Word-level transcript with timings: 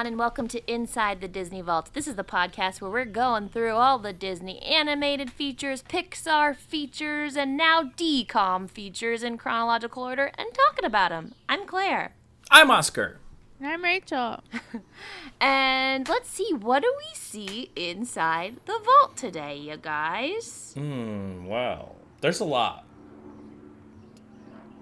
everyone, 0.00 0.14
and 0.14 0.18
welcome 0.18 0.48
to 0.48 0.72
Inside 0.72 1.20
the 1.20 1.28
Disney 1.28 1.60
Vault. 1.60 1.90
This 1.92 2.08
is 2.08 2.14
the 2.14 2.24
podcast 2.24 2.80
where 2.80 2.90
we're 2.90 3.04
going 3.04 3.50
through 3.50 3.74
all 3.74 3.98
the 3.98 4.14
Disney 4.14 4.58
animated 4.62 5.30
features, 5.30 5.82
Pixar 5.82 6.56
features, 6.56 7.36
and 7.36 7.54
now 7.54 7.82
DCOM 7.82 8.70
features 8.70 9.22
in 9.22 9.36
chronological 9.36 10.02
order 10.02 10.30
and 10.38 10.48
talking 10.54 10.86
about 10.86 11.10
them. 11.10 11.34
I'm 11.50 11.66
Claire. 11.66 12.14
I'm 12.50 12.70
Oscar. 12.70 13.18
I'm 13.62 13.84
Rachel. 13.84 14.42
And 15.38 16.08
let's 16.08 16.30
see, 16.30 16.54
what 16.54 16.82
do 16.82 16.94
we 16.96 17.14
see 17.14 17.70
inside 17.76 18.56
the 18.64 18.80
vault 18.82 19.18
today, 19.18 19.56
you 19.58 19.76
guys? 19.76 20.72
Hmm, 20.74 21.44
wow. 21.44 21.96
There's 22.22 22.40
a 22.40 22.46
lot. 22.46 22.86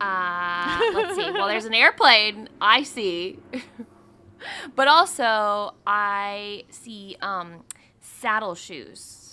Uh, 0.00 0.80
let's 0.94 1.16
see. 1.16 1.30
Well, 1.32 1.48
there's 1.48 1.64
an 1.64 1.74
airplane. 1.74 2.48
I 2.60 2.84
see. 2.84 3.41
but 4.77 4.88
also, 4.88 5.74
I 5.87 6.65
see 6.70 7.16
um, 7.20 7.65
saddle 8.01 8.55
shoes. 8.55 9.24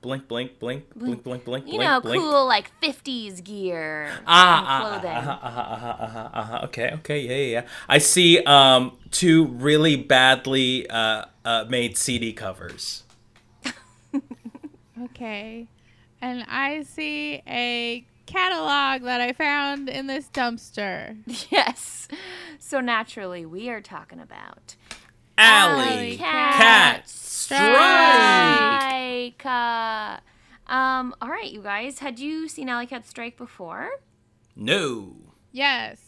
Blink, 0.00 0.28
blink, 0.28 0.60
blink, 0.60 0.84
blink, 0.94 1.24
blink, 1.24 1.44
blink, 1.44 1.66
You 1.66 1.72
blink, 1.72 1.82
know, 1.82 2.00
blink. 2.00 2.22
cool 2.22 2.46
like 2.46 2.70
50s 2.80 3.42
gear 3.42 4.12
Ah, 4.28 4.58
and 4.58 4.66
ah, 4.68 4.80
clothing. 5.00 5.16
ah, 5.16 5.40
ah, 5.42 5.42
ah, 5.42 5.58
ah, 5.58 5.78
ah, 5.82 5.96
ah, 6.00 6.30
ah, 6.32 6.50
ah. 6.60 6.64
Okay, 6.66 6.90
okay, 6.94 7.18
yeah, 7.20 7.34
yeah, 7.34 7.52
yeah. 7.62 7.66
I 7.88 7.98
see 7.98 8.38
um 8.44 8.96
two 9.10 9.46
really 9.46 9.96
badly 9.96 10.88
uh, 10.88 11.24
uh 11.44 11.64
made 11.68 11.96
CD 11.98 12.32
covers. 12.32 13.02
Okay. 15.04 15.66
And 16.20 16.44
I 16.48 16.82
see 16.82 17.42
a 17.46 18.04
catalog 18.28 19.02
that 19.02 19.20
I 19.20 19.32
found 19.32 19.88
in 19.88 20.06
this 20.06 20.28
dumpster. 20.28 21.16
Yes. 21.50 22.08
So 22.58 22.80
naturally, 22.80 23.46
we 23.46 23.70
are 23.70 23.80
talking 23.80 24.20
about 24.20 24.76
Alley 25.38 26.16
Cat 26.16 26.54
Cat 26.54 27.08
Strike. 27.08 27.60
Strike. 29.40 29.46
Uh, 29.46 30.18
um, 30.72 31.14
all 31.22 31.28
right, 31.28 31.50
you 31.50 31.62
guys. 31.62 32.00
Had 32.00 32.18
you 32.18 32.48
seen 32.48 32.68
Alley 32.68 32.86
Cat 32.86 33.06
Strike 33.06 33.36
before? 33.38 33.88
No. 34.54 35.16
Yes. 35.52 35.98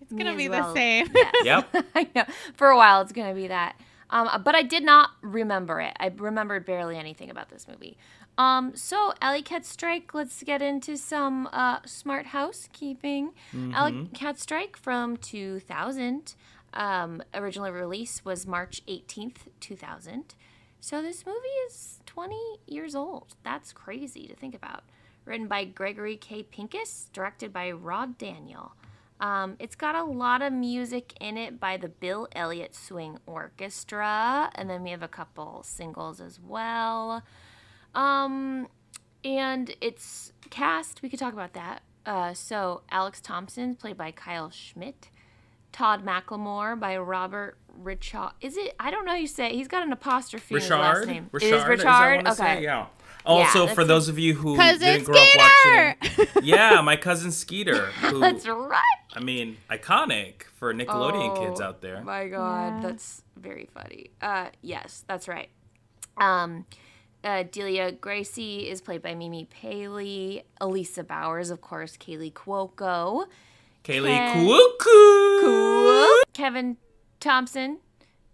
It's 0.00 0.12
going 0.12 0.26
to 0.26 0.36
be 0.36 0.48
well. 0.48 0.72
the 0.72 0.74
same. 0.74 1.08
Yes. 1.12 1.34
Yep. 1.44 1.86
I 1.94 2.08
know. 2.14 2.24
For 2.54 2.68
a 2.68 2.76
while, 2.76 3.00
it's 3.02 3.12
going 3.12 3.28
to 3.28 3.34
be 3.34 3.48
that. 3.48 3.76
Um, 4.10 4.42
but 4.44 4.54
I 4.54 4.62
did 4.62 4.84
not 4.84 5.10
remember 5.20 5.80
it. 5.80 5.94
I 5.98 6.12
remembered 6.16 6.64
barely 6.64 6.96
anything 6.96 7.28
about 7.30 7.48
this 7.48 7.66
movie. 7.66 7.98
Um, 8.38 8.72
so, 8.76 9.14
Alley 9.22 9.42
Cat 9.42 9.64
Strike, 9.64 10.12
let's 10.12 10.42
get 10.42 10.60
into 10.60 10.96
some 10.96 11.48
uh, 11.52 11.78
smart 11.86 12.26
housekeeping. 12.26 13.32
Alley 13.72 13.92
Cat 14.12 14.38
Strike 14.38 14.76
from 14.76 15.16
2000. 15.16 16.34
Um, 16.74 17.22
original 17.32 17.70
release 17.70 18.24
was 18.24 18.46
March 18.46 18.82
18th, 18.86 19.48
2000. 19.60 20.34
So, 20.80 21.00
this 21.00 21.24
movie 21.24 21.38
is 21.66 22.00
20 22.04 22.36
years 22.66 22.94
old. 22.94 23.36
That's 23.42 23.72
crazy 23.72 24.26
to 24.28 24.34
think 24.36 24.54
about. 24.54 24.84
Written 25.24 25.48
by 25.48 25.64
Gregory 25.64 26.16
K. 26.16 26.42
Pincus, 26.42 27.08
directed 27.12 27.52
by 27.52 27.70
Rod 27.72 28.18
Daniel. 28.18 28.72
Um, 29.18 29.56
it's 29.58 29.74
got 29.74 29.94
a 29.94 30.04
lot 30.04 30.42
of 30.42 30.52
music 30.52 31.14
in 31.20 31.38
it 31.38 31.58
by 31.58 31.78
the 31.78 31.88
Bill 31.88 32.28
Elliott 32.32 32.74
Swing 32.74 33.18
Orchestra, 33.24 34.50
and 34.54 34.68
then 34.68 34.82
we 34.82 34.90
have 34.90 35.02
a 35.02 35.08
couple 35.08 35.62
singles 35.62 36.20
as 36.20 36.38
well. 36.38 37.22
Um, 37.96 38.68
and 39.24 39.74
it's 39.80 40.32
cast. 40.50 41.02
We 41.02 41.08
could 41.08 41.18
talk 41.18 41.32
about 41.32 41.54
that. 41.54 41.82
Uh, 42.04 42.34
so 42.34 42.82
Alex 42.90 43.20
Thompson, 43.20 43.74
played 43.74 43.96
by 43.96 44.12
Kyle 44.12 44.50
Schmid. 44.50 45.08
Todd 45.72 46.06
McLemore 46.06 46.78
by 46.78 46.96
Robert 46.96 47.58
Ri'chard. 47.82 48.32
Is 48.40 48.56
it? 48.56 48.74
I 48.80 48.90
don't 48.90 49.04
know 49.04 49.10
how 49.10 49.16
you 49.18 49.26
say. 49.26 49.54
He's 49.54 49.68
got 49.68 49.82
an 49.82 49.92
apostrophe 49.92 50.54
in 50.54 50.60
his 50.60 50.70
last 50.70 51.00
Richard? 51.00 51.10
name. 51.12 51.28
Richard? 51.32 51.46
It 51.46 51.54
is 51.54 51.62
is 51.62 51.68
Richard. 51.68 51.84
what 51.84 52.26
okay. 52.28 52.34
say? 52.34 52.62
Yeah. 52.62 52.86
Also, 53.26 53.66
that's 53.66 53.74
for 53.74 53.80
a- 53.80 53.84
those 53.84 54.08
of 54.08 54.18
you 54.18 54.34
who 54.34 54.56
Cousin 54.56 54.78
didn't 54.78 55.04
grow 55.04 55.16
up 55.20 55.28
watching, 55.36 56.26
yeah, 56.44 56.80
my 56.80 56.96
cousin 56.96 57.32
Skeeter, 57.32 57.86
who 58.00 58.20
That's 58.20 58.46
right. 58.46 58.80
I 59.14 59.20
mean, 59.20 59.56
iconic 59.68 60.44
for 60.54 60.72
Nickelodeon 60.72 61.36
kids 61.44 61.60
Oh, 61.60 61.64
out 61.64 61.80
there. 61.82 61.98
Oh 62.00 62.04
my 62.04 62.28
God, 62.28 62.82
that's 62.82 63.22
very 63.36 63.68
funny. 63.74 64.10
Uh, 64.22 64.50
yes, 64.62 65.04
that's 65.08 65.26
right. 65.26 65.48
Um, 66.16 66.66
uh, 67.26 67.42
Delia 67.50 67.90
Gracie 67.92 68.68
is 68.70 68.80
played 68.80 69.02
by 69.02 69.14
Mimi 69.14 69.44
Paley. 69.46 70.44
Elisa 70.60 71.02
Bowers, 71.04 71.50
of 71.50 71.60
course, 71.60 71.96
Kaley 71.96 72.32
Cuoco. 72.32 73.26
Kaley 73.84 74.16
Ken- 74.16 74.46
Cuoco. 74.46 76.06
Kevin 76.32 76.76
Thompson 77.20 77.78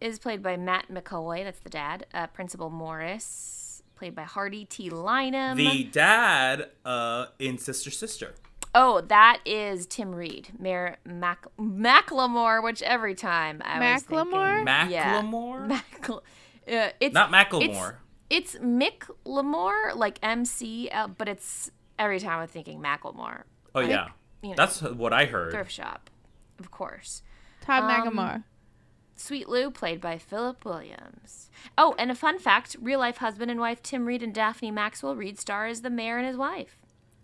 is 0.00 0.18
played 0.18 0.42
by 0.42 0.56
Matt 0.56 0.86
McCoy. 0.90 1.42
That's 1.44 1.60
the 1.60 1.70
dad. 1.70 2.06
Uh, 2.12 2.26
Principal 2.28 2.70
Morris, 2.70 3.82
played 3.96 4.14
by 4.14 4.22
Hardee 4.24 4.64
T. 4.66 4.90
Lineham. 4.90 5.56
The 5.56 5.84
dad 5.84 6.68
uh, 6.84 7.26
in 7.38 7.58
Sister 7.58 7.90
Sister. 7.90 8.34
oh, 8.74 9.00
that 9.02 9.40
is 9.44 9.86
Tim 9.86 10.14
Reid, 10.14 10.48
Mayor 10.58 10.96
Mac- 11.04 11.46
Macklemore, 11.58 12.62
which 12.62 12.82
every 12.82 13.14
time 13.14 13.60
I 13.64 13.92
was 13.94 14.02
thinking- 14.02 14.32
Macklemore? 14.32 14.90
Yeah. 14.90 15.22
Macklemore? 15.22 15.66
Mackle- 15.68 16.22
uh, 16.70 16.88
it's 17.00 17.12
Not 17.14 17.30
Macklemore. 17.30 17.96
It's, 18.32 18.54
it's 18.54 18.64
Mick 18.64 19.10
Lemore, 19.24 19.94
like 19.94 20.18
MC, 20.22 20.88
uh, 20.90 21.08
but 21.08 21.28
it's 21.28 21.70
every 21.98 22.18
time 22.20 22.40
I'm 22.40 22.48
thinking 22.48 22.80
Macklemore. 22.80 23.42
oh, 23.74 23.80
yeah. 23.80 24.08
you 24.42 24.50
know. 24.50 24.54
That's 24.56 24.80
what 24.82 25.12
I 25.12 25.26
heard. 25.26 25.52
Thrift 25.52 25.70
shop, 25.70 26.10
of 26.58 26.70
course. 26.70 27.22
Todd 27.60 27.82
Um, 27.84 27.88
Magamore. 27.88 28.44
Sweet 29.14 29.48
Lou, 29.48 29.70
played 29.70 30.00
by 30.00 30.18
Philip 30.18 30.64
Williams. 30.64 31.50
Oh, 31.78 31.94
and 31.98 32.10
a 32.10 32.14
fun 32.14 32.38
fact 32.38 32.74
real 32.80 32.98
life 32.98 33.18
husband 33.18 33.50
and 33.50 33.60
wife 33.60 33.82
Tim 33.82 34.04
Reid 34.06 34.22
and 34.22 34.34
Daphne 34.34 34.70
Maxwell 34.72 35.14
Reid 35.14 35.38
star 35.38 35.66
as 35.66 35.82
the 35.82 35.90
mayor 35.90 36.16
and 36.18 36.26
his 36.26 36.36
wife. 36.36 36.78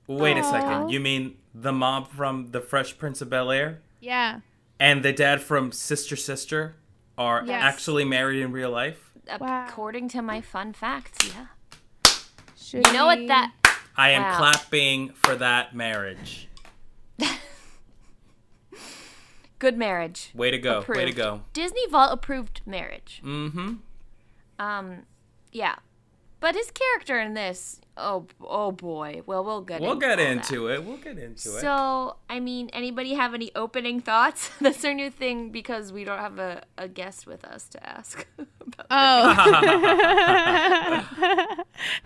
Wait 0.06 0.36
a 0.36 0.44
second. 0.44 0.90
You 0.90 1.00
mean 1.00 1.36
the 1.54 1.72
mom 1.72 2.04
from 2.04 2.50
The 2.52 2.60
Fresh 2.60 2.98
Prince 2.98 3.20
of 3.20 3.30
Bel 3.30 3.50
Air 3.50 3.80
Yeah. 4.00 4.40
and 4.78 5.02
the 5.04 5.12
dad 5.12 5.40
from 5.42 5.72
Sister 5.72 6.14
Sister 6.14 6.76
are 7.16 7.42
Yes. 7.44 7.62
actually 7.62 8.04
married 8.04 8.40
in 8.42 8.52
real 8.52 8.70
life? 8.70 9.07
Wow. 9.40 9.66
According 9.68 10.08
to 10.10 10.22
my 10.22 10.40
fun 10.40 10.72
facts, 10.72 11.18
yeah. 11.34 11.46
Should 12.56 12.86
You 12.86 12.92
know 12.92 13.06
what 13.06 13.26
that. 13.28 13.52
I 13.96 14.10
am 14.10 14.22
Wow. 14.22 14.38
clapping 14.38 15.10
for 15.10 15.34
that 15.36 15.74
marriage. 15.74 16.48
Good 19.58 19.76
marriage. 19.76 20.30
Way 20.34 20.50
to 20.52 20.58
go. 20.58 20.84
Way 20.88 21.04
to 21.04 21.12
go. 21.12 21.42
Disney 21.52 21.86
Vault 21.90 22.12
approved 22.12 22.60
marriage. 22.64 23.20
Mm-hmm. 23.24 23.74
Um, 24.60 24.98
yeah. 25.52 25.76
But 26.40 26.54
his 26.54 26.70
character 26.70 27.18
in 27.18 27.34
this, 27.34 27.80
oh, 27.98 28.26
oh 28.40 28.72
boy. 28.72 29.22
Well, 29.26 29.44
we'll 29.44 29.60
get 29.62 29.80
We'll 29.80 29.92
into 29.92 30.06
get 30.06 30.18
all 30.18 30.26
into 30.26 30.68
it. 30.68 30.84
We'll 30.84 30.96
get 30.96 31.18
into 31.18 31.48
that. 31.50 31.58
it. 31.58 31.60
So, 31.60 32.16
I 32.30 32.40
mean, 32.40 32.70
anybody 32.72 33.14
have 33.14 33.34
any 33.34 33.50
opening 33.54 34.00
thoughts? 34.00 34.50
That's 34.60 34.84
our 34.84 34.94
new 34.94 35.10
thing 35.10 35.50
because 35.50 35.92
we 35.92 36.04
don't 36.04 36.18
have 36.18 36.38
a, 36.38 36.62
a 36.76 36.88
guest 36.88 37.26
with 37.26 37.44
us 37.44 37.68
to 37.70 37.88
ask 37.88 38.26
about 38.38 38.86
Oh. 38.90 39.34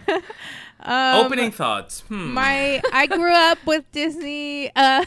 um, 0.81 1.25
Opening 1.26 1.50
thoughts. 1.50 2.00
Hmm. 2.08 2.32
My 2.34 2.81
I 2.92 3.06
grew 3.06 3.32
up 3.32 3.58
with 3.66 3.84
Disney. 3.92 4.70
Uh, 4.75 5.04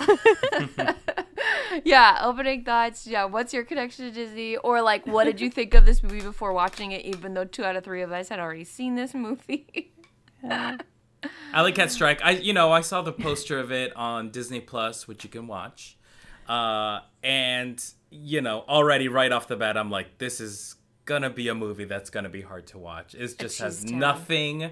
Yeah, 1.83 2.19
opening 2.23 2.63
thoughts. 2.63 3.05
Yeah, 3.05 3.25
what's 3.25 3.53
your 3.53 3.63
connection 3.63 4.05
to 4.05 4.11
Disney? 4.11 4.55
Or 4.57 4.81
like, 4.81 5.05
what 5.05 5.25
did 5.25 5.41
you 5.41 5.49
think 5.49 5.73
of 5.73 5.85
this 5.85 6.01
movie 6.01 6.21
before 6.21 6.53
watching 6.53 6.91
it? 6.91 7.03
Even 7.05 7.33
though 7.33 7.43
two 7.43 7.63
out 7.65 7.75
of 7.75 7.83
three 7.83 8.01
of 8.01 8.11
us 8.11 8.29
had 8.29 8.39
already 8.39 8.63
seen 8.63 8.95
this 8.95 9.13
movie. 9.13 9.91
Alley 11.53 11.71
Cat 11.71 11.91
Strike. 11.91 12.21
I 12.23 12.31
you 12.31 12.53
know 12.53 12.71
I 12.71 12.81
saw 12.81 13.01
the 13.01 13.11
poster 13.13 13.59
of 13.59 13.71
it 13.71 13.95
on 13.95 14.31
Disney 14.31 14.59
Plus, 14.61 15.07
which 15.07 15.23
you 15.23 15.29
can 15.29 15.47
watch, 15.47 15.97
uh, 16.47 16.99
and 17.23 17.83
you 18.11 18.41
know 18.41 18.63
already 18.67 19.07
right 19.07 19.31
off 19.31 19.47
the 19.47 19.55
bat 19.55 19.77
I'm 19.77 19.89
like, 19.91 20.17
this 20.17 20.39
is 20.39 20.75
gonna 21.05 21.29
be 21.29 21.47
a 21.47 21.55
movie 21.55 21.85
that's 21.85 22.09
gonna 22.09 22.29
be 22.29 22.41
hard 22.41 22.67
to 22.67 22.77
watch. 22.77 23.15
It 23.15 23.37
just 23.39 23.59
has 23.59 23.83
nothing 23.85 24.71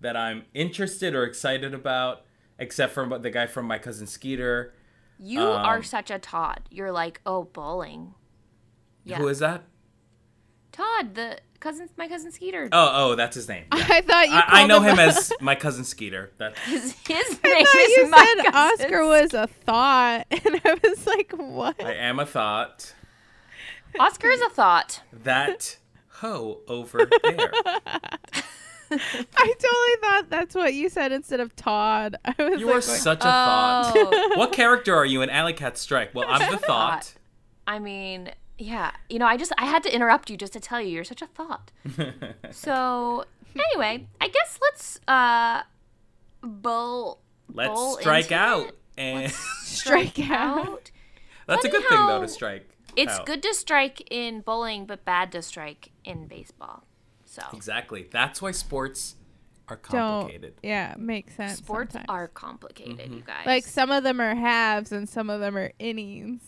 that 0.00 0.16
I'm 0.16 0.44
interested 0.54 1.14
or 1.14 1.24
excited 1.24 1.74
about, 1.74 2.22
except 2.58 2.92
for 2.92 3.18
the 3.18 3.30
guy 3.30 3.46
from 3.46 3.66
My 3.66 3.78
Cousin 3.78 4.06
Skeeter. 4.06 4.74
You 5.18 5.40
Um, 5.42 5.64
are 5.64 5.82
such 5.84 6.10
a 6.10 6.18
Todd. 6.18 6.62
You're 6.70 6.90
like, 6.90 7.20
oh, 7.24 7.44
bowling. 7.44 8.14
Yeah. 9.04 9.18
Who 9.18 9.28
is 9.28 9.38
that? 9.38 9.62
Todd, 10.72 11.14
the 11.14 11.38
cousin, 11.62 11.88
my 11.96 12.08
cousin 12.08 12.30
Skeeter. 12.32 12.68
Oh, 12.72 12.90
oh, 12.92 13.14
that's 13.14 13.34
his 13.36 13.48
name. 13.48 13.64
Yeah. 13.76 13.86
I 13.88 14.00
thought 14.02 14.26
you. 14.28 14.34
I, 14.34 14.44
I 14.62 14.66
know 14.66 14.80
him 14.80 14.98
a- 14.98 15.02
as 15.02 15.32
My 15.40 15.54
Cousin 15.54 15.84
Skeeter. 15.84 16.30
That's 16.38 16.58
His, 16.60 16.92
his 17.06 17.40
I 17.44 17.48
name 17.48 17.64
thought 17.66 17.76
is 17.76 17.96
you 17.96 18.10
my 18.10 18.34
said 18.42 18.52
cousin 18.52 18.84
Oscar 18.86 19.06
was 19.06 19.34
a 19.34 19.46
thought, 19.46 20.26
and 20.30 20.60
I 20.64 20.78
was 20.82 21.06
like, 21.06 21.32
"What?" 21.36 21.82
I 21.82 21.94
am 21.94 22.18
a 22.18 22.26
thought. 22.26 22.92
Oscar 23.98 24.28
is 24.28 24.40
a 24.42 24.50
thought. 24.50 25.00
That 25.12 25.78
hoe 26.08 26.60
over 26.68 27.06
there. 27.22 27.52
I 28.94 29.54
totally 29.58 29.96
thought 30.02 30.26
that's 30.28 30.54
what 30.54 30.74
you 30.74 30.88
said 30.90 31.12
instead 31.12 31.40
of 31.40 31.54
Todd. 31.56 32.16
I 32.24 32.34
was 32.38 32.60
You 32.60 32.66
like, 32.66 32.76
are 32.76 32.80
going, 32.80 32.82
such 32.82 33.20
a 33.20 33.22
thought. 33.22 33.92
Oh, 33.96 34.32
What 34.36 34.52
character 34.52 34.94
are 34.94 35.06
you 35.06 35.22
in 35.22 35.30
Alley 35.30 35.54
Cat 35.54 35.78
Strike? 35.78 36.14
Well, 36.14 36.26
I'm 36.28 36.50
the 36.50 36.58
thought. 36.58 37.14
I 37.66 37.78
mean, 37.78 38.30
Yeah, 38.64 38.92
you 39.08 39.18
know, 39.18 39.26
I 39.26 39.36
just 39.36 39.52
I 39.58 39.66
had 39.66 39.82
to 39.82 39.92
interrupt 39.94 40.30
you 40.30 40.36
just 40.36 40.52
to 40.52 40.60
tell 40.60 40.80
you 40.80 40.88
you're 40.88 41.02
such 41.04 41.20
a 41.20 41.26
thought. 41.26 41.72
so 42.52 43.24
anyway, 43.56 44.06
I 44.20 44.28
guess 44.28 44.58
let's 44.62 45.00
uh 45.08 45.62
bowl. 46.42 47.18
Let's 47.52 47.70
bowl 47.74 47.96
strike 47.98 48.26
into 48.30 48.34
out. 48.36 48.66
it. 48.68 48.78
And 48.96 49.32
Strike 49.64 50.18
out. 50.30 50.90
that's 51.46 51.64
a 51.64 51.68
good 51.68 51.82
thing 51.82 51.98
though 51.98 52.06
how 52.06 52.20
to 52.20 52.28
strike. 52.28 52.68
It's 52.94 53.18
out. 53.18 53.26
good 53.26 53.42
to 53.42 53.52
strike 53.54 54.06
in 54.12 54.42
bowling, 54.42 54.86
but 54.86 55.04
bad 55.04 55.32
to 55.32 55.42
strike 55.42 55.90
in 56.04 56.28
baseball. 56.28 56.84
So 57.24 57.42
Exactly. 57.54 58.06
That's 58.12 58.40
why 58.42 58.52
sports 58.52 59.16
are 59.68 59.76
Don't. 59.90 59.92
complicated. 59.92 60.54
Yeah, 60.62 60.94
makes 60.98 61.34
sense. 61.34 61.56
sports 61.58 61.94
sometimes. 61.94 62.06
are 62.10 62.28
complicated, 62.28 63.12
you 63.12 63.22
guys. 63.22 63.46
like 63.46 63.64
some 63.64 63.90
of 63.90 64.04
them 64.04 64.20
are 64.20 64.34
halves 64.34 64.92
and 64.92 65.08
some 65.08 65.30
of 65.30 65.40
them 65.40 65.56
are 65.56 65.72
innings. 65.78 66.42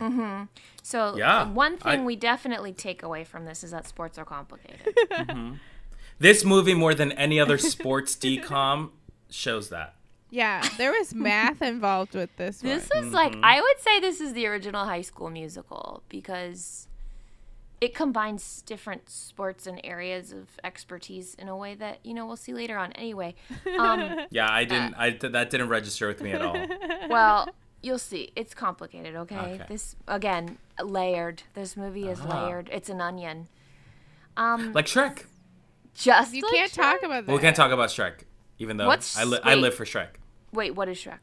Mm-hmm. 0.00 0.44
so 0.82 1.00
uh, 1.00 1.16
Yeah, 1.16 1.50
one 1.50 1.78
thing 1.78 2.00
I- 2.00 2.04
we 2.04 2.16
definitely 2.16 2.72
take 2.72 3.02
away 3.02 3.24
from 3.24 3.44
this 3.44 3.64
is 3.64 3.70
that 3.70 3.86
sports 3.86 4.18
are 4.18 4.24
complicated. 4.24 4.94
Mm-hmm. 5.10 5.54
This 6.18 6.44
movie 6.44 6.72
more 6.72 6.94
than 6.94 7.12
any 7.12 7.38
other 7.38 7.58
sports 7.58 8.16
DCOM 8.16 8.90
shows 9.28 9.68
that. 9.68 9.94
Yeah, 10.30 10.66
there 10.78 10.92
was 10.92 11.14
math 11.14 11.62
involved 11.74 12.14
with 12.14 12.34
this 12.36 12.62
one. 12.62 12.72
This 12.72 12.90
is 12.94 13.12
like 13.12 13.32
mm-hmm. 13.32 13.44
I 13.44 13.60
would 13.60 13.80
say 13.80 14.00
this 14.00 14.20
is 14.20 14.32
the 14.32 14.46
original 14.46 14.84
High 14.86 15.02
School 15.02 15.30
Musical 15.30 16.02
because 16.08 16.88
it 17.80 17.94
combines 17.94 18.62
different 18.62 19.10
sports 19.10 19.66
and 19.66 19.80
areas 19.84 20.32
of 20.32 20.48
expertise 20.64 21.34
in 21.34 21.48
a 21.48 21.56
way 21.56 21.74
that 21.74 21.98
you 22.02 22.14
know 22.14 22.26
we'll 22.26 22.36
see 22.36 22.54
later 22.54 22.78
on. 22.78 22.92
Anyway, 22.92 23.34
um, 23.78 24.20
Yeah, 24.30 24.48
I 24.48 24.62
uh, 24.62 24.64
didn't. 24.64 24.94
I 24.94 25.10
that 25.10 25.50
didn't 25.50 25.68
register 25.68 26.08
with 26.08 26.22
me 26.22 26.32
at 26.32 26.42
all. 26.42 26.56
well, 27.10 27.48
you'll 27.82 27.98
see. 27.98 28.32
It's 28.36 28.54
complicated. 28.54 29.14
Okay, 29.16 29.36
Okay. 29.36 29.64
this 29.68 29.96
again 30.08 30.58
layered. 30.82 31.42
This 31.54 31.76
movie 31.76 32.08
is 32.08 32.20
Ah. 32.22 32.44
layered. 32.44 32.68
It's 32.72 32.88
an 32.88 33.00
onion. 33.00 33.48
Um, 34.36 34.72
Like 34.72 34.86
Shrek. 34.86 35.24
just 35.94 36.34
you 36.34 36.42
like 36.42 36.52
can't 36.52 36.72
talk 36.72 37.00
Shrek. 37.00 37.04
about 37.06 37.14
that. 37.24 37.26
Well, 37.28 37.36
we 37.36 37.42
can't 37.42 37.56
talk 37.56 37.72
about 37.72 37.88
Shrek, 37.88 38.20
even 38.58 38.76
though 38.76 38.86
What's- 38.86 39.16
I, 39.18 39.24
li- 39.24 39.40
I 39.42 39.54
live 39.54 39.74
for 39.74 39.84
Shrek. 39.84 40.08
Wait, 40.52 40.74
what 40.74 40.88
is 40.88 40.98
Shrek? 40.98 41.18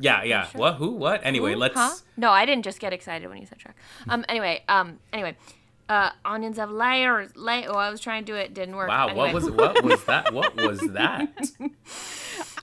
Yeah, 0.00 0.22
yeah. 0.24 0.48
What? 0.54 0.74
Who? 0.76 0.90
What? 0.92 1.20
Anyway, 1.22 1.52
Who? 1.52 1.58
let's. 1.58 1.74
Huh? 1.76 1.94
No, 2.16 2.30
I 2.30 2.46
didn't 2.46 2.64
just 2.64 2.80
get 2.80 2.92
excited 2.92 3.28
when 3.28 3.38
you 3.38 3.46
said 3.46 3.58
Shrek. 3.58 3.74
Um. 4.08 4.24
Anyway. 4.28 4.64
Um. 4.68 4.98
Anyway. 5.12 5.36
Uh. 5.88 6.10
Onions 6.24 6.56
have 6.56 6.70
layers. 6.70 7.36
Lay. 7.36 7.66
Oh, 7.68 7.74
I 7.74 7.90
was 7.90 8.00
trying 8.00 8.24
to 8.24 8.32
do 8.32 8.36
it. 8.36 8.54
Didn't 8.54 8.74
work. 8.74 8.88
Wow. 8.88 9.06
Anyway. 9.08 9.32
What 9.32 9.34
was? 9.34 9.50
What 9.50 9.84
was 9.84 10.04
that? 10.06 10.32
What 10.34 10.56
was 10.56 10.80
that? 10.94 11.30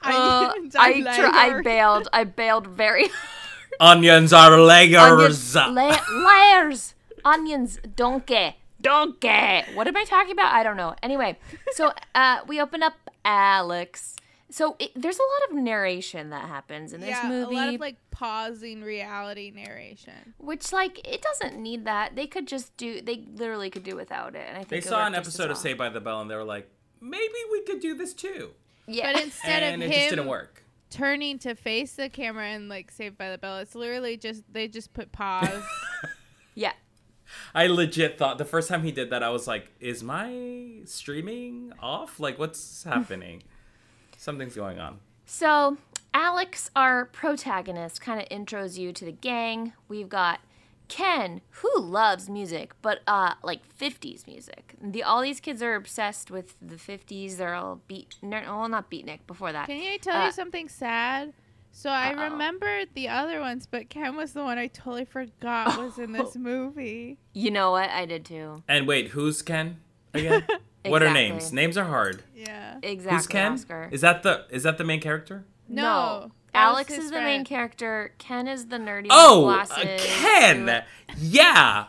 Uh, 0.11 0.51
Onions 0.55 0.75
I, 0.75 1.01
tr- 1.01 1.25
I 1.25 1.61
bailed. 1.61 2.07
I 2.11 2.23
bailed 2.23 2.65
very. 2.67 3.05
Onions 3.79 4.33
are 4.33 4.59
layers. 4.59 4.95
Onions, 4.95 5.55
la- 5.55 5.99
layers. 6.11 6.95
Onions. 7.23 7.79
Donkey. 7.95 8.55
Donkey. 8.81 9.61
What 9.73 9.87
am 9.87 9.95
I 9.95 10.03
talking 10.05 10.31
about? 10.31 10.53
I 10.53 10.63
don't 10.63 10.77
know. 10.77 10.95
Anyway, 11.03 11.37
so 11.73 11.93
uh, 12.15 12.39
we 12.47 12.59
open 12.59 12.81
up 12.81 12.93
Alex. 13.23 14.15
So 14.49 14.75
it, 14.79 14.91
there's 14.95 15.17
a 15.17 15.21
lot 15.21 15.51
of 15.51 15.63
narration 15.63 16.31
that 16.31 16.47
happens 16.47 16.91
in 16.93 16.99
this 16.99 17.09
yeah, 17.09 17.29
movie, 17.29 17.55
a 17.55 17.59
lot 17.59 17.73
of 17.73 17.79
like 17.79 17.95
pausing 18.11 18.81
reality 18.81 19.51
narration. 19.55 20.33
which 20.39 20.73
like 20.73 20.99
it 21.07 21.21
doesn't 21.21 21.57
need 21.57 21.85
that. 21.85 22.15
They 22.15 22.27
could 22.27 22.47
just 22.47 22.75
do. 22.75 23.01
They 23.01 23.23
literally 23.33 23.69
could 23.69 23.83
do 23.83 23.95
without 23.95 24.35
it. 24.35 24.45
And 24.47 24.57
I 24.57 24.59
think 24.61 24.69
They 24.69 24.81
saw 24.81 25.05
an 25.05 25.13
worked 25.13 25.25
just 25.25 25.35
as 25.35 25.39
episode 25.39 25.51
of 25.51 25.55
well. 25.55 25.61
Saved 25.63 25.77
by 25.77 25.89
the 25.89 26.01
Bell, 26.01 26.21
and 26.21 26.29
they 26.29 26.35
were 26.35 26.43
like, 26.43 26.69
maybe 26.99 27.33
we 27.51 27.61
could 27.63 27.79
do 27.79 27.95
this 27.95 28.13
too. 28.13 28.51
Yeah. 28.93 29.13
But 29.13 29.23
instead 29.23 29.63
and 29.63 29.81
of 29.83 29.89
it 29.89 29.93
him 29.93 29.99
just 29.99 30.09
didn't 30.11 30.27
work. 30.27 30.63
turning 30.89 31.39
to 31.39 31.55
face 31.55 31.93
the 31.93 32.09
camera 32.09 32.45
and 32.47 32.69
like 32.69 32.91
Saved 32.91 33.17
by 33.17 33.31
the 33.31 33.37
Bell, 33.37 33.57
it's 33.59 33.75
literally 33.75 34.17
just 34.17 34.43
they 34.51 34.67
just 34.67 34.93
put 34.93 35.11
pause. 35.11 35.63
yeah. 36.55 36.73
I 37.55 37.67
legit 37.67 38.17
thought 38.17 38.37
the 38.37 38.45
first 38.45 38.67
time 38.67 38.83
he 38.83 38.91
did 38.91 39.09
that, 39.11 39.23
I 39.23 39.29
was 39.29 39.47
like, 39.47 39.71
is 39.79 40.03
my 40.03 40.81
streaming 40.85 41.71
off? 41.79 42.19
Like, 42.19 42.37
what's 42.37 42.83
happening? 42.85 43.43
Something's 44.17 44.55
going 44.55 44.79
on. 44.79 44.99
So, 45.25 45.77
Alex, 46.13 46.69
our 46.75 47.05
protagonist, 47.05 48.01
kind 48.01 48.21
of 48.21 48.27
intros 48.27 48.77
you 48.77 48.91
to 48.91 49.05
the 49.05 49.13
gang. 49.13 49.71
We've 49.87 50.09
got 50.09 50.41
Ken, 50.91 51.41
who 51.49 51.69
loves 51.79 52.29
music, 52.29 52.73
but 52.81 52.99
uh, 53.07 53.33
like 53.43 53.61
50s 53.77 54.27
music. 54.27 54.75
The, 54.81 55.03
all 55.03 55.21
these 55.21 55.39
kids 55.39 55.61
are 55.63 55.75
obsessed 55.75 56.29
with 56.29 56.55
the 56.61 56.75
50s. 56.75 57.37
They're 57.37 57.55
all 57.55 57.81
beat, 57.87 58.15
no, 58.21 58.41
well, 58.45 58.67
not 58.69 58.91
beatnik, 58.91 59.19
before 59.25 59.51
that. 59.51 59.67
Can 59.67 59.77
I 59.81 59.97
tell 59.97 60.21
Uh, 60.21 60.25
you 60.25 60.31
something 60.31 60.67
sad? 60.69 61.33
So 61.71 61.89
I 61.89 62.11
Uh-oh. 62.13 62.31
remembered 62.31 62.89
the 62.93 63.07
other 63.07 63.39
ones, 63.39 63.65
but 63.65 63.89
Ken 63.89 64.15
was 64.17 64.33
the 64.33 64.43
one 64.43 64.57
I 64.57 64.67
totally 64.67 65.05
forgot 65.05 65.77
was 65.77 65.97
in 65.97 66.11
this 66.11 66.35
movie. 66.51 67.17
You 67.33 67.51
know 67.51 67.71
what? 67.71 67.89
I 67.89 68.05
did 68.05 68.25
too. 68.25 68.61
And 68.67 68.85
wait, 68.87 69.09
who's 69.09 69.41
Ken 69.41 69.79
again? 70.13 70.45
What 70.83 71.03
are 71.03 71.13
names? 71.13 71.53
Names 71.53 71.77
are 71.77 71.85
hard. 71.85 72.23
Yeah. 72.35 72.79
Exactly. 72.81 73.15
who's 73.15 73.27
Ken? 73.27 73.51
Oscar. 73.53 73.87
Is 73.91 74.01
that 74.01 74.23
the 74.23 74.47
is 74.49 74.63
that 74.63 74.79
the 74.79 74.83
main 74.83 74.99
character? 74.99 75.45
No. 75.69 75.83
that 75.83 76.21
was 76.23 76.31
Alex 76.53 76.93
his 76.93 77.05
is 77.05 77.11
the 77.11 77.21
main 77.21 77.43
character. 77.45 78.13
Ken 78.17 78.47
is 78.47 78.67
the 78.67 78.77
nerdy 78.77 79.07
Oh, 79.09 79.47
with 79.47 79.71
uh. 79.71 79.97
Ken. 79.97 80.83
Yeah. 81.17 81.85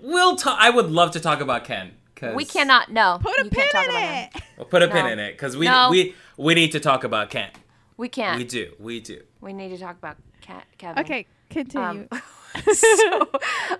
We'll 0.00 0.36
talk. 0.36 0.56
I 0.60 0.70
would 0.70 0.90
love 0.90 1.10
to 1.12 1.20
talk 1.20 1.40
about 1.40 1.64
Ken. 1.64 1.92
'cause- 2.14 2.34
We 2.36 2.44
cannot. 2.44 2.90
No. 2.92 3.18
Put 3.20 3.38
a 3.40 3.44
pin 3.44 3.66
in 3.74 3.94
it. 3.96 4.42
We'll 4.56 4.66
put 4.66 4.82
a 4.82 4.88
pin 4.88 5.06
in 5.06 5.18
it 5.18 5.32
because 5.32 5.56
we 5.56 5.66
No. 5.66 5.88
we 5.90 6.14
we 6.36 6.54
need 6.54 6.72
to 6.72 6.80
talk 6.80 7.04
about 7.04 7.30
Ken. 7.30 7.50
We 7.96 8.08
can't. 8.08 8.38
We 8.38 8.44
do. 8.44 8.72
We, 8.80 9.00
do. 9.00 9.22
We 9.40 9.52
need 9.52 9.68
to 9.70 9.78
talk 9.78 9.96
about 9.98 10.16
Ke- 10.40 10.64
Kevin. 10.78 11.04
Okay, 11.04 11.26
continue. 11.50 12.08
Um, 12.10 12.20
so, 12.74 13.30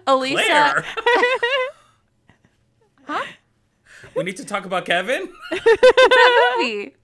Elisa. 0.07 0.85
Huh? 3.05 3.25
We 4.15 4.23
need 4.23 4.37
to 4.37 4.45
talk 4.45 4.65
about 4.65 4.85
Kevin. 4.85 5.29
that 5.51 6.55
movie. 6.59 6.95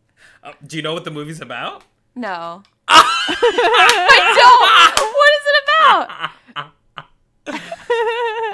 Uh, 0.45 0.53
do 0.65 0.77
you 0.77 0.83
know 0.83 0.95
what 0.95 1.05
the 1.05 1.11
movie's 1.11 1.41
about? 1.41 1.83
No. 2.19 2.63
I 2.89 4.35
don't. 4.39 4.99
What 5.15 5.31
is 5.39 5.45
it 5.47 5.57
about? 5.69 6.33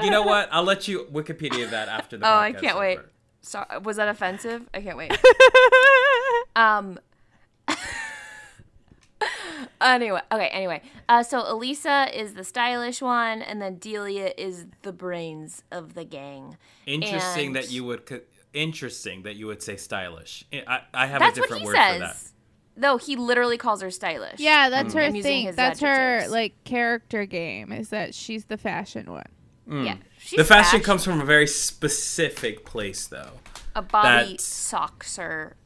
You 0.04 0.10
know 0.10 0.22
what? 0.22 0.48
I'll 0.52 0.62
let 0.64 0.86
you 0.86 1.06
Wikipedia 1.10 1.70
that 1.70 1.88
after 1.88 2.18
the. 2.18 2.26
Oh, 2.26 2.34
I 2.34 2.52
can't 2.52 2.78
wait. 2.78 2.98
Sorry, 3.40 3.78
was 3.82 3.96
that 3.96 4.08
offensive? 4.08 4.68
I 4.74 4.80
can't 4.82 4.98
wait. 4.98 5.16
Um. 6.56 7.00
anyway, 9.80 10.20
okay. 10.30 10.46
Anyway, 10.52 10.82
uh, 11.08 11.24
so 11.24 11.42
Elisa 11.52 12.06
is 12.14 12.34
the 12.34 12.44
stylish 12.44 13.02
one, 13.02 13.42
and 13.42 13.60
then 13.60 13.74
Delia 13.76 14.32
is 14.38 14.66
the 14.82 14.92
brains 14.92 15.64
of 15.72 15.94
the 15.94 16.04
gang. 16.04 16.56
Interesting 16.86 17.46
And- 17.48 17.56
that 17.56 17.72
you 17.72 17.82
would. 17.84 18.06
co- 18.06 18.20
Interesting 18.52 19.24
that 19.24 19.34
you 19.34 19.48
would 19.48 19.64
say 19.64 19.76
stylish. 19.76 20.44
I, 20.52 20.82
I 20.94 21.06
have 21.06 21.18
That's 21.18 21.36
a 21.36 21.40
different 21.40 21.64
word 21.64 21.72
for 21.72 21.98
that. 21.98 22.16
Says. 22.74 22.82
Though 22.82 22.96
he 22.98 23.16
literally 23.16 23.56
calls 23.58 23.82
her 23.82 23.90
stylish. 23.90 24.40
yeah, 24.40 24.68
that's 24.70 24.94
her 24.94 25.02
I'm 25.02 25.12
thing. 25.22 25.46
his 25.46 25.56
That's 25.56 25.80
her 25.80 26.26
like 26.28 26.62
character 26.64 27.24
game. 27.26 27.72
Is 27.72 27.90
that 27.90 28.14
she's 28.14 28.46
the 28.46 28.56
fashion 28.58 29.10
one? 29.10 29.26
Yeah. 29.84 29.96
She's 30.18 30.34
Mm. 30.34 30.36
The 30.38 30.44
fashion 30.44 30.64
fashion. 30.64 30.80
comes 30.82 31.04
from 31.04 31.20
a 31.20 31.24
very 31.24 31.46
specific 31.46 32.64
place, 32.64 33.06
though. 33.06 33.30
a 33.76 33.82
Bobby 33.82 34.08
that's- 34.32 34.44
socks 34.44 35.18
or. 35.18 35.56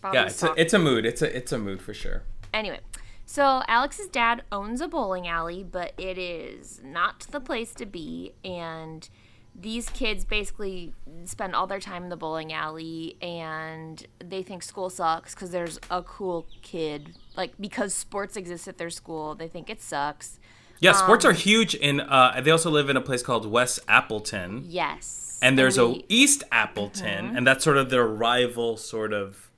Bobby 0.00 0.16
Yeah, 0.18 0.26
it's 0.26 0.42
a, 0.42 0.54
it's 0.56 0.72
a 0.74 0.78
mood. 0.78 1.04
It's 1.06 1.22
a 1.22 1.36
it's 1.36 1.52
a 1.52 1.58
mood 1.58 1.80
for 1.80 1.94
sure. 1.94 2.22
Anyway, 2.52 2.80
so 3.24 3.62
Alex's 3.68 4.08
dad 4.08 4.42
owns 4.50 4.80
a 4.80 4.88
bowling 4.88 5.28
alley, 5.28 5.62
but 5.62 5.92
it 5.98 6.18
is 6.18 6.80
not 6.84 7.26
the 7.30 7.40
place 7.40 7.72
to 7.74 7.86
be. 7.86 8.32
And 8.44 9.08
these 9.54 9.88
kids 9.90 10.24
basically 10.24 10.92
spend 11.24 11.54
all 11.54 11.66
their 11.66 11.78
time 11.80 12.04
in 12.04 12.08
the 12.08 12.16
bowling 12.16 12.52
alley 12.52 13.16
and 13.20 14.06
they 14.18 14.42
think 14.42 14.62
school 14.62 14.88
sucks 14.88 15.34
because 15.34 15.50
there's 15.50 15.78
a 15.90 16.02
cool 16.02 16.46
kid. 16.62 17.14
Like, 17.36 17.52
because 17.60 17.94
sports 17.94 18.36
exist 18.36 18.66
at 18.66 18.78
their 18.78 18.90
school, 18.90 19.34
they 19.34 19.48
think 19.48 19.68
it 19.68 19.80
sucks. 19.82 20.40
Yeah, 20.80 20.92
sports 20.92 21.24
Um, 21.24 21.30
are 21.30 21.34
huge 21.34 21.74
in. 21.74 22.00
Uh, 22.00 22.40
they 22.42 22.50
also 22.50 22.70
live 22.70 22.88
in 22.90 22.96
a 22.96 23.00
place 23.00 23.22
called 23.22 23.46
West 23.46 23.78
Appleton, 23.86 24.64
Yes. 24.66 25.38
and 25.40 25.56
there's 25.58 25.78
a 25.78 25.86
we- 25.86 25.94
Mm-hmm. 25.98 26.06
East 26.08 26.42
Appleton, 26.50 27.36
and 27.36 27.46
that's 27.46 27.62
sort 27.62 27.76
of 27.76 27.88
their 27.90 28.06
rival 28.06 28.76
sort 28.76 29.12
of 29.12 29.48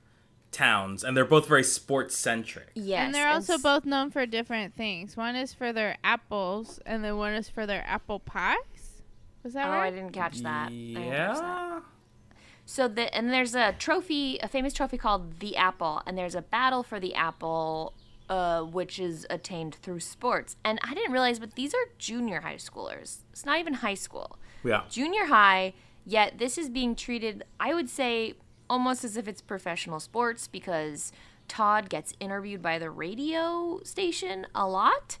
towns, 0.51 1.03
and 1.03 1.17
they're 1.17 1.25
both 1.25 1.47
very 1.47 1.63
sports 1.63 2.15
centric. 2.15 2.69
Yes. 2.75 3.05
and 3.05 3.15
they're 3.15 3.27
also 3.27 3.53
s- 3.55 3.61
both 3.61 3.85
known 3.85 4.11
for 4.11 4.25
different 4.27 4.75
things. 4.75 5.17
One 5.17 5.35
is 5.35 5.53
for 5.53 5.73
their 5.73 5.97
apples, 6.03 6.79
and 6.85 7.03
then 7.03 7.17
one 7.17 7.33
is 7.33 7.49
for 7.49 7.65
their 7.65 7.83
apple 7.87 8.19
pies. 8.19 8.57
Was 9.45 9.53
that 9.53 9.67
Oh, 9.67 9.71
right? 9.71 9.87
I 9.87 9.91
didn't 9.91 10.11
catch 10.11 10.39
that. 10.39 10.67
I 10.67 10.69
didn't 10.71 10.95
catch 10.95 11.37
that. 11.37 11.41
Yeah. 11.41 11.79
So 12.65 12.87
the 12.87 13.13
and 13.15 13.31
there's 13.31 13.55
a 13.55 13.73
trophy, 13.73 14.39
a 14.41 14.47
famous 14.49 14.73
trophy 14.73 14.97
called 14.97 15.39
the 15.39 15.55
Apple, 15.55 16.01
and 16.07 16.17
there's 16.17 16.35
a 16.35 16.41
battle 16.41 16.81
for 16.83 16.99
the 16.99 17.13
Apple, 17.15 17.93
uh, 18.27 18.63
which 18.63 18.99
is 18.99 19.25
attained 19.29 19.75
through 19.75 19.99
sports. 19.99 20.55
And 20.65 20.79
I 20.83 20.93
didn't 20.95 21.11
realize, 21.11 21.37
but 21.39 21.53
these 21.55 21.73
are 21.75 21.85
junior 21.99 22.41
high 22.41 22.55
schoolers. 22.55 23.19
It's 23.31 23.45
not 23.45 23.59
even 23.59 23.75
high 23.75 23.93
school. 23.93 24.39
Yeah. 24.63 24.81
Junior 24.89 25.27
high. 25.27 25.73
Yet 26.07 26.39
this 26.39 26.57
is 26.57 26.69
being 26.69 26.95
treated, 26.95 27.43
I 27.59 27.73
would 27.75 27.89
say, 27.89 28.33
almost 28.69 29.03
as 29.03 29.15
if 29.15 29.27
it's 29.27 29.41
professional 29.41 29.99
sports 29.99 30.47
because 30.47 31.11
Todd 31.47 31.87
gets 31.89 32.13
interviewed 32.19 32.63
by 32.63 32.79
the 32.79 32.89
radio 32.89 33.79
station 33.83 34.47
a 34.55 34.67
lot. 34.67 35.19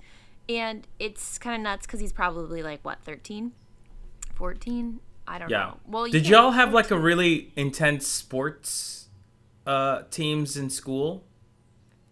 and 0.49 0.87
it's 0.99 1.37
kind 1.39 1.55
of 1.55 1.61
nuts 1.61 1.85
because 1.85 1.99
he's 1.99 2.13
probably 2.13 2.61
like 2.63 2.83
what 2.83 2.99
13 3.03 3.51
14 4.35 4.99
i 5.27 5.39
don't 5.39 5.49
Yeah. 5.49 5.57
know 5.57 5.77
well 5.87 6.05
you 6.07 6.13
Did 6.13 6.27
y'all 6.27 6.51
have 6.51 6.73
like 6.73 6.91
a 6.91 6.97
really 6.99 7.51
intense 7.55 8.05
sports 8.07 9.07
uh 9.65 10.03
teams 10.11 10.55
in 10.57 10.69
school? 10.69 11.23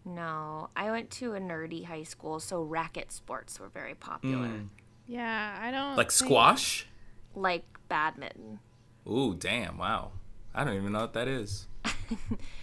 no 0.06 0.70
i 0.76 0.92
went 0.92 1.10
to 1.12 1.34
a 1.34 1.40
nerdy 1.40 1.86
high 1.86 2.04
school 2.04 2.40
so 2.40 2.62
racket 2.62 3.12
sports 3.12 3.60
were 3.60 3.70
very 3.70 3.96
popular 3.96 4.48
Mm. 4.48 4.68
Yeah, 5.06 5.60
I 5.62 5.70
don't 5.70 5.98
Like 5.98 6.12
think- 6.12 6.28
squash? 6.28 6.88
like 7.36 7.66
badminton 7.90 8.60
Ooh, 9.06 9.36
damn! 9.36 9.78
Wow, 9.78 10.12
I 10.56 10.64
don't 10.64 10.76
even 10.78 10.94
know 10.94 11.02
what 11.02 11.12
that 11.12 11.28
is. 11.28 11.68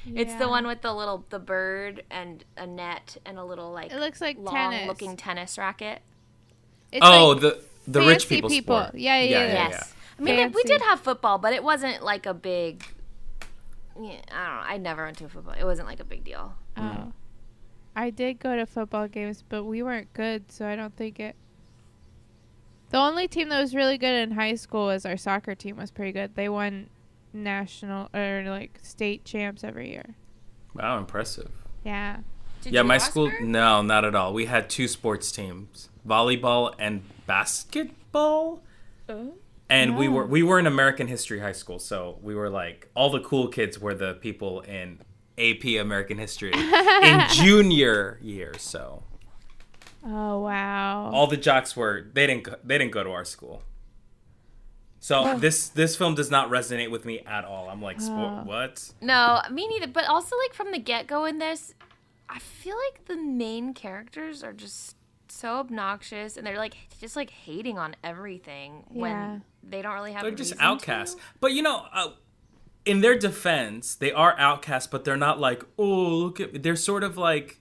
it's 0.06 0.32
Yeah. 0.32 0.38
the 0.38 0.48
one 0.48 0.66
with 0.66 0.80
the 0.80 0.94
little 0.94 1.26
the 1.28 1.38
bird 1.38 2.02
and 2.10 2.42
a 2.56 2.66
net 2.66 3.18
and 3.26 3.38
a 3.38 3.44
little 3.44 3.70
like 3.72 3.92
It 3.92 4.00
looks 4.00 4.22
like 4.22 4.38
long 4.38 4.54
tennis. 4.54 4.88
looking 4.88 5.18
tennis 5.18 5.58
racket 5.58 6.00
It's 6.90 7.04
oh, 7.06 7.28
like 7.32 7.40
the 7.42 7.62
the 7.86 8.00
rich 8.00 8.28
people, 8.28 8.48
people. 8.48 8.80
sport. 8.80 8.94
Yeah, 8.94 9.20
yeah, 9.20 9.28
yeah. 9.28 9.68
yes 9.68 9.94
i 10.18 10.22
mean 10.22 10.36
like, 10.36 10.54
we 10.54 10.62
did 10.64 10.82
have 10.82 11.00
football 11.00 11.38
but 11.38 11.52
it 11.52 11.64
wasn't 11.64 12.02
like 12.02 12.26
a 12.26 12.34
big 12.34 12.84
yeah, 14.00 14.20
i 14.30 14.46
don't 14.46 14.56
know 14.56 14.62
i 14.66 14.76
never 14.76 15.04
went 15.04 15.18
to 15.18 15.24
a 15.24 15.28
football 15.28 15.54
it 15.58 15.64
wasn't 15.64 15.86
like 15.88 16.00
a 16.00 16.04
big 16.04 16.24
deal 16.24 16.54
Oh. 16.76 17.12
I 17.94 18.10
did 18.10 18.38
go 18.38 18.56
to 18.56 18.66
football 18.66 19.08
games, 19.08 19.44
but 19.48 19.64
we 19.64 19.82
weren't 19.82 20.12
good, 20.12 20.50
so 20.50 20.66
I 20.66 20.76
don't 20.76 20.96
think 20.96 21.18
it. 21.20 21.36
The 22.90 22.98
only 22.98 23.28
team 23.28 23.48
that 23.50 23.60
was 23.60 23.74
really 23.74 23.98
good 23.98 24.14
in 24.14 24.32
high 24.32 24.54
school 24.54 24.86
was 24.86 25.04
our 25.04 25.16
soccer 25.16 25.54
team. 25.54 25.76
Was 25.76 25.90
pretty 25.90 26.12
good. 26.12 26.34
They 26.34 26.48
won 26.48 26.88
national 27.32 28.08
or 28.14 28.44
like 28.46 28.78
state 28.82 29.24
champs 29.24 29.62
every 29.62 29.90
year. 29.90 30.16
Wow, 30.74 30.98
impressive. 30.98 31.50
Yeah. 31.84 32.18
Did 32.62 32.72
yeah, 32.74 32.82
my 32.82 32.98
school. 32.98 33.30
No, 33.40 33.82
not 33.82 34.04
at 34.04 34.14
all. 34.14 34.32
We 34.34 34.46
had 34.46 34.68
two 34.68 34.86
sports 34.88 35.32
teams: 35.32 35.88
volleyball 36.06 36.74
and 36.78 37.02
basketball. 37.26 38.62
Oh, 39.08 39.32
and 39.68 39.96
we 39.96 40.08
Oh. 40.08 40.10
were 40.12 40.26
we 40.26 40.42
were 40.42 40.58
in 40.58 40.66
American 40.66 41.06
History 41.06 41.40
High 41.40 41.52
School, 41.52 41.78
so 41.78 42.18
we 42.22 42.34
were 42.34 42.50
like 42.50 42.88
all 42.94 43.10
the 43.10 43.20
cool 43.20 43.48
kids 43.48 43.78
were 43.78 43.94
the 43.94 44.14
people 44.14 44.60
in 44.62 44.98
AP 45.38 45.64
American 45.80 46.18
History 46.18 46.52
in 47.02 47.22
junior 47.30 48.18
year. 48.22 48.52
So 48.58 49.02
Oh 50.04 50.40
wow. 50.40 51.10
all 51.12 51.26
the 51.26 51.36
jocks 51.36 51.76
were 51.76 52.06
they 52.12 52.26
didn't 52.26 52.44
go, 52.44 52.54
they 52.64 52.78
didn't 52.78 52.92
go 52.92 53.02
to 53.04 53.10
our 53.10 53.24
school. 53.24 53.62
So 55.02 55.38
this 55.38 55.68
this 55.68 55.96
film 55.96 56.14
does 56.14 56.30
not 56.30 56.50
resonate 56.50 56.90
with 56.90 57.04
me 57.06 57.20
at 57.20 57.44
all. 57.46 57.70
I'm 57.70 57.80
like, 57.80 58.00
sport, 58.00 58.32
Oh. 58.32 58.42
what? 58.44 58.90
No, 59.00 59.40
me 59.50 59.66
neither. 59.66 59.86
But 59.86 60.06
also, 60.08 60.36
like 60.36 60.52
from 60.54 60.72
the 60.72 60.78
get 60.78 61.06
go 61.06 61.24
in 61.24 61.38
this, 61.38 61.72
I 62.30 62.38
feel 62.38 62.76
like 62.76 63.06
the 63.06 63.16
main 63.16 63.74
characters 63.74 64.42
are 64.44 64.52
just 64.52 64.96
so 65.28 65.56
obnoxious, 65.58 66.36
and 66.36 66.46
they're 66.46 66.56
like 66.56 66.74
just 67.00 67.16
like 67.16 67.30
hating 67.30 67.78
on 67.78 67.96
everything 68.04 68.84
Yeah. 68.92 69.00
when 69.00 69.44
they 69.62 69.82
don't 69.82 69.94
really 69.94 70.12
have. 70.12 70.22
They're 70.22 70.30
just 70.30 70.54
outcasts. 70.58 71.14
to. 71.16 71.20
But 71.40 71.52
you 71.52 71.62
know, 71.62 71.86
uh, 71.92 72.08
in 72.84 73.00
their 73.00 73.18
defense, 73.18 73.94
they 73.94 74.12
are 74.12 74.34
outcasts, 74.38 74.86
but 74.88 75.04
they're 75.04 75.16
not 75.16 75.38
like, 75.38 75.62
oh, 75.78 75.84
look 76.08 76.40
at. 76.40 76.62
They're 76.62 76.76
sort 76.76 77.04
of 77.04 77.16
like, 77.16 77.59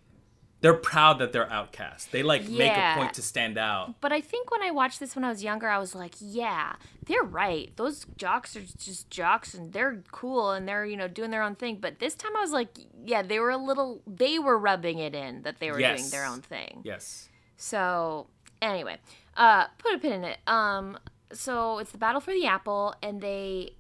they're 0.62 0.74
proud 0.74 1.20
that 1.20 1.32
they're 1.32 1.50
outcasts. 1.52 2.06
They 2.06 2.24
like 2.24 2.48
make 2.48 2.72
a 2.72 2.94
point 2.96 3.14
to 3.14 3.22
stand 3.22 3.58
out. 3.58 3.96
But 4.02 4.12
I 4.12 4.22
think 4.22 4.52
when 4.52 4.62
I 4.62 4.72
watched 4.72 5.00
this 5.00 5.16
when 5.16 5.24
I 5.24 5.30
was 5.30 5.44
younger, 5.44 5.70
I 5.70 5.78
was 5.78 5.96
like, 5.96 6.16
yeah, 6.20 6.74
they're 7.06 7.24
right. 7.24 7.72
Those 7.78 8.06
jocks 8.18 8.56
are 8.56 8.62
just 8.62 9.10
jocks 9.10 9.54
and 9.54 9.72
they're 9.72 10.04
cool 10.12 10.52
and 10.52 10.68
they're, 10.68 10.86
you 10.86 10.98
know, 10.98 11.08
doing 11.08 11.32
their 11.32 11.44
own 11.44 11.56
thing. 11.56 11.78
But 11.80 12.00
this 12.00 12.14
time 12.14 12.36
I 12.36 12.42
was 12.42 12.52
like, 12.52 12.78
yeah, 13.06 13.22
they 13.22 13.40
were 13.40 13.52
a 13.52 13.58
little, 13.58 14.02
they 14.06 14.38
were 14.38 14.58
rubbing 14.58 15.00
it 15.00 15.16
in 15.16 15.44
that 15.44 15.60
they 15.60 15.72
were 15.72 15.80
doing 15.80 16.10
their 16.10 16.26
own 16.26 16.42
thing. 16.42 16.82
Yes. 16.84 17.30
So 17.56 18.28
anyway, 18.62 18.98
uh, 19.38 19.68
put 19.78 19.96
a 19.96 19.98
pin 19.98 20.12
in 20.12 20.24
it. 20.26 20.40
Um, 20.46 20.98
so 21.32 21.78
it's 21.78 21.92
the 21.92 21.98
battle 21.98 22.22
for 22.22 22.34
the 22.34 22.48
apple, 22.48 22.96
and 23.04 23.22
they 23.22 23.76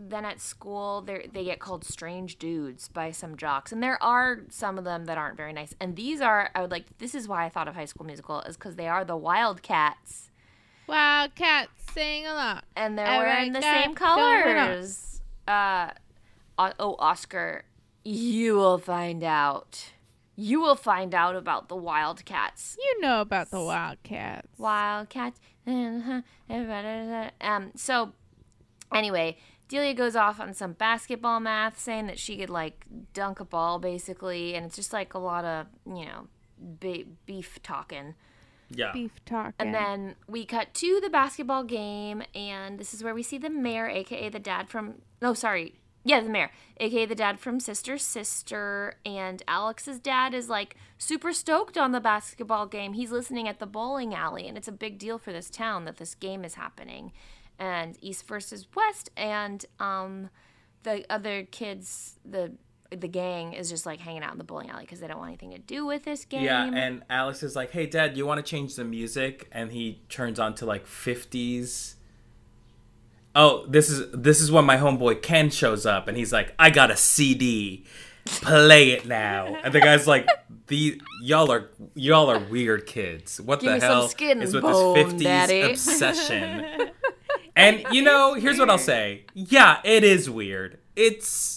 then 0.00 0.24
at 0.24 0.40
school 0.40 1.00
they 1.02 1.28
they 1.32 1.44
get 1.44 1.58
called 1.58 1.84
strange 1.84 2.38
dudes 2.38 2.88
by 2.88 3.10
some 3.10 3.36
jocks, 3.36 3.72
and 3.72 3.82
there 3.82 4.00
are 4.02 4.40
some 4.48 4.78
of 4.78 4.84
them 4.84 5.06
that 5.06 5.18
aren't 5.18 5.36
very 5.36 5.52
nice. 5.52 5.74
And 5.80 5.96
these 5.96 6.20
are 6.20 6.50
I 6.54 6.60
would 6.60 6.70
like 6.70 6.98
this 6.98 7.14
is 7.14 7.26
why 7.26 7.44
I 7.44 7.48
thought 7.48 7.66
of 7.68 7.74
High 7.74 7.84
School 7.86 8.06
Musical 8.06 8.40
is 8.42 8.56
because 8.56 8.76
they 8.76 8.86
are 8.88 9.04
the 9.04 9.16
Wildcats, 9.16 10.30
Wildcats 10.86 11.70
sing 11.92 12.26
along. 12.26 12.60
and 12.76 12.96
they're 12.98 13.06
All 13.06 13.18
wearing 13.18 13.52
right, 13.52 13.60
the 13.60 13.62
same 13.62 13.90
it 13.92 13.94
going 13.96 14.20
on. 14.20 14.42
colors. 14.66 15.20
Uh, 15.46 15.90
oh 16.58 16.96
Oscar, 16.98 17.64
you 18.04 18.54
will 18.56 18.78
find 18.78 19.24
out. 19.24 19.92
You 20.40 20.60
will 20.60 20.76
find 20.76 21.16
out 21.16 21.34
about 21.34 21.68
the 21.68 21.74
Wildcats. 21.74 22.76
You 22.80 23.00
know 23.00 23.20
about 23.22 23.50
the 23.50 23.60
Wildcats. 23.60 24.46
Wildcats. 24.58 25.40
Um, 27.40 27.72
so 27.74 28.12
anyway, 28.94 29.36
Delia 29.68 29.94
goes 29.94 30.16
off 30.16 30.40
on 30.40 30.54
some 30.54 30.72
basketball 30.72 31.40
math, 31.40 31.78
saying 31.78 32.06
that 32.06 32.18
she 32.18 32.36
could 32.38 32.50
like 32.50 32.86
dunk 33.12 33.38
a 33.38 33.44
ball 33.44 33.78
basically, 33.78 34.54
and 34.54 34.66
it's 34.66 34.76
just 34.76 34.92
like 34.92 35.14
a 35.14 35.18
lot 35.18 35.44
of 35.44 35.66
you 35.86 36.06
know 36.06 36.26
be- 36.80 37.06
beef 37.26 37.62
talking. 37.62 38.14
Yeah. 38.70 38.92
Beef 38.92 39.24
talking. 39.24 39.54
And 39.58 39.74
then 39.74 40.16
we 40.26 40.44
cut 40.44 40.74
to 40.74 41.00
the 41.02 41.08
basketball 41.08 41.64
game, 41.64 42.22
and 42.34 42.78
this 42.78 42.92
is 42.92 43.02
where 43.02 43.14
we 43.14 43.22
see 43.22 43.38
the 43.38 43.50
mayor, 43.50 43.88
aka 43.88 44.28
the 44.28 44.38
dad 44.38 44.68
from. 44.68 45.02
No, 45.22 45.34
sorry. 45.34 45.74
Yeah, 46.04 46.20
the 46.20 46.28
mayor, 46.28 46.50
aka 46.78 47.06
the 47.06 47.14
dad 47.14 47.38
from 47.38 47.60
Sister 47.60 47.98
Sister. 47.98 48.94
And 49.04 49.42
Alex's 49.48 49.98
dad 49.98 50.32
is 50.34 50.48
like 50.48 50.76
super 50.96 51.32
stoked 51.32 51.76
on 51.76 51.92
the 51.92 52.00
basketball 52.00 52.66
game. 52.66 52.94
He's 52.94 53.10
listening 53.10 53.48
at 53.48 53.58
the 53.58 53.66
bowling 53.66 54.14
alley, 54.14 54.46
and 54.48 54.56
it's 54.56 54.68
a 54.68 54.72
big 54.72 54.98
deal 54.98 55.18
for 55.18 55.32
this 55.32 55.50
town 55.50 55.84
that 55.84 55.96
this 55.96 56.14
game 56.14 56.44
is 56.44 56.54
happening. 56.54 57.12
And 57.58 57.96
East 58.00 58.26
versus 58.28 58.66
West, 58.74 59.10
and 59.16 59.64
um, 59.80 60.30
the 60.84 61.04
other 61.10 61.42
kids, 61.44 62.18
the 62.24 62.52
the 62.90 63.08
gang 63.08 63.52
is 63.52 63.68
just 63.68 63.84
like 63.84 64.00
hanging 64.00 64.22
out 64.22 64.32
in 64.32 64.38
the 64.38 64.44
bowling 64.44 64.70
alley 64.70 64.84
because 64.84 65.00
they 65.00 65.06
don't 65.06 65.18
want 65.18 65.28
anything 65.28 65.50
to 65.50 65.58
do 65.58 65.84
with 65.84 66.04
this 66.04 66.24
game. 66.24 66.44
Yeah, 66.44 66.64
and 66.72 67.02
Alex 67.10 67.42
is 67.42 67.54
like, 67.54 67.70
"Hey, 67.72 67.86
Dad, 67.86 68.16
you 68.16 68.26
want 68.26 68.44
to 68.44 68.48
change 68.48 68.76
the 68.76 68.84
music?" 68.84 69.48
And 69.52 69.72
he 69.72 70.02
turns 70.08 70.38
on 70.38 70.54
to 70.56 70.66
like 70.66 70.86
'50s. 70.86 71.94
Oh, 73.34 73.66
this 73.66 73.90
is 73.90 74.10
this 74.12 74.40
is 74.40 74.50
when 74.50 74.64
my 74.64 74.76
homeboy 74.76 75.22
Ken 75.22 75.50
shows 75.50 75.84
up, 75.84 76.08
and 76.08 76.16
he's 76.16 76.32
like, 76.32 76.54
"I 76.58 76.70
got 76.70 76.90
a 76.90 76.96
CD, 76.96 77.84
play 78.24 78.90
it 78.92 79.06
now." 79.06 79.56
And 79.62 79.74
the 79.74 79.80
guy's 79.80 80.06
like, 80.06 80.28
"The 80.68 81.00
y'all 81.22 81.50
are 81.52 81.70
y'all 81.94 82.30
are 82.30 82.38
weird 82.38 82.86
kids. 82.86 83.40
What 83.40 83.60
Give 83.60 83.80
the 83.80 83.86
hell 83.86 84.08
skin 84.08 84.42
is 84.42 84.54
with 84.54 84.62
bone, 84.62 84.94
this 84.94 85.12
'50s 85.12 85.22
Daddy." 85.22 85.60
obsession?" 85.60 86.90
And 87.58 87.84
you 87.92 88.02
know, 88.02 88.34
here's 88.34 88.58
what 88.58 88.70
I'll 88.70 88.78
say. 88.78 89.24
Yeah, 89.34 89.80
it 89.84 90.04
is 90.04 90.30
weird. 90.30 90.78
It's 90.96 91.56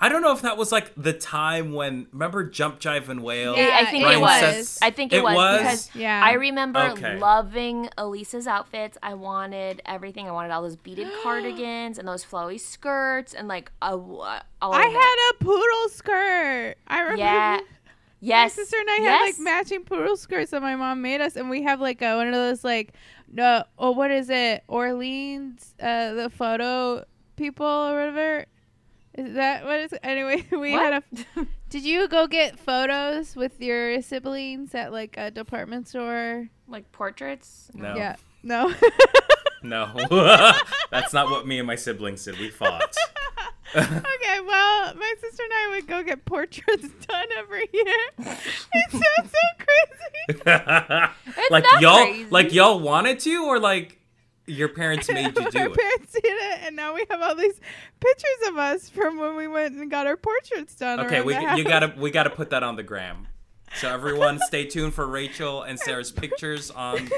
I 0.00 0.08
don't 0.08 0.22
know 0.22 0.32
if 0.32 0.42
that 0.42 0.56
was 0.56 0.70
like 0.70 0.92
the 0.96 1.12
time 1.12 1.72
when 1.72 2.06
remember 2.12 2.44
Jump 2.44 2.78
Jive 2.78 3.08
and 3.08 3.20
Wail. 3.20 3.54
I- 3.56 3.80
I 3.80 3.84
think 3.86 4.04
Ryan 4.04 4.18
it 4.18 4.20
was. 4.22 4.40
Seth's- 4.40 4.78
I 4.80 4.90
think 4.92 5.12
it, 5.12 5.16
It 5.16 5.22
was, 5.24 5.34
was? 5.34 5.58
because 5.58 5.90
Yeah. 5.96 6.22
I 6.24 6.34
remember 6.34 6.78
Okay. 6.92 7.18
loving 7.18 7.88
Elisa's 7.98 8.46
outfits. 8.46 8.96
I 9.02 9.14
wanted 9.14 9.82
everything. 9.86 10.28
I 10.28 10.30
wanted 10.30 10.52
all 10.52 10.62
those 10.62 10.76
beaded 10.76 11.08
cardigans 11.24 11.98
and 11.98 12.06
those 12.06 12.24
flowy 12.24 12.60
skirts 12.60 13.34
and 13.34 13.48
like 13.48 13.72
a, 13.82 13.88
all 13.96 14.22
of 14.62 14.72
I 14.74 14.86
it. 14.86 14.92
had 14.92 15.16
a 15.32 15.44
poodle 15.44 15.88
skirt. 15.88 16.74
I 16.86 17.00
remember. 17.00 17.18
yeah. 17.20 17.58
My 17.60 17.66
Yes. 18.20 18.54
sister 18.54 18.76
and 18.78 18.90
I 18.90 18.94
had 18.96 19.20
like 19.20 19.38
matching 19.38 19.84
poodle 19.84 20.16
skirts 20.16 20.50
that 20.50 20.60
my 20.60 20.74
mom 20.74 21.02
made 21.02 21.20
us, 21.20 21.36
and 21.36 21.48
we 21.50 21.62
have 21.62 21.80
like 21.80 22.02
a, 22.02 22.16
one 22.16 22.26
of 22.26 22.34
those 22.34 22.64
like 22.64 22.92
no, 23.32 23.64
oh 23.78 23.90
what 23.92 24.10
is 24.10 24.30
it? 24.30 24.64
Orleans, 24.68 25.74
uh, 25.80 26.14
the 26.14 26.30
photo 26.30 27.04
people 27.36 27.66
or 27.66 27.94
whatever. 27.94 28.46
Is 29.14 29.34
that 29.34 29.64
what 29.64 29.80
is? 29.80 29.92
It? 29.92 30.00
Anyway, 30.02 30.46
we 30.52 30.72
had 30.72 31.02
a. 31.02 31.46
Did 31.70 31.84
you 31.84 32.08
go 32.08 32.26
get 32.26 32.58
photos 32.58 33.36
with 33.36 33.60
your 33.60 34.00
siblings 34.00 34.74
at 34.74 34.92
like 34.92 35.16
a 35.16 35.30
department 35.30 35.88
store? 35.88 36.48
like 36.68 36.90
portraits. 36.92 37.70
No. 37.74 37.96
Yeah. 37.96 38.16
No. 38.44 38.72
No. 39.64 39.92
That's 40.92 41.12
not 41.12 41.28
what 41.28 41.44
me 41.44 41.58
and 41.58 41.66
my 41.66 41.74
siblings 41.74 42.24
did. 42.24 42.38
We 42.38 42.50
fought. 42.50 42.94
okay, 43.76 44.40
well, 44.46 44.94
my 44.94 45.14
sister 45.20 45.42
and 45.42 45.52
I 45.52 45.68
would 45.74 45.86
go 45.86 46.02
get 46.02 46.24
portraits 46.24 46.88
done 47.06 47.26
every 47.36 47.68
year. 47.72 47.94
It 48.74 48.90
sounds 48.90 49.32
so 49.32 49.64
crazy. 49.64 50.42
like 51.50 51.64
not 51.64 51.82
y'all 51.82 52.04
crazy. 52.04 52.26
like 52.30 52.52
y'all 52.52 52.80
wanted 52.80 53.18
to 53.20 53.44
or 53.44 53.58
like 53.58 53.98
your 54.46 54.68
parents 54.68 55.08
made 55.10 55.26
you 55.26 55.50
do 55.50 55.58
our 55.58 55.66
it? 55.66 55.74
parents 55.74 56.12
did 56.12 56.24
it, 56.24 56.60
and 56.64 56.76
now 56.76 56.94
we 56.94 57.04
have 57.10 57.20
all 57.20 57.34
these 57.34 57.60
pictures 58.00 58.48
of 58.48 58.56
us 58.56 58.88
from 58.88 59.18
when 59.18 59.36
we 59.36 59.46
went 59.46 59.74
and 59.74 59.90
got 59.90 60.06
our 60.06 60.16
portraits 60.16 60.74
done. 60.74 61.00
Okay, 61.00 61.20
we 61.20 61.34
you 61.34 61.64
gotta 61.64 61.92
we 61.98 62.10
gotta 62.10 62.30
put 62.30 62.50
that 62.50 62.62
on 62.62 62.76
the 62.76 62.82
gram. 62.82 63.26
So 63.76 63.90
everyone, 63.90 64.38
stay 64.40 64.64
tuned 64.64 64.94
for 64.94 65.06
Rachel 65.06 65.62
and 65.62 65.78
Sarah's 65.78 66.10
pictures 66.10 66.70
on 66.70 67.08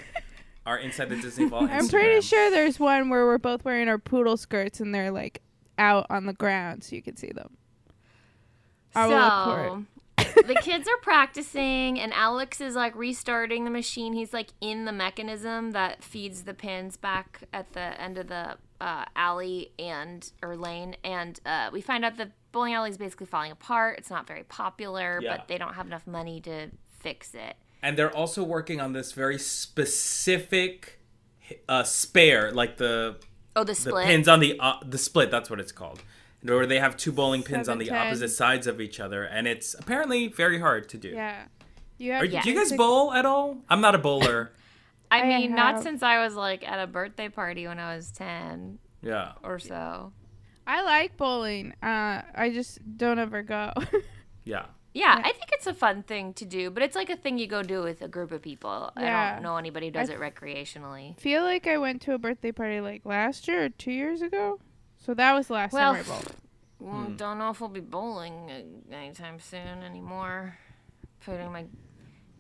our 0.67 0.79
Inside 0.79 1.09
the 1.11 1.17
Disney 1.17 1.47
Vault. 1.47 1.71
I'm 1.71 1.89
pretty 1.89 2.21
sure 2.21 2.51
there's 2.51 2.79
one 2.81 3.09
where 3.09 3.25
we're 3.27 3.39
both 3.39 3.65
wearing 3.65 3.89
our 3.89 3.99
poodle 3.99 4.37
skirts 4.37 4.81
and 4.81 4.95
they're 4.95 5.11
like 5.11 5.41
out 5.81 6.07
on 6.11 6.27
the 6.27 6.33
ground 6.33 6.85
so 6.85 6.95
you 6.95 7.03
can 7.03 7.17
see 7.17 7.33
them. 7.35 7.57
I 8.95 9.07
will 9.07 9.17
look 9.17 9.45
for 9.45 9.79
it. 10.39 10.47
the 10.47 10.55
kids 10.57 10.87
are 10.89 11.01
practicing, 11.03 11.99
and 11.99 12.13
Alex 12.13 12.61
is 12.61 12.75
like 12.75 12.95
restarting 12.95 13.65
the 13.65 13.71
machine. 13.71 14.13
He's 14.13 14.33
like 14.33 14.51
in 14.61 14.85
the 14.85 14.93
mechanism 14.93 15.71
that 15.73 16.05
feeds 16.05 16.43
the 16.45 16.55
pins 16.55 16.97
back 16.97 17.45
at 17.53 17.73
the 17.73 18.01
end 18.01 18.19
of 18.19 18.27
the 18.29 18.57
uh, 18.81 19.05
alley 19.17 19.73
and 19.79 20.31
or 20.43 20.57
lane, 20.57 20.97
and 21.03 21.41
uh, 21.47 21.71
we 21.73 21.81
find 21.81 22.05
out 22.05 22.17
that 22.19 22.33
bowling 22.53 22.75
alley 22.75 22.91
is 22.91 22.99
basically 22.99 23.27
falling 23.27 23.51
apart. 23.53 23.99
It's 23.99 24.11
not 24.11 24.27
very 24.27 24.45
popular, 24.45 25.21
Yeah. 25.23 25.37
but 25.37 25.49
they 25.49 25.57
don't 25.59 25.75
have 25.75 25.87
enough 25.87 26.07
money 26.07 26.41
to 26.43 26.71
fix 26.99 27.35
it. 27.35 27.57
and 27.83 27.97
they're 27.97 28.15
also 28.15 28.45
working 28.45 28.79
on 28.81 28.93
this 28.93 29.13
very 29.13 29.39
specific 29.39 30.99
uh, 31.69 31.83
spare, 31.83 32.53
like 32.53 32.77
the 32.77 33.17
Oh, 33.57 33.65
the 33.65 33.73
the 33.73 33.75
split. 33.75 34.07
pins 34.07 34.29
on 34.29 34.41
the 34.41 34.59
uh, 34.61 34.75
the 34.85 34.99
split. 34.99 35.31
That's 35.31 35.51
what 35.51 35.61
it's 35.61 35.73
called. 35.73 36.03
Where 36.43 36.67
they 36.67 36.79
have 36.79 36.97
two 36.97 37.13
bowling 37.13 37.43
pins 37.43 37.69
on 37.69 37.79
the 37.79 37.87
Seven, 37.87 37.99
ten. 37.99 38.07
opposite 38.09 38.29
sides 38.31 38.67
of 38.67 38.81
each 38.81 38.99
other, 38.99 39.25
and 39.25 39.47
it's 39.47 39.75
apparently 39.75 40.29
very 40.29 40.59
hard 40.59 40.89
to 40.91 40.99
do. 40.99 41.09
Yeah. 41.09 41.45
You 41.99 42.13
have 42.13 42.23
Are, 42.23 42.25
Yeah. 42.25 42.43
Do 42.43 42.51
you 42.51 42.57
guys 42.57 42.73
bowl 42.73 43.13
at 43.13 43.27
all? 43.27 43.59
I'm 43.69 43.81
not 43.83 43.95
a 43.95 43.99
bowler. 43.99 44.53
I 45.11 45.21
I 45.23 45.27
mean, 45.27 45.55
not 45.55 45.83
since 45.83 46.03
I 46.03 46.23
was 46.25 46.35
like 46.35 46.67
at 46.67 46.79
a 46.79 46.87
birthday 46.87 47.29
party 47.29 47.67
when 47.67 47.79
I 47.79 47.95
was 47.97 48.11
ten 48.11 48.79
yeah. 49.03 49.33
or 49.43 49.59
so. 49.59 50.13
I 50.67 50.83
like 50.83 51.17
bowling. 51.17 51.75
Uh, 51.83 52.23
I 52.35 52.51
just 52.55 52.79
don't 52.97 53.19
ever 53.19 53.43
go. 53.43 53.73
Yeah. 54.43 54.67
Yeah, 54.93 55.17
Yeah. 55.17 55.23
I 55.25 55.33
think 55.33 55.51
it's 55.53 55.67
a 55.67 55.75
fun 55.75 56.03
thing 56.03 56.33
to 56.35 56.45
do, 56.45 56.71
but 56.71 56.83
it's 56.83 56.97
like 56.97 57.11
a 57.11 57.17
thing 57.17 57.39
you 57.39 57.47
go 57.47 57.63
do 57.63 57.83
with 57.83 58.03
a 58.03 58.09
group 58.09 58.33
of 58.33 58.43
people. 58.43 58.93
I 58.97 59.33
don't 59.35 59.43
know 59.43 59.57
anybody 59.57 59.87
who 59.87 59.93
does 59.93 60.11
I- 60.11 60.15
it 60.15 60.21
recreationally. 60.21 61.19
feel 61.19 61.43
like 61.43 61.67
I 61.67 61.79
went 61.79 62.03
to 62.03 62.15
a 62.15 62.19
birthday 62.19 62.53
party 62.53 62.81
like 62.81 63.05
last 63.05 63.47
year 63.49 63.65
or 63.67 63.69
two 63.69 63.93
years 63.93 64.21
ago. 64.23 64.59
So 64.99 65.15
that 65.15 65.33
was 65.35 65.47
the 65.47 65.55
last 65.55 65.73
Well, 65.73 65.95
time 65.95 66.05
I 66.05 66.09
bowled. 66.09 66.33
Well, 66.81 67.05
don't 67.17 67.39
know 67.39 67.51
if 67.51 67.61
we'll 67.61 67.69
be 67.71 67.81
bowling 67.81 68.51
uh, 68.51 68.95
anytime 68.95 69.39
soon 69.39 69.83
anymore. 69.85 70.57
Putting 71.25 71.53
my 71.53 71.67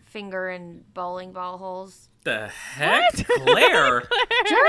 finger 0.06 0.50
in 0.50 0.82
bowling 0.94 1.32
ball 1.32 1.58
holes. 1.58 2.08
The 2.24 2.48
heck, 2.48 3.14
Claire? 3.26 4.02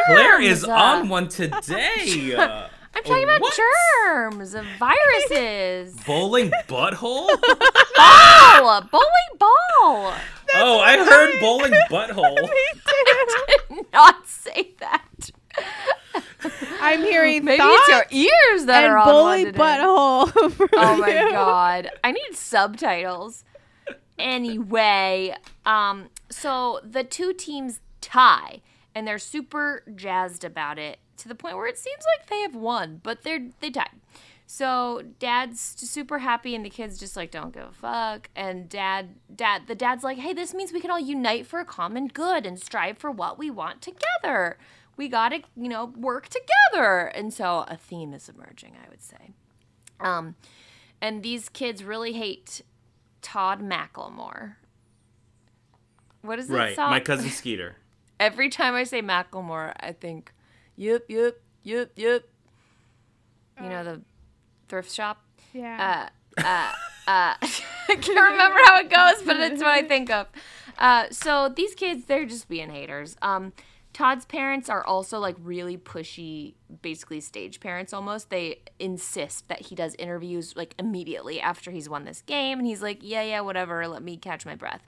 Claire 0.06 0.42
is 0.42 0.62
Germs, 0.62 0.70
uh, 0.70 0.72
on 0.74 1.10
one 1.10 1.28
today. 1.30 2.36
Uh, 2.36 2.68
I'm 2.93 3.03
talking 3.03 3.24
about 3.24 3.41
what? 3.41 3.60
germs, 4.05 4.55
viruses. 4.77 5.95
Bowling 6.05 6.51
butthole? 6.67 7.27
ball, 7.98 8.69
a 8.69 8.88
bowling 8.91 9.38
ball. 9.39 10.13
oh, 10.55 10.79
I 10.79 10.98
heard 10.98 11.39
bowling 11.39 11.71
butthole. 11.89 12.38
I 12.38 13.57
Did 13.69 13.86
not 13.93 14.27
say 14.27 14.74
that. 14.79 15.31
I'm 16.81 17.01
hearing 17.01 17.45
Maybe 17.45 17.62
it's 17.63 17.88
your 17.88 18.05
ears 18.12 18.65
that 18.65 18.83
and 18.83 18.91
are 18.93 18.98
on 18.98 19.05
one 19.07 19.13
bowling 19.13 19.45
today. 19.45 19.57
butthole. 19.57 20.69
Oh 20.74 20.98
my 20.98 21.21
you. 21.21 21.31
god. 21.31 21.89
I 22.03 22.12
need 22.12 22.33
subtitles. 22.33 23.43
Anyway, 24.17 25.36
um 25.65 26.10
so 26.29 26.79
the 26.83 27.03
two 27.03 27.33
teams 27.33 27.79
tie 28.01 28.62
and 28.95 29.07
they're 29.07 29.19
super 29.19 29.83
jazzed 29.95 30.43
about 30.43 30.77
it 30.79 31.00
to 31.22 31.28
the 31.28 31.36
point 31.36 31.56
where 31.56 31.68
it 31.68 31.78
seems 31.78 32.04
like 32.18 32.28
they 32.30 32.42
have 32.42 32.56
won, 32.56 33.00
but 33.04 33.24
they're 33.24 33.48
they 33.60 33.70
tied. 33.70 33.90
So 34.46 35.01
dad's 35.20 35.62
super 35.62 36.20
happy 36.20 36.56
and 36.56 36.66
the 36.66 36.70
kids 36.70 37.00
just 37.00 37.16
like 37.16 37.32
don't 37.32 37.54
give 37.54 37.63
a 37.63 37.72
fuck 37.72 38.30
and 38.36 38.68
dad 38.68 39.16
dad 39.34 39.63
the 39.68 39.75
dad's 39.75 40.04
like, 40.04 40.18
"Hey, 40.18 40.34
this 40.34 40.54
means 40.54 40.74
we 40.74 40.82
can 40.82 40.92
all 40.92 41.00
unite 41.00 41.48
for 41.48 41.60
a 41.60 41.66
common 41.66 42.08
good 42.08 42.46
and 42.46 42.60
strive 42.60 42.98
for 42.98 43.10
what 43.10 43.38
we 43.40 43.50
want 43.50 43.82
together. 43.82 44.58
We 44.98 45.08
got 45.08 45.30
to, 45.30 45.42
you 45.56 45.70
know, 45.70 45.86
work 45.86 46.28
together." 46.30 47.06
And 47.08 47.34
so 47.34 47.66
a 47.70 47.78
theme 47.78 48.13
is 48.13 48.28
emerging, 48.28 48.74
I 48.86 48.90
would 48.90 49.01
say. 49.01 49.32
Um, 50.01 50.36
and 51.00 51.24
these 51.24 51.48
kids 51.48 51.84
really 51.84 52.12
hate 52.13 52.62
Todd 53.22 53.62
Macklemore. 53.62 54.56
What 56.24 56.39
is 56.39 56.48
that 56.50 56.54
Right, 56.56 56.76
song? 56.76 56.89
my 56.91 57.00
cousin 57.00 57.30
Skeeter. 57.32 57.78
Every 58.19 58.50
time 58.50 58.76
I 58.76 58.84
say 58.84 59.02
Macklemore, 59.02 59.74
I 59.80 59.93
think, 59.93 60.32
yep, 60.82 61.06
yep, 61.08 61.39
yep, 61.63 61.91
yep. 61.96 62.24
You 63.62 63.70
know 63.70 63.84
the 63.84 64.02
thrift 64.67 64.91
shop. 64.91 65.24
Yeah. 65.54 66.10
Uh, 66.38 66.41
uh, 66.41 66.72
uh, 67.08 67.36
I 67.41 67.96
can't 67.96 68.32
remember 68.32 68.60
how 68.65 68.80
it 68.80 68.89
goes, 68.89 69.24
but 69.24 69.39
it's 69.39 69.62
what 69.62 69.72
I 69.72 69.84
think 69.88 70.10
of. 70.10 70.28
Uh, 70.80 71.06
so 71.12 71.50
these 71.50 71.76
kids, 71.76 72.06
they're 72.06 72.26
just 72.26 72.50
being 72.50 72.72
haters. 72.72 73.15
Um, 73.22 73.54
Todd's 73.94 74.26
parents 74.26 74.70
are 74.70 74.84
also 74.84 75.20
like 75.20 75.36
really 75.39 75.78
pushy, 75.78 76.56
basically 76.82 77.20
stage 77.20 77.60
parents 77.60 77.94
almost. 77.94 78.30
They 78.30 78.62
insist 78.80 79.48
that 79.50 79.67
he 79.67 79.76
does 79.76 79.96
interviews 80.00 80.56
like 80.56 80.74
immediately 80.80 81.39
after 81.41 81.70
he's 81.70 81.89
won 81.89 82.06
this 82.06 82.22
game, 82.22 82.58
and 82.58 82.65
he's 82.67 82.82
like, 82.82 83.00
"Yeah, 83.02 83.22
yeah, 83.22 83.41
whatever. 83.41 83.88
Let 83.88 84.02
me 84.02 84.17
catch 84.17 84.46
my 84.46 84.56
breath." 84.56 84.82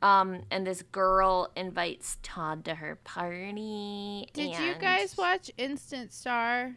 Um, 0.00 0.42
and 0.50 0.66
this 0.66 0.82
girl 0.82 1.50
invites 1.56 2.18
Todd 2.22 2.64
to 2.66 2.76
her 2.76 2.96
party. 2.96 4.28
Did 4.32 4.58
you 4.58 4.74
guys 4.80 5.16
watch 5.16 5.50
Instant 5.58 6.12
Star? 6.12 6.76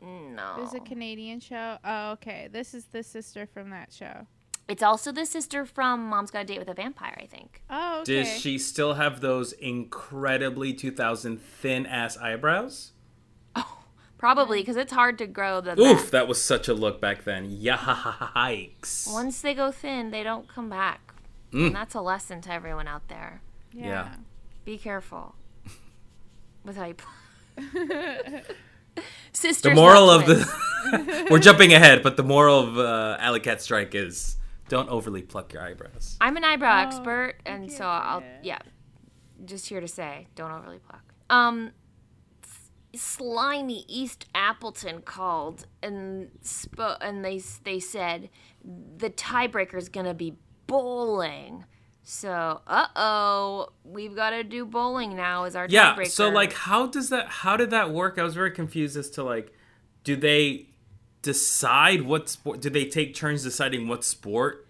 No. 0.00 0.54
It 0.56 0.60
was 0.62 0.74
a 0.74 0.80
Canadian 0.80 1.40
show. 1.40 1.76
Oh, 1.84 2.12
okay. 2.12 2.48
This 2.50 2.72
is 2.72 2.86
the 2.86 3.02
sister 3.02 3.46
from 3.46 3.70
that 3.70 3.92
show. 3.92 4.26
It's 4.68 4.82
also 4.82 5.10
the 5.12 5.26
sister 5.26 5.66
from 5.66 6.04
Mom's 6.08 6.30
Got 6.30 6.42
a 6.42 6.44
Date 6.44 6.58
with 6.60 6.68
a 6.68 6.74
Vampire, 6.74 7.18
I 7.20 7.26
think. 7.26 7.60
Oh, 7.68 8.00
okay. 8.02 8.22
Does 8.22 8.40
she 8.40 8.56
still 8.56 8.94
have 8.94 9.20
those 9.20 9.52
incredibly 9.52 10.72
2000 10.72 11.38
thin 11.42 11.86
ass 11.86 12.16
eyebrows? 12.16 12.92
Oh, 13.56 13.80
Probably 14.16 14.60
because 14.60 14.76
it's 14.76 14.92
hard 14.92 15.18
to 15.18 15.26
grow 15.26 15.60
the. 15.60 15.78
Oof, 15.78 16.10
that 16.12 16.28
was 16.28 16.40
such 16.42 16.68
a 16.68 16.74
look 16.74 17.00
back 17.00 17.24
then. 17.24 17.50
Yikes. 17.50 19.12
Once 19.12 19.42
they 19.42 19.54
go 19.54 19.72
thin, 19.72 20.10
they 20.10 20.22
don't 20.22 20.46
come 20.48 20.70
back. 20.70 21.09
Mm. 21.52 21.66
And 21.68 21.74
that's 21.76 21.94
a 21.94 22.00
lesson 22.00 22.40
to 22.42 22.52
everyone 22.52 22.86
out 22.88 23.08
there. 23.08 23.42
Yeah. 23.72 24.14
Be 24.64 24.78
careful 24.78 25.34
with 26.64 26.76
how 26.76 26.86
you. 26.86 26.94
Sisters. 29.32 29.70
The 29.70 29.74
moral 29.74 30.10
of 30.10 30.24
twins. 30.24 30.44
the. 30.46 31.26
We're 31.30 31.38
jumping 31.38 31.72
ahead, 31.72 32.02
but 32.02 32.16
the 32.16 32.22
moral 32.24 32.58
of 32.60 32.78
uh, 32.78 33.16
Alley 33.20 33.40
Cat 33.40 33.62
Strike 33.62 33.94
is 33.94 34.36
don't 34.68 34.88
overly 34.88 35.22
pluck 35.22 35.52
your 35.52 35.62
eyebrows. 35.62 36.16
I'm 36.20 36.36
an 36.36 36.44
eyebrow 36.44 36.78
Oh, 36.80 36.86
expert, 36.86 37.34
and 37.46 37.70
so 37.70 37.84
I'll 37.84 38.20
that. 38.20 38.40
yeah, 38.42 38.58
just 39.44 39.68
here 39.68 39.80
to 39.80 39.88
say, 39.88 40.26
don't 40.34 40.50
overly 40.50 40.78
pluck. 40.78 41.02
Um, 41.30 41.70
slimy 42.94 43.84
East 43.88 44.26
Appleton 44.34 45.02
called 45.02 45.66
and 45.82 46.30
spo- 46.42 46.98
and 47.00 47.24
they 47.24 47.40
they 47.64 47.78
said 47.78 48.28
the 48.96 49.10
tiebreaker 49.10 49.76
is 49.76 49.88
gonna 49.88 50.14
be 50.14 50.34
bowling. 50.70 51.64
So, 52.02 52.60
uh 52.66 52.86
oh, 52.96 53.68
we've 53.84 54.16
got 54.16 54.30
to 54.30 54.42
do 54.42 54.64
bowling 54.64 55.14
now 55.14 55.44
as 55.44 55.54
our 55.54 55.66
Yeah. 55.68 55.94
tiebreaker. 55.94 56.06
So 56.08 56.28
like, 56.28 56.52
how 56.52 56.86
does 56.86 57.08
that? 57.10 57.28
How 57.28 57.56
did 57.56 57.70
that 57.70 57.90
work? 57.90 58.18
I 58.18 58.22
was 58.22 58.34
very 58.34 58.50
confused 58.50 58.96
as 58.96 59.10
to 59.10 59.22
like, 59.22 59.52
do 60.04 60.16
they 60.16 60.66
decide 61.22 62.02
what 62.02 62.28
sport? 62.28 62.60
Do 62.60 62.70
they 62.70 62.84
take 62.86 63.14
turns 63.14 63.42
deciding 63.42 63.86
what 63.86 64.02
sport? 64.04 64.66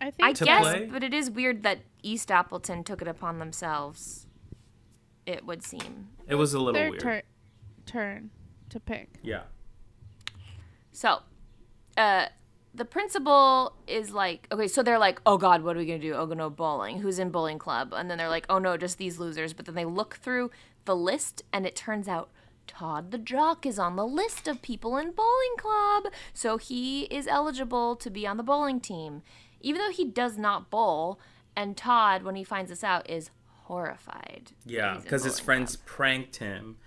I 0.00 0.06
I 0.06 0.10
think 0.10 0.36
to 0.38 0.44
guess, 0.44 0.62
play? 0.62 0.86
but 0.90 1.02
it 1.04 1.14
is 1.14 1.30
weird 1.30 1.62
that 1.62 1.78
East 2.02 2.30
Appleton 2.32 2.82
took 2.82 3.00
it 3.00 3.06
upon 3.08 3.38
themselves. 3.38 4.26
It 5.24 5.46
would 5.46 5.62
seem. 5.62 6.08
It 6.26 6.34
was 6.34 6.52
a 6.52 6.58
little 6.58 6.72
their 6.72 6.90
weird. 6.90 7.00
tur- 7.00 7.22
turn 7.86 8.30
to 8.70 8.80
pick. 8.80 9.08
Yeah. 9.22 9.42
So, 10.90 11.20
uh, 11.96 12.26
the 12.74 12.84
principal 12.84 13.74
is 13.86 14.12
like, 14.12 14.48
okay, 14.50 14.66
so 14.66 14.82
they're 14.82 14.98
like, 14.98 15.20
oh 15.26 15.36
God, 15.36 15.62
what 15.62 15.76
are 15.76 15.78
we 15.78 15.86
gonna 15.86 15.98
do? 15.98 16.14
Oh 16.14 16.26
no, 16.26 16.48
bowling. 16.48 17.00
Who's 17.00 17.18
in 17.18 17.30
bowling 17.30 17.58
club? 17.58 17.92
And 17.94 18.10
then 18.10 18.18
they're 18.18 18.28
like, 18.28 18.46
oh 18.48 18.58
no, 18.58 18.76
just 18.76 18.98
these 18.98 19.18
losers. 19.18 19.52
But 19.52 19.66
then 19.66 19.74
they 19.74 19.84
look 19.84 20.16
through 20.16 20.50
the 20.84 20.96
list, 20.96 21.42
and 21.52 21.66
it 21.66 21.76
turns 21.76 22.08
out 22.08 22.30
Todd 22.66 23.10
the 23.10 23.18
jock 23.18 23.66
is 23.66 23.78
on 23.78 23.96
the 23.96 24.06
list 24.06 24.48
of 24.48 24.62
people 24.62 24.96
in 24.96 25.12
bowling 25.12 25.56
club, 25.58 26.04
so 26.32 26.56
he 26.56 27.02
is 27.04 27.26
eligible 27.26 27.94
to 27.96 28.10
be 28.10 28.26
on 28.26 28.36
the 28.36 28.42
bowling 28.42 28.80
team, 28.80 29.22
even 29.60 29.80
though 29.80 29.90
he 29.90 30.04
does 30.04 30.38
not 30.38 30.70
bowl. 30.70 31.20
And 31.54 31.76
Todd, 31.76 32.22
when 32.22 32.34
he 32.36 32.44
finds 32.44 32.70
this 32.70 32.82
out, 32.82 33.08
is 33.10 33.30
horrified. 33.64 34.52
Yeah, 34.64 34.98
because 35.02 35.24
his 35.24 35.38
friends 35.38 35.76
pranked 35.76 36.36
him 36.36 36.78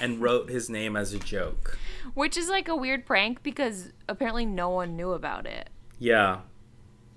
and 0.00 0.20
wrote 0.20 0.48
his 0.50 0.68
name 0.68 0.96
as 0.96 1.12
a 1.12 1.18
joke. 1.18 1.78
which 2.14 2.36
is 2.36 2.48
like 2.48 2.68
a 2.68 2.76
weird 2.76 3.06
prank 3.06 3.42
because 3.42 3.92
apparently 4.08 4.44
no 4.44 4.68
one 4.70 4.96
knew 4.96 5.12
about 5.12 5.46
it. 5.46 5.68
Yeah. 5.98 6.40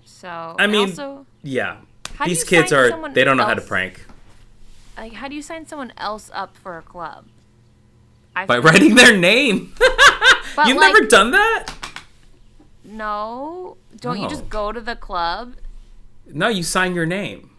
So 0.04 0.56
I 0.58 0.66
mean, 0.66 0.90
also, 0.90 1.26
Yeah. 1.42 1.78
These 2.24 2.42
kids 2.44 2.72
are 2.72 2.90
they 3.12 3.22
don't 3.24 3.36
know 3.36 3.44
how 3.44 3.54
to 3.54 3.60
prank. 3.60 4.04
like, 4.96 5.12
how 5.12 5.28
do 5.28 5.34
you 5.36 5.42
sign 5.42 5.66
someone 5.66 5.92
else 5.96 6.30
up 6.34 6.56
for 6.56 6.78
a 6.78 6.82
club? 6.82 7.26
I 8.34 8.46
By 8.46 8.58
writing 8.58 8.94
their 8.94 9.16
name. 9.16 9.74
You've 10.66 10.76
like- 10.78 10.92
never 10.92 11.06
done 11.06 11.30
that? 11.32 11.66
No, 12.84 13.76
don't 14.00 14.20
you 14.20 14.28
just 14.28 14.48
go 14.48 14.72
to 14.72 14.80
the 14.80 14.96
club? 14.96 15.54
No, 16.26 16.48
you 16.48 16.62
sign 16.62 16.94
your 16.94 17.06
name. 17.06 17.50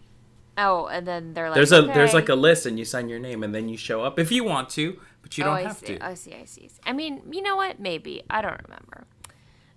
Oh, 0.58 0.86
and 0.86 1.06
then 1.06 1.32
they're 1.34 1.48
like, 1.48 1.54
There's 1.54 1.72
a 1.72 1.82
there's 1.82 2.12
like 2.14 2.28
a 2.28 2.34
list 2.34 2.66
and 2.66 2.78
you 2.78 2.84
sign 2.84 3.08
your 3.08 3.18
name 3.18 3.42
and 3.42 3.54
then 3.54 3.68
you 3.68 3.76
show 3.76 4.02
up 4.02 4.18
if 4.18 4.30
you 4.32 4.44
want 4.44 4.68
to, 4.70 4.98
but 5.22 5.36
you 5.36 5.44
oh, 5.44 5.48
don't 5.48 5.56
I 5.56 5.62
have 5.62 5.78
see, 5.78 5.86
to. 5.86 6.04
I 6.04 6.14
see, 6.14 6.34
I 6.34 6.44
see. 6.44 6.70
I 6.84 6.92
mean, 6.92 7.22
you 7.30 7.42
know 7.42 7.56
what? 7.56 7.80
Maybe 7.80 8.22
I 8.30 8.42
don't 8.42 8.60
remember. 8.66 9.06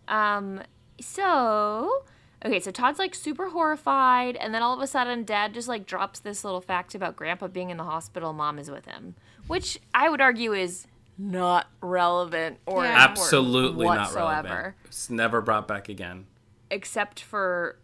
Um, 0.08 0.62
so 1.00 2.04
Okay, 2.46 2.60
so 2.60 2.72
Todd's 2.72 3.00
like 3.00 3.16
super 3.16 3.50
horrified, 3.50 4.36
and 4.36 4.54
then 4.54 4.62
all 4.62 4.74
of 4.74 4.82
a 4.82 4.88
sudden, 4.88 5.24
Dad 5.24 5.54
just 5.54 5.70
like 5.70 5.86
drops 5.86 6.20
this 6.20 6.44
little 6.44 6.60
fact 6.60 6.94
about 6.94 7.16
Grandpa 7.16 7.48
being 7.48 7.70
in 7.70 7.78
the 7.78 7.86
hospital. 7.86 8.34
Mom 8.34 8.60
is 8.60 8.70
with 8.70 8.86
him, 8.86 9.16
which 9.48 9.80
I 9.94 10.10
would 10.10 10.20
argue 10.20 10.52
is 10.54 10.86
not 11.18 11.68
relevant 11.80 12.60
or 12.66 12.84
Yeah. 12.84 12.98
Absolutely 12.98 13.86
not 13.86 14.00
whatsoever, 14.00 14.48
relevant. 14.48 14.76
It's 14.86 15.10
never 15.10 15.40
brought 15.42 15.68
back 15.70 15.88
again. 15.88 16.26
except 16.70 17.22
for 17.22 17.78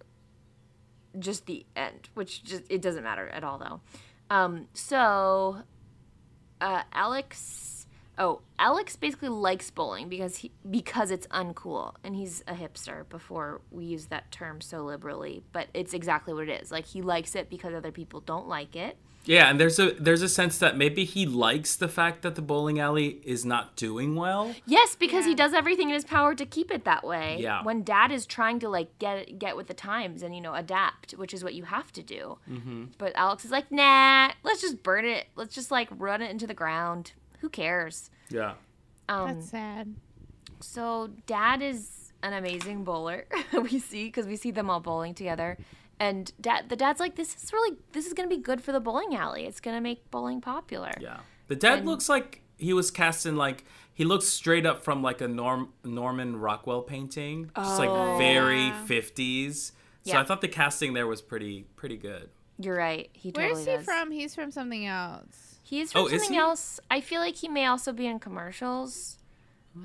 just 1.17 1.45
the 1.45 1.65
end, 1.75 2.09
which 2.13 2.43
just 2.43 2.63
it 2.69 2.81
doesn't 2.81 3.03
matter 3.03 3.29
at 3.29 3.45
all 3.45 3.59
though. 3.59 3.79
Um, 4.29 4.67
so 4.73 5.63
uh, 6.61 6.83
Alex, 6.93 7.87
oh, 8.17 8.41
Alex 8.57 8.95
basically 8.95 9.29
likes 9.29 9.71
bowling 9.71 10.09
because 10.09 10.37
he 10.37 10.51
because 10.69 11.11
it's 11.11 11.27
uncool, 11.27 11.95
and 12.03 12.15
he's 12.15 12.43
a 12.47 12.53
hipster. 12.53 13.07
Before 13.09 13.61
we 13.71 13.85
use 13.85 14.07
that 14.07 14.31
term 14.31 14.61
so 14.61 14.83
liberally, 14.83 15.43
but 15.51 15.67
it's 15.73 15.93
exactly 15.93 16.33
what 16.33 16.49
it 16.49 16.61
is. 16.61 16.71
Like 16.71 16.85
he 16.85 17.01
likes 17.01 17.35
it 17.35 17.49
because 17.49 17.73
other 17.73 17.91
people 17.91 18.19
don't 18.21 18.47
like 18.47 18.75
it. 18.75 18.97
Yeah, 19.25 19.49
and 19.49 19.59
there's 19.59 19.77
a 19.79 19.91
there's 19.91 20.21
a 20.21 20.29
sense 20.29 20.57
that 20.57 20.77
maybe 20.77 21.05
he 21.05 21.25
likes 21.25 21.75
the 21.75 21.87
fact 21.87 22.21
that 22.23 22.35
the 22.35 22.41
bowling 22.41 22.79
alley 22.79 23.21
is 23.23 23.45
not 23.45 23.75
doing 23.75 24.15
well. 24.15 24.55
Yes, 24.65 24.95
because 24.95 25.25
he 25.25 25.35
does 25.35 25.53
everything 25.53 25.89
in 25.89 25.93
his 25.93 26.05
power 26.05 26.33
to 26.33 26.45
keep 26.45 26.71
it 26.71 26.85
that 26.85 27.03
way. 27.05 27.37
Yeah. 27.39 27.61
When 27.63 27.83
Dad 27.83 28.11
is 28.11 28.25
trying 28.25 28.59
to 28.59 28.69
like 28.69 28.97
get 28.97 29.37
get 29.37 29.55
with 29.55 29.67
the 29.67 29.73
times 29.73 30.23
and 30.23 30.33
you 30.33 30.41
know 30.41 30.55
adapt, 30.55 31.11
which 31.11 31.33
is 31.33 31.43
what 31.43 31.53
you 31.53 31.63
have 31.63 31.91
to 31.93 32.01
do. 32.01 32.37
Mm-hmm. 32.49 32.85
But 32.97 33.11
Alex 33.15 33.45
is 33.45 33.51
like, 33.51 33.71
nah, 33.71 34.31
let's 34.43 34.61
just 34.61 34.81
burn 34.83 35.05
it. 35.05 35.27
Let's 35.35 35.53
just 35.53 35.69
like 35.69 35.89
run 35.91 36.21
it 36.21 36.31
into 36.31 36.47
the 36.47 36.53
ground. 36.53 37.13
Who 37.41 37.49
cares? 37.49 38.09
Yeah. 38.29 38.53
Um, 39.07 39.35
That's 39.35 39.49
sad. 39.49 39.95
so 40.59 41.09
Dad 41.25 41.61
is 41.61 42.13
an 42.23 42.33
amazing 42.33 42.83
bowler. 42.83 43.25
we 43.53 43.79
see 43.79 44.05
because 44.05 44.27
we 44.27 44.35
see 44.35 44.51
them 44.51 44.69
all 44.69 44.79
bowling 44.79 45.13
together. 45.13 45.57
And 45.99 46.31
dad, 46.39 46.69
the 46.69 46.75
dad's 46.75 46.99
like, 46.99 47.15
this 47.15 47.35
is 47.43 47.51
really, 47.51 47.77
this 47.91 48.05
is 48.07 48.13
gonna 48.13 48.29
be 48.29 48.37
good 48.37 48.61
for 48.61 48.71
the 48.71 48.79
bowling 48.79 49.15
alley. 49.15 49.45
It's 49.45 49.59
gonna 49.59 49.81
make 49.81 50.09
bowling 50.11 50.39
popular. 50.41 50.93
Yeah. 50.99 51.19
The 51.47 51.55
dad 51.55 51.79
And- 51.79 51.87
looks 51.87 52.07
like 52.07 52.41
he 52.57 52.73
was 52.73 52.91
cast 52.91 53.25
in 53.25 53.35
like 53.35 53.65
he 53.93 54.05
looks 54.05 54.25
straight 54.27 54.65
up 54.65 54.81
from 54.83 55.01
like 55.01 55.19
a 55.19 55.27
Norm 55.27 55.73
Norman 55.83 56.37
Rockwell 56.37 56.81
painting, 56.83 57.51
just 57.55 57.79
like 57.79 57.89
Oh. 57.89 58.17
very 58.17 58.67
Yeah. 58.67 58.85
50s. 58.85 59.73
So 60.03 60.13
Yeah. 60.13 60.21
I 60.21 60.23
thought 60.23 60.39
the 60.41 60.47
casting 60.47 60.93
there 60.93 61.05
was 61.07 61.21
pretty 61.21 61.63
pretty 61.75 61.97
good. 61.97 62.29
You're 62.57 62.77
right. 62.77 63.09
He 63.13 63.31
totally 63.31 63.53
Where's 63.53 63.65
he 63.65 63.71
does. 63.75 63.85
from? 63.85 64.11
He's 64.11 64.35
from 64.35 64.51
something 64.51 64.85
else. 64.85 65.59
He's 65.63 65.91
from 65.91 66.03
Oh, 66.03 66.05
is 66.07 66.21
something 66.21 66.33
he? 66.33 66.39
else. 66.39 66.79
I 66.89 67.01
feel 67.01 67.19
like 67.21 67.35
he 67.35 67.47
may 67.49 67.65
also 67.65 67.91
be 67.93 68.07
in 68.07 68.19
commercials, 68.19 69.17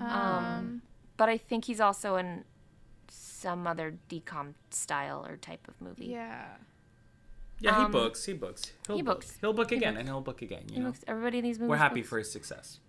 Um, 0.01 0.83
but 1.17 1.29
I 1.29 1.37
think 1.39 1.67
he's 1.67 1.81
also 1.81 2.17
in 2.17 2.45
some 3.45 3.67
other 3.67 3.97
DCOM 4.09 4.55
style 4.71 5.25
or 5.29 5.37
type 5.37 5.69
of 5.69 5.81
movie. 5.81 6.07
yeah. 6.07 6.47
Yeah, 7.61 7.77
he 7.79 7.85
Um, 7.85 7.93
books. 7.93 8.25
He 8.25 8.33
books. 8.33 8.73
He'll 8.87 8.97
he 8.97 9.03
book. 9.03 9.21
books. 9.21 9.39
He'll 9.41 9.53
book 9.53 9.71
He 9.71 9.77
again 9.77 9.95
books. 9.95 10.01
and 10.01 10.09
he'll 10.09 10.21
book 10.21 10.43
again, 10.43 10.65
you 10.69 10.75
He 10.75 10.81
know. 10.81 10.87
looks- 10.89 11.05
everybody 11.07 11.39
in 11.39 11.45
these 11.45 11.59
movies. 11.59 11.71
We're 11.71 11.77
happy 11.77 12.01
books. 12.01 12.09
for 12.11 12.19
his 12.19 12.31
success. 12.33 12.81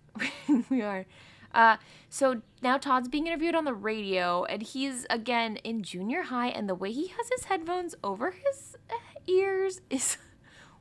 we 0.70 0.82
are. 0.82 1.06
Uh, 1.54 1.76
so 2.10 2.42
now 2.62 2.76
Todd's 2.76 3.08
being 3.08 3.26
interviewed 3.26 3.54
on 3.54 3.64
the 3.64 3.72
radio, 3.74 4.44
and 4.44 4.62
he's 4.62 5.06
again 5.08 5.56
in 5.58 5.82
junior 5.82 6.22
high, 6.22 6.48
and 6.48 6.68
the 6.68 6.74
way 6.74 6.90
he 6.90 7.06
has 7.08 7.28
his 7.30 7.44
headphones 7.44 7.94
over 8.02 8.32
his 8.32 8.76
uh, 8.90 8.94
ears 9.26 9.80
is. 9.90 10.18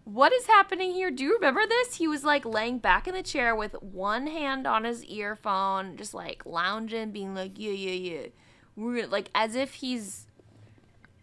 What 0.04 0.32
is 0.34 0.46
happening 0.46 0.92
here? 0.94 1.10
Do 1.10 1.24
you 1.24 1.34
remember 1.34 1.62
this? 1.68 1.96
He 1.96 2.08
was 2.08 2.24
like 2.24 2.46
laying 2.46 2.78
back 2.78 3.08
in 3.08 3.16
the 3.16 3.24
chair 3.24 3.56
with 3.56 3.74
one 3.82 4.28
hand 4.28 4.68
on 4.68 4.84
his 4.84 5.04
earphone, 5.06 5.98
just 5.98 6.14
like 6.14 6.46
lounging, 6.46 7.10
being 7.12 7.34
like, 7.34 7.54
yeah, 7.58 7.72
yeah, 7.72 8.12
yeah. 8.22 8.28
We're 8.76 9.08
like 9.08 9.30
as 9.34 9.56
if 9.56 9.76
he's, 9.76 10.28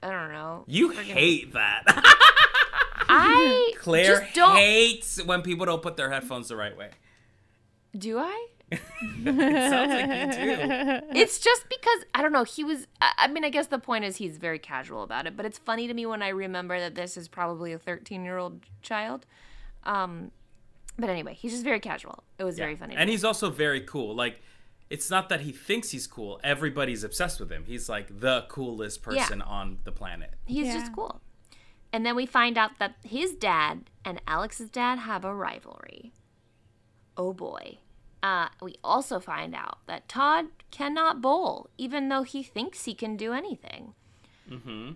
I 0.02 0.10
don't 0.10 0.32
know. 0.32 0.64
You 0.66 0.92
friggin- 0.92 1.04
hate 1.04 1.52
that. 1.52 1.82
I 3.08 3.72
Claire 3.78 4.20
just 4.20 4.34
don't. 4.34 4.56
hates 4.56 5.22
when 5.22 5.42
people 5.42 5.66
don't 5.66 5.82
put 5.82 5.96
their 5.96 6.10
headphones 6.10 6.48
the 6.48 6.56
right 6.56 6.76
way. 6.76 6.90
Do 7.96 8.18
I? 8.18 8.46
it 8.70 8.80
sounds 9.70 9.90
like 9.90 10.38
you 10.38 11.10
do. 11.12 11.20
it's 11.20 11.38
just 11.38 11.68
because 11.68 12.04
I 12.14 12.22
don't 12.22 12.32
know. 12.32 12.44
He 12.44 12.64
was. 12.64 12.86
I, 13.02 13.12
I 13.18 13.28
mean, 13.28 13.44
I 13.44 13.50
guess 13.50 13.66
the 13.66 13.78
point 13.78 14.04
is 14.06 14.16
he's 14.16 14.38
very 14.38 14.58
casual 14.58 15.02
about 15.02 15.26
it. 15.26 15.36
But 15.36 15.44
it's 15.44 15.58
funny 15.58 15.86
to 15.88 15.92
me 15.94 16.06
when 16.06 16.22
I 16.22 16.28
remember 16.28 16.80
that 16.80 16.94
this 16.94 17.18
is 17.18 17.28
probably 17.28 17.74
a 17.74 17.78
13 17.78 18.24
year 18.24 18.38
old 18.38 18.60
child. 18.80 19.26
Um, 19.84 20.30
but 20.98 21.10
anyway, 21.10 21.34
he's 21.34 21.52
just 21.52 21.64
very 21.64 21.80
casual. 21.80 22.24
It 22.38 22.44
was 22.44 22.56
very 22.56 22.76
funny. 22.76 22.94
And 22.96 23.08
me. 23.08 23.12
he's 23.12 23.24
also 23.24 23.50
very 23.50 23.82
cool. 23.82 24.14
Like, 24.14 24.40
it's 24.94 25.08
not 25.10 25.28
that 25.30 25.40
he 25.40 25.52
thinks 25.52 25.90
he's 25.90 26.06
cool. 26.06 26.38
Everybody's 26.44 27.02
obsessed 27.02 27.40
with 27.40 27.50
him. 27.50 27.64
He's 27.66 27.88
like 27.88 28.06
the 28.20 28.44
coolest 28.48 29.02
person 29.02 29.40
on 29.42 29.78
the 29.84 29.92
planet. 29.92 30.30
he's 30.46 30.66
Yeah. 30.66 30.78
just 30.78 30.92
cool. 30.94 31.20
And 31.94 32.04
then 32.06 32.14
we 32.16 32.26
find 32.26 32.56
out 32.56 32.78
that 32.78 32.96
his 33.04 33.34
dad 33.34 33.90
and 34.04 34.20
Alex's 34.26 34.70
dad 34.70 34.98
have 35.10 35.24
a 35.24 35.34
rivalry. 35.34 36.12
Oh 37.16 37.32
boy. 37.32 37.78
Uh, 38.22 38.48
we 38.62 38.76
also 38.84 39.18
find 39.18 39.54
out 39.54 39.78
that 39.86 40.08
Todd 40.08 40.46
cannot 40.70 41.20
bowl, 41.20 41.68
even 41.76 42.08
though 42.08 42.22
he 42.22 42.42
thinks 42.42 42.84
he 42.84 42.94
can 42.94 43.16
do 43.16 43.32
anything. 43.32 43.94
Mm-hmm. 44.50 44.92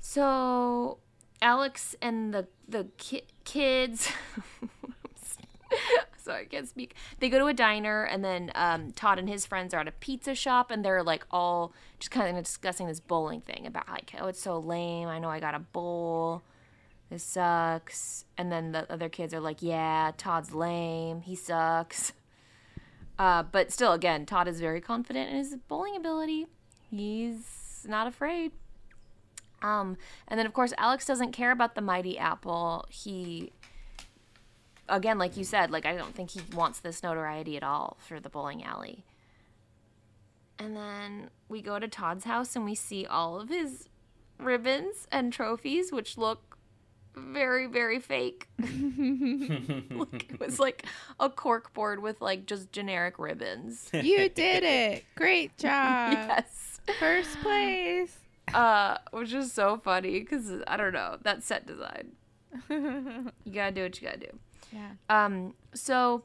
So 0.00 0.98
Alex 1.40 1.94
and 2.02 2.34
the 2.34 2.46
the 2.68 2.88
ki- 2.98 3.28
kids, 3.44 4.10
sorry, 6.24 6.42
I 6.42 6.44
can't 6.46 6.68
speak. 6.68 6.94
They 7.20 7.28
go 7.28 7.38
to 7.38 7.46
a 7.46 7.54
diner, 7.54 8.04
and 8.04 8.24
then 8.24 8.50
um, 8.54 8.92
Todd 8.92 9.18
and 9.18 9.28
his 9.28 9.46
friends 9.46 9.74
are 9.74 9.80
at 9.80 9.88
a 9.88 9.92
pizza 9.92 10.34
shop, 10.34 10.70
and 10.70 10.84
they're 10.84 11.02
like 11.02 11.26
all 11.30 11.72
just 11.98 12.10
kind 12.10 12.36
of 12.36 12.44
discussing 12.44 12.86
this 12.86 13.00
bowling 13.00 13.40
thing 13.40 13.66
about 13.66 13.88
like, 13.88 14.12
oh, 14.20 14.26
it's 14.26 14.40
so 14.40 14.58
lame. 14.58 15.08
I 15.08 15.18
know 15.18 15.28
I 15.28 15.40
got 15.40 15.54
a 15.54 15.60
bowl. 15.60 16.42
This 17.10 17.22
sucks. 17.22 18.24
And 18.36 18.50
then 18.50 18.72
the 18.72 18.90
other 18.92 19.08
kids 19.08 19.34
are 19.34 19.40
like, 19.40 19.58
yeah, 19.60 20.12
Todd's 20.16 20.54
lame. 20.54 21.20
He 21.22 21.36
sucks. 21.36 22.12
Uh, 23.16 23.44
but 23.44 23.70
still, 23.70 23.92
again, 23.92 24.26
Todd 24.26 24.48
is 24.48 24.58
very 24.58 24.80
confident 24.80 25.30
in 25.30 25.36
his 25.36 25.54
bowling 25.68 25.94
ability. 25.94 26.46
He's 26.90 27.86
not 27.88 28.08
afraid. 28.08 28.50
Um, 29.62 29.96
and 30.28 30.38
then 30.38 30.46
of 30.46 30.52
course 30.52 30.74
Alex 30.76 31.06
doesn't 31.06 31.32
care 31.32 31.50
about 31.50 31.74
the 31.74 31.80
mighty 31.80 32.18
apple. 32.18 32.84
He 32.90 33.52
again, 34.88 35.18
like 35.18 35.36
you 35.36 35.44
said, 35.44 35.70
like 35.70 35.86
I 35.86 35.96
don't 35.96 36.14
think 36.14 36.30
he 36.30 36.40
wants 36.54 36.80
this 36.80 37.02
notoriety 37.02 37.56
at 37.56 37.62
all 37.62 37.96
for 38.00 38.20
the 38.20 38.28
bowling 38.28 38.62
alley. 38.64 39.04
And 40.58 40.76
then 40.76 41.30
we 41.48 41.62
go 41.62 41.78
to 41.78 41.88
Todd's 41.88 42.24
house 42.24 42.54
and 42.54 42.64
we 42.64 42.74
see 42.74 43.06
all 43.06 43.40
of 43.40 43.48
his 43.48 43.88
ribbons 44.38 45.06
and 45.10 45.32
trophies, 45.32 45.90
which 45.92 46.16
look 46.16 46.56
very, 47.16 47.66
very 47.66 47.98
fake. 48.00 48.48
like, 48.58 50.30
it 50.32 50.40
was 50.40 50.58
like 50.58 50.84
a 51.20 51.28
cork 51.30 51.72
board 51.74 52.02
with 52.02 52.20
like 52.20 52.46
just 52.46 52.70
generic 52.72 53.18
ribbons. 53.18 53.88
You 53.92 54.28
did 54.28 54.62
it. 54.64 55.04
Great 55.16 55.56
job. 55.58 56.12
yes. 56.12 56.80
First 56.98 57.40
place. 57.40 58.18
uh, 58.52 58.98
which 59.12 59.32
is 59.32 59.52
so 59.52 59.78
funny 59.78 60.20
because 60.20 60.52
I 60.66 60.76
don't 60.76 60.92
know 60.92 61.16
that 61.22 61.42
set 61.42 61.66
design. 61.66 62.12
You 62.68 63.52
gotta 63.52 63.72
do 63.72 63.82
what 63.82 64.00
you 64.00 64.06
gotta 64.06 64.20
do. 64.20 64.38
Yeah. 64.74 64.90
Um, 65.08 65.54
so 65.72 66.24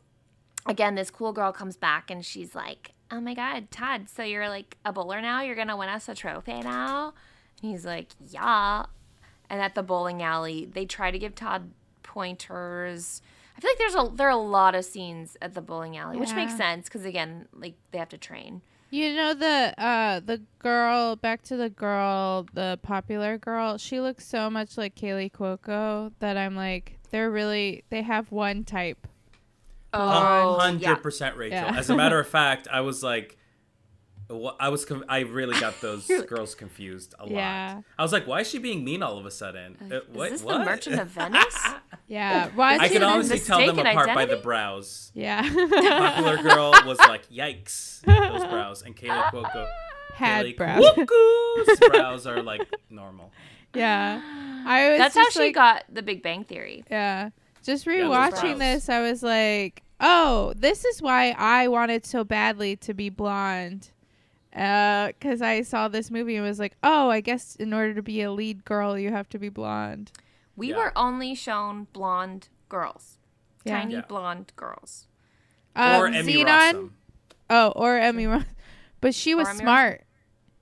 again, 0.65 0.95
this 0.95 1.12
cool 1.12 1.33
girl 1.33 1.51
comes 1.51 1.77
back 1.77 2.09
and 2.09 2.25
she's 2.25 2.55
like, 2.55 2.93
"Oh 3.12 3.21
my 3.21 3.33
god, 3.33 3.71
Todd, 3.71 4.09
so 4.09 4.23
you're 4.23 4.49
like 4.49 4.77
a 4.83 4.91
bowler 4.91 5.21
now? 5.21 5.41
You're 5.41 5.55
gonna 5.55 5.77
win 5.77 5.89
us 5.89 6.09
a 6.09 6.15
trophy 6.15 6.59
now?" 6.62 7.13
And 7.62 7.71
he's 7.71 7.85
like, 7.85 8.09
"Yeah." 8.19 8.85
And 9.49 9.62
at 9.62 9.75
the 9.75 9.83
bowling 9.83 10.21
alley, 10.21 10.65
they 10.65 10.85
try 10.85 11.12
to 11.12 11.19
give 11.19 11.35
Todd 11.35 11.71
pointers. 12.03 13.21
I 13.57 13.62
feel 13.62 13.71
like 13.71 13.77
there's 13.77 13.95
a 13.95 14.15
there 14.15 14.27
are 14.27 14.31
a 14.31 14.38
lot 14.38 14.75
of 14.75 14.85
scenes 14.85 15.38
at 15.41 15.53
the 15.53 15.62
bowling 15.62 15.97
alley, 15.97 16.17
which 16.17 16.33
makes 16.33 16.55
sense 16.55 16.88
because 16.88 17.05
again, 17.05 17.47
like 17.53 17.75
they 17.91 17.97
have 17.97 18.09
to 18.09 18.17
train. 18.17 18.62
You 18.91 19.15
know 19.15 19.33
the 19.33 19.73
uh 19.77 20.19
the 20.19 20.41
girl 20.59 21.15
back 21.15 21.43
to 21.43 21.57
the 21.57 21.69
girl, 21.69 22.47
the 22.53 22.79
popular 22.81 23.38
girl, 23.38 23.77
she 23.77 23.99
looks 23.99 24.25
so 24.25 24.49
much 24.49 24.77
like 24.77 24.95
Kaley 24.95 25.31
Cuoco 25.31 26.12
that 26.19 26.38
I'm 26.38 26.55
like 26.55 26.98
they're 27.12 27.32
really 27.32 27.84
they 27.89 28.02
have 28.02 28.32
one 28.32 28.63
type. 28.63 29.08
Oh, 29.93 30.58
hundred 30.60 30.82
yeah. 30.82 30.95
percent 30.95 31.36
Rachel. 31.36 31.58
Yeah. 31.58 31.76
As 31.78 31.89
a 31.89 31.95
matter 31.95 32.19
of 32.19 32.28
fact, 32.39 32.67
I 32.72 32.82
was 32.82 33.02
like, 33.02 33.38
wha- 34.30 34.56
I 34.60 34.69
was, 34.69 34.86
I 35.08 35.22
really 35.22 35.60
got 35.60 35.82
those 35.82 36.06
girls 36.28 36.54
confused 36.54 37.15
a 37.17 37.26
lot. 37.26 37.84
I 37.98 38.04
was 38.04 38.12
like, 38.13 38.28
why 38.28 38.41
is 38.41 38.48
she 38.50 38.60
being 38.60 38.84
mean 38.84 39.02
all 39.02 39.17
of 39.17 39.26
a 39.26 39.32
sudden? 39.32 39.78
Uh, 39.82 39.95
Is 39.95 40.02
what- 40.13 40.30
this 40.30 40.43
what? 40.43 40.60
the 40.60 40.65
Merchant 40.65 41.00
of 41.00 41.08
Venice? 41.10 41.67
Yeah. 42.08 42.50
Why 42.54 42.76
is 42.76 42.82
I 42.82 42.88
she 42.88 42.93
can 42.93 43.02
an 43.04 43.10
honestly 43.10 43.39
tell 43.39 43.58
them 43.60 43.76
mistaken 43.78 43.88
apart 43.98 44.08
by 44.15 44.26
the 44.26 44.38
brows. 44.38 45.12
Yeah. 45.15 45.41
Popular 45.41 46.38
girl 46.43 46.72
was 46.86 47.00
like, 47.00 47.28
yikes, 47.30 48.02
those 48.02 48.45
brows, 48.45 48.84
and 48.84 48.95
Kaley 48.95 49.24
Cuoco. 49.32 49.67
Had 50.13 50.45
Kaley 50.45 50.56
brows. 50.58 50.86
Cuoco's 50.86 51.80
brows 51.89 52.28
are 52.28 52.43
like 52.43 52.67
normal. 52.91 53.32
yeah. 53.74 54.22
I 54.65 54.89
was 54.89 54.98
That's 55.00 55.15
how 55.15 55.30
she 55.30 55.39
like, 55.39 55.56
got 55.56 55.84
the 55.89 56.02
Big 56.02 56.22
Bang 56.24 56.43
Theory. 56.43 56.84
Yeah. 56.89 57.30
Just 57.63 57.86
rewatching 57.86 58.58
brows. 58.58 58.60
this, 58.60 58.89
I 58.89 59.02
was 59.02 59.22
like, 59.24 59.84
"Oh, 60.00 60.54
this 60.56 60.86
is 60.86 61.02
why 61.02 61.36
I 61.38 61.67
wanted 61.67 62.06
so 62.06 62.24
badly 62.24 62.76
to 62.78 62.93
be 62.93 63.10
blonde." 63.10 63.91
because 64.52 65.41
I 65.41 65.62
saw 65.62 65.88
this 65.88 66.10
movie 66.10 66.36
and 66.36 66.43
was 66.45 66.60
like, 66.60 66.76
oh, 66.84 67.10
I 67.10 67.22
guess 67.22 67.56
in 67.56 67.72
order 67.72 67.93
to 67.93 68.02
be 68.02 68.22
a 68.24 68.32
lead 68.32 68.65
girl, 68.65 68.98
you 68.98 69.12
have 69.12 69.30
to 69.30 69.39
be 69.39 69.48
blonde. 69.48 70.12
We 70.56 70.72
Yeah. 70.72 70.78
were 70.78 70.98
only 70.98 71.36
shown 71.36 71.88
blonde 71.93 72.50
girls, 72.67 73.19
Yeah. 73.63 73.80
tiny 73.80 73.93
Yeah. 73.93 74.02
blonde 74.02 74.52
girls. 74.56 75.06
or 75.76 76.08
Um, 76.08 76.13
Emmy 76.15 76.34
Xenon- 76.34 76.45
Rossum. 76.74 76.89
Oh, 77.50 77.72
or 77.76 77.98
Emmy 77.98 78.26
Ross. 78.28 78.43
But 79.02 79.13
she 79.15 79.34
was 79.36 79.48
Or 79.48 79.52
Emmy 79.52 79.60
smart. 79.60 80.04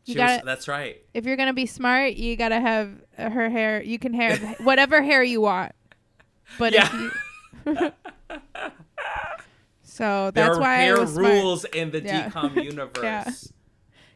You 0.07 0.13
She 0.13 0.17
gotta, 0.19 0.45
that's 0.45 0.67
right. 0.69 1.03
if 1.13 1.25
you're 1.25 1.35
gonna 1.35 1.53
be 1.53 1.65
smart, 1.65 2.13
you 2.13 2.35
gotta 2.37 2.59
have 2.61 2.89
uh, 3.17 3.29
her 3.29 3.49
hair. 3.49 3.83
You 3.83 3.99
can 3.99 4.13
have 4.13 4.39
whatever 4.61 5.03
hair 5.03 5.21
you 5.21 5.41
want. 5.41 5.73
But 6.57 6.73
if 6.73 6.93
Yeah. 6.93 7.09
you, 7.75 7.75
so 9.83 10.31
There 10.33 10.45
that's 10.45 10.57
are 10.57 10.61
why 10.61 10.73
I 10.75 10.77
hair 10.83 10.99
was 10.99 11.13
smart. 11.13 11.25
rules 11.33 11.65
in 11.65 11.91
the 11.91 12.01
Yeah. 12.01 12.29
DCOM 12.29 12.63
universe. 12.63 13.51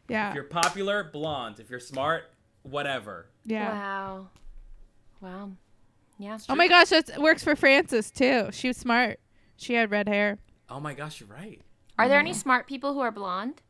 Yeah, 0.08 0.30
If 0.30 0.36
you're 0.36 0.44
popular, 0.46 1.04
blonde. 1.04 1.60
If 1.60 1.70
you're 1.70 1.80
smart, 1.80 2.32
whatever. 2.64 3.28
yeah. 3.46 3.72
Wow. 3.74 4.28
Wow. 5.22 5.52
Yeah. 6.18 6.38
Oh 6.50 6.56
my 6.56 6.68
gosh, 6.68 6.90
that 6.90 7.18
works 7.20 7.44
for 7.44 7.56
Frances 7.56 8.12
too. 8.12 8.50
She 8.52 8.68
was 8.68 8.78
smart. 8.78 9.20
She 9.58 9.74
had 9.74 9.90
red 9.92 10.08
hair. 10.08 10.38
Oh 10.70 10.80
my 10.80 10.94
gosh, 10.94 11.20
you're 11.20 11.30
right. 11.30 11.62
Are 11.98 12.08
there 12.10 12.20
any 12.20 12.34
smart 12.34 12.68
people 12.68 12.94
who 12.94 13.00
are 13.00 13.12
blonde? 13.12 13.62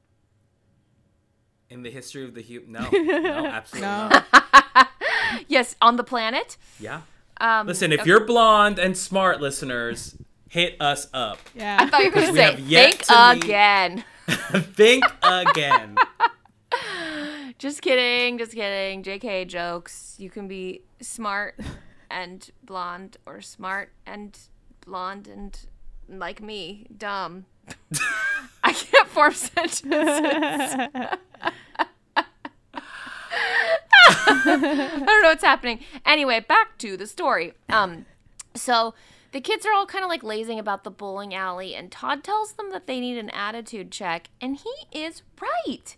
In 1.72 1.84
the 1.84 1.90
history 1.90 2.24
of 2.26 2.34
the 2.36 2.42
human, 2.42 2.74
no, 2.74 2.90
no, 2.92 3.46
absolutely 3.48 3.88
No. 3.88 4.10
not. 4.10 4.88
Yes, 5.48 5.76
on 5.82 5.96
the 5.96 6.04
planet. 6.04 6.58
Yeah. 6.80 7.02
Um, 7.40 7.66
Listen, 7.66 7.94
if 7.94 8.02
okay. 8.02 8.08
you're 8.10 8.26
blonde 8.26 8.78
and 8.78 8.98
smart, 8.98 9.40
listeners, 9.40 10.16
hit 10.50 10.76
us 10.82 11.08
up. 11.14 11.40
Yeah. 11.56 11.78
I 11.80 11.90
thought 11.90 12.02
you 12.04 12.10
were 12.10 12.16
going 12.16 12.26
to 12.28 12.32
we 12.34 12.38
say, 12.38 12.44
have 12.52 12.60
yet 12.60 12.94
think 12.96 13.04
to 13.06 13.34
meet- 13.36 13.44
again. 13.46 14.04
Think 14.76 15.06
again. 15.24 15.96
Just 17.58 17.82
kidding, 17.82 18.38
just 18.38 18.54
kidding. 18.54 19.04
JK 19.04 19.48
jokes. 19.48 20.16
You 20.20 20.30
can 20.30 20.48
be 20.50 20.82
smart 21.02 21.58
and 22.10 22.50
blonde 22.64 23.18
or 23.26 23.40
smart 23.42 23.92
and 24.06 24.38
blonde 24.86 25.28
and 25.28 25.58
like 26.10 26.42
me, 26.42 26.88
dumb. 26.98 27.46
I 28.64 28.74
can't 28.74 29.08
form 29.08 29.34
sentences. 29.34 29.88
I 34.46 35.04
don't 35.06 35.22
know 35.22 35.30
what's 35.30 35.44
happening. 35.44 35.80
Anyway, 36.06 36.40
back 36.40 36.78
to 36.80 36.98
the 36.98 37.08
story. 37.08 37.54
Um, 37.70 38.06
so 38.56 38.94
the 39.32 39.42
kids 39.42 39.66
are 39.66 39.74
all 39.74 39.86
kind 39.86 40.04
of 40.04 40.10
like 40.10 40.24
lazing 40.24 40.60
about 40.60 40.84
the 40.84 40.92
bowling 40.92 41.34
alley, 41.34 41.76
and 41.76 41.92
Todd 41.92 42.24
tells 42.24 42.54
them 42.54 42.72
that 42.72 42.88
they 42.88 43.00
need 43.00 43.18
an 43.18 43.30
attitude 43.30 43.92
check, 43.92 44.30
and 44.40 44.58
he 44.58 44.74
is 45.00 45.22
right. 45.42 45.96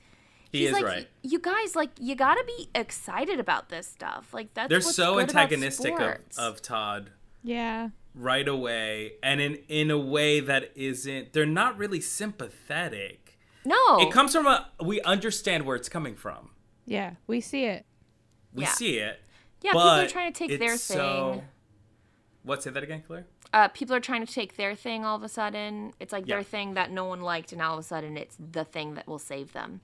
He 0.51 0.59
He's 0.59 0.67
is 0.67 0.73
like, 0.73 0.83
right. 0.85 1.07
You 1.23 1.39
guys, 1.39 1.75
like, 1.75 1.89
you 1.99 2.15
gotta 2.15 2.43
be 2.45 2.69
excited 2.75 3.39
about 3.39 3.69
this 3.69 3.87
stuff. 3.87 4.33
Like, 4.33 4.53
that's 4.53 4.69
They're 4.69 4.77
what's 4.79 4.95
so 4.95 5.15
good 5.15 5.31
about 5.31 5.41
antagonistic 5.41 5.99
of, 5.99 6.17
of 6.37 6.61
Todd 6.61 7.09
yeah. 7.43 7.89
right 8.13 8.47
away, 8.47 9.13
and 9.23 9.41
in 9.41 9.59
in 9.67 9.89
a 9.89 9.97
way 9.97 10.39
that 10.39 10.71
isn't. 10.75 11.33
They're 11.33 11.47
not 11.47 11.77
really 11.77 12.01
sympathetic. 12.01 13.39
no, 13.65 13.97
It 13.99 14.11
comes 14.11 14.33
from 14.33 14.45
a. 14.45 14.69
We 14.83 15.01
understand 15.01 15.65
where 15.65 15.75
it's 15.75 15.89
coming 15.89 16.15
from. 16.15 16.51
Yeah. 16.85 17.13
We 17.27 17.41
see 17.41 17.65
it. 17.65 17.85
We 18.53 18.63
Yeah. 18.63 18.69
see 18.71 18.97
it. 18.99 19.19
yeah. 19.61 19.71
People 19.71 19.81
are 19.81 20.07
trying 20.07 20.31
to 20.33 20.37
take 20.47 20.59
their 20.59 20.77
thing. 20.77 20.97
so- 20.97 21.43
What? 22.43 22.61
Say 22.63 22.69
that 22.71 22.83
again, 22.83 23.03
Claire. 23.07 23.25
uh, 23.53 23.67
people 23.69 23.95
are 23.95 23.99
trying 24.01 24.25
to 24.25 24.31
take 24.33 24.57
their 24.57 24.75
thing 24.75 25.05
all 25.05 25.15
of 25.15 25.23
a 25.23 25.29
sudden. 25.29 25.93
It's 25.99 26.11
like 26.11 26.27
Yeah. 26.27 26.35
their 26.35 26.43
thing 26.43 26.73
that 26.73 26.91
no 26.91 27.05
one 27.05 27.21
liked, 27.21 27.51
and 27.53 27.61
all 27.61 27.73
of 27.73 27.79
a 27.79 27.83
sudden 27.83 28.17
it's 28.17 28.35
the 28.37 28.65
thing 28.65 28.95
that 28.95 29.07
will 29.07 29.19
save 29.19 29.53
them. 29.53 29.81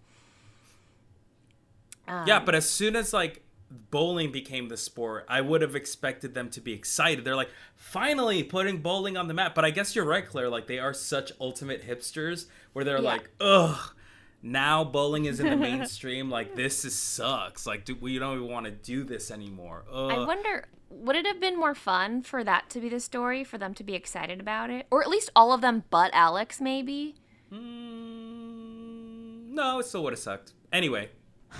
Um, 2.08 2.27
Yeah, 2.27 2.39
but 2.39 2.55
as 2.55 2.67
soon 2.69 2.95
as 2.95 3.13
like 3.13 3.43
bowling 3.71 4.32
became 4.32 4.67
the 4.67 4.77
sport, 4.77 5.25
I 5.29 5.41
would 5.41 5.62
have 5.62 5.75
expected 5.75 6.34
them 6.34 6.49
to 6.51 6.62
be 6.62 6.73
excited. 6.73 7.23
They're 7.23 7.36
like, 7.36 7.51
finally 7.75 8.41
putting 8.43 8.82
bowling 8.82 9.15
on 9.15 9.27
the 9.27 9.34
map. 9.34 9.53
But 9.53 9.63
I 9.63 9.69
guess 9.69 9.95
you're 9.95 10.05
right, 10.05 10.27
Claire. 10.27 10.49
Like 10.49 10.67
they 10.67 10.79
are 10.79 10.93
such 10.93 11.32
ultimate 11.39 11.88
hipsters 11.88 12.47
where 12.73 12.84
they're 12.84 12.97
Yeah. 13.01 13.03
like, 13.10 13.29
ugh. 13.39 13.95
Now 14.41 14.84
bowling 14.84 15.25
is 15.25 15.39
in 15.39 15.49
the 15.49 15.58
mainstream. 15.69 16.30
Like 16.30 16.56
this 16.56 16.86
is 16.86 16.95
sucks. 16.95 17.65
Like 17.65 17.86
do, 17.86 17.95
we 17.95 18.17
don't 18.19 18.38
even 18.38 18.49
want 18.49 18.65
to 18.65 18.71
do 18.71 19.04
this 19.04 19.32
anymore. 19.32 19.86
Ugh. 19.91 20.12
I 20.12 20.25
wonder, 20.25 20.65
would 20.89 21.15
it 21.15 21.25
have 21.25 21.39
been 21.39 21.58
more 21.58 21.75
fun 21.75 22.21
for 22.21 22.43
that 22.43 22.69
to 22.71 22.80
be 22.80 22.89
the 22.89 22.99
story, 22.99 23.43
for 23.43 23.58
them 23.58 23.73
to 23.75 23.84
be 23.84 23.95
excited 23.95 24.39
about 24.39 24.69
it? 24.69 24.88
Or 24.91 25.02
at 25.02 25.10
least 25.10 25.30
all 25.36 25.54
of 25.54 25.62
them 25.62 25.84
but 25.89 26.12
Alex, 26.13 26.62
maybe? 26.62 27.15
Mm, 27.52 29.49
no, 29.49 29.80
it 29.80 29.86
still 29.86 30.04
would 30.04 30.13
have 30.13 30.19
sucked. 30.19 30.54
Anyway, 30.71 31.10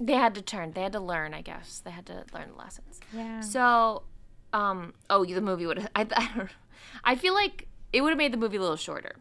They 0.00 0.14
had 0.14 0.34
to 0.34 0.42
turn, 0.42 0.72
they 0.72 0.82
had 0.82 0.92
to 0.92 1.00
learn, 1.00 1.34
I 1.34 1.40
guess. 1.40 1.80
They 1.84 1.90
had 1.90 2.06
to 2.06 2.24
learn 2.34 2.50
the 2.50 2.58
lessons. 2.58 3.00
Yeah. 3.12 3.40
So, 3.40 4.02
um, 4.52 4.92
oh, 5.08 5.24
the 5.24 5.40
movie 5.40 5.66
would 5.66 5.78
have, 5.78 5.90
I, 5.96 6.06
I 6.14 6.30
don't 6.36 6.50
I 7.04 7.14
feel 7.16 7.34
like 7.34 7.68
it 7.92 8.00
would 8.00 8.10
have 8.10 8.18
made 8.18 8.32
the 8.32 8.36
movie 8.36 8.56
a 8.56 8.60
little 8.60 8.76
shorter. 8.76 9.16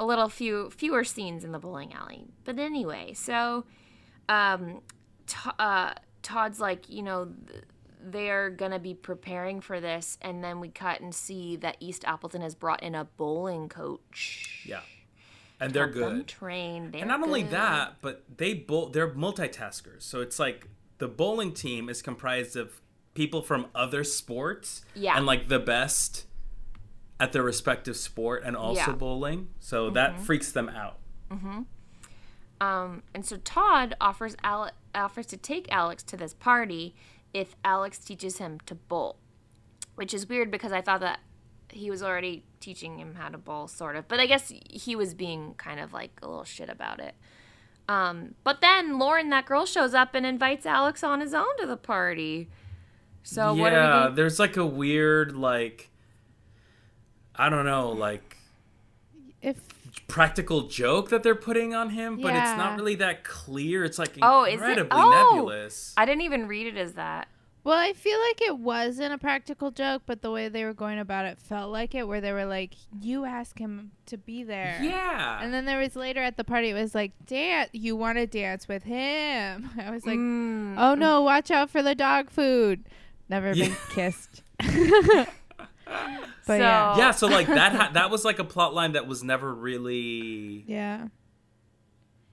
A 0.00 0.04
little 0.04 0.30
few 0.30 0.70
fewer 0.70 1.04
scenes 1.04 1.44
in 1.44 1.52
the 1.52 1.58
bowling 1.58 1.92
alley. 1.92 2.24
But 2.44 2.58
anyway, 2.58 3.12
so 3.12 3.66
um, 4.30 4.80
uh, 5.58 5.92
Todd's 6.22 6.58
like, 6.58 6.88
you 6.88 7.02
know, 7.02 7.28
th- 7.46 7.64
they're 8.02 8.48
gonna 8.48 8.78
be 8.78 8.94
preparing 8.94 9.60
for 9.60 9.78
this, 9.78 10.16
and 10.22 10.42
then 10.42 10.58
we 10.58 10.70
cut 10.70 11.02
and 11.02 11.14
see 11.14 11.56
that 11.56 11.76
East 11.80 12.04
Appleton 12.06 12.40
has 12.40 12.54
brought 12.54 12.82
in 12.82 12.94
a 12.94 13.04
bowling 13.04 13.68
coach. 13.68 14.64
yeah, 14.66 14.80
and 15.60 15.74
they're 15.74 15.86
good. 15.86 16.26
Train. 16.26 16.92
They're 16.92 17.02
and 17.02 17.08
not 17.08 17.22
only 17.22 17.42
that, 17.42 17.96
but 18.00 18.24
they 18.38 18.54
bowl. 18.54 18.88
They're 18.88 19.10
multitaskers. 19.10 20.00
So 20.02 20.22
it's 20.22 20.38
like 20.38 20.66
the 20.96 21.08
bowling 21.08 21.52
team 21.52 21.90
is 21.90 22.00
comprised 22.00 22.56
of 22.56 22.80
people 23.12 23.42
from 23.42 23.66
other 23.74 24.02
sports. 24.02 24.82
Yeah. 24.94 25.18
And 25.18 25.26
like 25.26 25.48
the 25.48 25.58
best 25.58 26.24
at 27.20 27.32
their 27.32 27.42
respective 27.42 27.96
sport 27.96 28.42
and 28.44 28.56
also 28.56 28.80
Yeah. 28.80 28.86
Mm-hmm. 28.86 28.98
bowling. 28.98 29.48
So 29.60 29.90
that 29.90 30.18
freaks 30.20 30.50
them 30.50 30.68
out. 30.68 30.96
Um, 32.60 33.02
and 33.14 33.24
so 33.24 33.36
Todd 33.38 33.94
offers 34.00 34.36
Ale- 34.44 34.72
offers 34.94 35.26
to 35.26 35.36
take 35.36 35.70
Alex 35.72 36.02
to 36.04 36.16
this 36.16 36.34
party 36.34 36.94
if 37.32 37.54
Alex 37.64 37.98
teaches 37.98 38.38
him 38.38 38.58
to 38.66 38.74
bowl, 38.74 39.16
which 39.94 40.12
is 40.12 40.28
weird 40.28 40.50
because 40.50 40.72
I 40.72 40.80
thought 40.82 41.00
that 41.00 41.20
he 41.70 41.90
was 41.90 42.02
already 42.02 42.42
teaching 42.58 42.98
him 42.98 43.14
how 43.14 43.28
to 43.28 43.38
bowl, 43.38 43.68
sort 43.68 43.96
of. 43.96 44.08
But 44.08 44.20
I 44.20 44.26
guess 44.26 44.52
he 44.68 44.94
was 44.96 45.14
being 45.14 45.54
kind 45.54 45.80
of 45.80 45.92
like 45.92 46.10
a 46.22 46.28
little 46.28 46.44
shit 46.44 46.68
about 46.68 47.00
it. 47.00 47.14
Um, 47.88 48.34
but 48.44 48.60
then 48.60 48.98
Lauren, 48.98 49.30
that 49.30 49.46
girl, 49.46 49.64
shows 49.66 49.94
up 49.94 50.14
and 50.14 50.26
invites 50.26 50.66
Alex 50.66 51.02
on 51.02 51.20
his 51.20 51.32
own 51.32 51.56
to 51.60 51.66
the 51.66 51.76
party. 51.76 52.48
So 53.22 53.54
yeah, 53.54 53.60
what 53.62 53.72
are 53.72 53.80
we 53.82 53.88
gonna 54.04 54.14
there's 54.16 54.38
like 54.38 54.56
a 54.56 54.66
weird 54.66 55.32
like 55.32 55.89
I 57.36 57.48
don't 57.48 57.64
know, 57.64 57.90
like 57.90 58.36
If 59.42 59.56
practical 60.08 60.62
joke 60.62 61.08
that 61.10 61.22
they're 61.22 61.34
putting 61.34 61.74
on 61.74 61.90
him, 61.90 62.20
but 62.20 62.34
it's 62.34 62.56
not 62.56 62.76
really 62.76 62.96
that 62.96 63.24
clear. 63.24 63.84
It's 63.84 63.98
like 63.98 64.18
Oh, 64.20 64.44
is 64.44 64.50
it? 64.50 64.54
incredibly 64.54 64.98
Oh. 65.00 65.10
nebulous. 65.10 65.94
I 65.96 66.04
didn't 66.04 66.22
even 66.22 66.46
read 66.48 66.66
it 66.66 66.76
as 66.76 66.94
that. 66.94 67.28
well, 67.62 67.78
I 67.78 67.92
feel 67.92 68.18
like 68.28 68.40
it 68.42 68.58
wasn't 68.58 69.12
a 69.12 69.18
practical 69.18 69.70
joke, 69.70 70.02
but 70.06 70.22
the 70.22 70.30
way 70.30 70.48
they 70.48 70.64
were 70.64 70.72
going 70.74 70.98
about 70.98 71.26
it 71.26 71.38
felt 71.38 71.70
like 71.70 71.94
it, 71.94 72.08
where 72.08 72.20
they 72.20 72.32
were 72.32 72.46
like, 72.46 72.72
"You 73.02 73.24
ask 73.26 73.58
him 73.58 73.90
to 74.06 74.16
be 74.16 74.42
there." 74.42 74.78
yeah. 74.82 75.38
And 75.42 75.52
then 75.52 75.64
there 75.66 75.78
was 75.78 75.94
later 75.94 76.20
at 76.22 76.36
the 76.38 76.44
party, 76.44 76.70
it 76.70 76.74
was 76.74 76.94
like, 76.94 77.12
"Dance, 77.26 77.68
you 77.72 77.96
want 77.96 78.16
to 78.18 78.26
dance 78.26 78.66
with 78.66 78.82
him?" 78.84 79.70
I 79.78 79.90
was 79.90 80.06
like, 80.06 80.18
Mm. 80.18 80.74
"Oh 80.78 80.94
no, 80.94 81.20
watch 81.22 81.50
out 81.50 81.68
for 81.70 81.82
the 81.82 81.94
dog 81.94 82.30
food." 82.30 82.84
Never 83.28 83.54
been 83.54 83.76
kissed. 83.90 84.42
but 86.50 86.58
So- 86.58 86.62
yeah, 86.64 86.96
yeah, 86.98 87.10
so 87.12 87.26
like 87.28 87.46
that 87.46 87.72
ha- 87.72 87.90
that 87.94 88.10
was 88.10 88.24
like 88.24 88.38
a 88.40 88.44
plot 88.44 88.74
line 88.74 88.92
that 88.92 89.06
was 89.06 89.22
never 89.22 89.54
really 89.54 90.64
yeah, 90.66 91.06